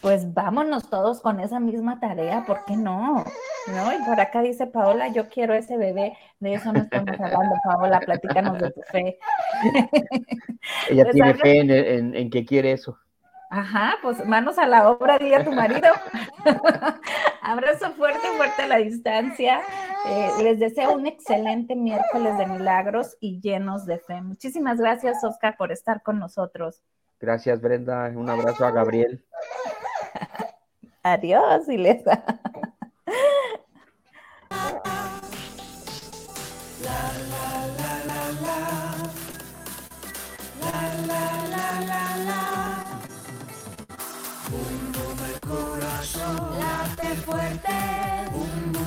pues 0.00 0.32
vámonos 0.34 0.88
todos 0.90 1.20
con 1.20 1.40
esa 1.40 1.60
misma 1.60 1.98
tarea, 2.00 2.44
¿por 2.46 2.64
qué 2.64 2.76
no? 2.76 3.24
¿No? 3.66 3.92
Y 3.92 4.04
por 4.04 4.20
acá 4.20 4.42
dice 4.42 4.66
Paola, 4.66 5.08
yo 5.08 5.28
quiero 5.28 5.54
ese 5.54 5.76
bebé, 5.76 6.16
de 6.38 6.54
eso 6.54 6.72
no 6.72 6.80
estamos 6.80 7.18
hablando, 7.18 7.56
Paola, 7.64 8.00
platícanos 8.00 8.58
de 8.58 8.70
tu 8.70 8.82
fe. 8.82 9.18
Ella 10.90 11.04
pues 11.04 11.14
tiene 11.14 11.34
fe 11.34 11.60
en, 12.18 12.30
que 12.30 12.44
quiere 12.44 12.72
eso. 12.72 12.98
Ajá, 13.48 13.94
pues 14.02 14.24
manos 14.26 14.58
a 14.58 14.66
la 14.66 14.90
obra, 14.90 15.18
dile 15.18 15.36
a 15.36 15.44
tu 15.44 15.52
marido. 15.52 15.88
Abrazo 17.42 17.92
fuerte, 17.92 18.26
fuerte 18.36 18.62
a 18.62 18.66
la 18.66 18.76
distancia. 18.78 19.60
Eh, 20.08 20.30
les 20.42 20.58
deseo 20.58 20.92
un 20.92 21.06
excelente 21.06 21.76
miércoles 21.76 22.36
de 22.38 22.46
milagros 22.46 23.16
y 23.20 23.40
llenos 23.40 23.86
de 23.86 23.98
fe. 23.98 24.20
Muchísimas 24.20 24.78
gracias, 24.78 25.22
Oscar, 25.22 25.56
por 25.56 25.70
estar 25.70 26.02
con 26.02 26.18
nosotros. 26.18 26.82
Gracias, 27.18 27.60
Brenda. 27.60 28.12
Un 28.14 28.28
abrazo 28.28 28.66
a 28.66 28.70
Gabriel. 28.70 29.24
Adiós, 31.02 31.68
Ilesa. 31.68 32.22
La, 36.82 37.00
la, 37.32 37.46
la, 37.78 37.92
la, 38.08 38.22
la. 38.44 38.58
La, 40.60 40.76
la, 41.06 41.24
la, 41.52 41.66
la, 41.90 42.04
la. 42.28 42.42
Bum, 44.50 44.92
el 45.32 45.40
corazón. 45.40 46.58
Late 46.58 47.10
fuerte. 47.24 47.76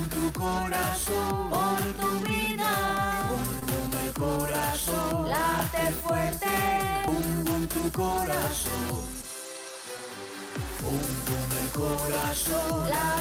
Tu 0.10 0.34
corazón. 0.34 1.50
Por 1.50 1.82
tu 2.00 2.10
vida. 2.28 2.72
Bum, 3.30 3.92
el 4.06 4.14
corazón. 4.14 5.30
Late 5.30 5.92
fuerte 6.04 6.79
corazón. 7.92 9.08
Pum, 10.80 11.00
pum, 11.26 11.58
el 11.62 11.70
corazón. 11.72 13.10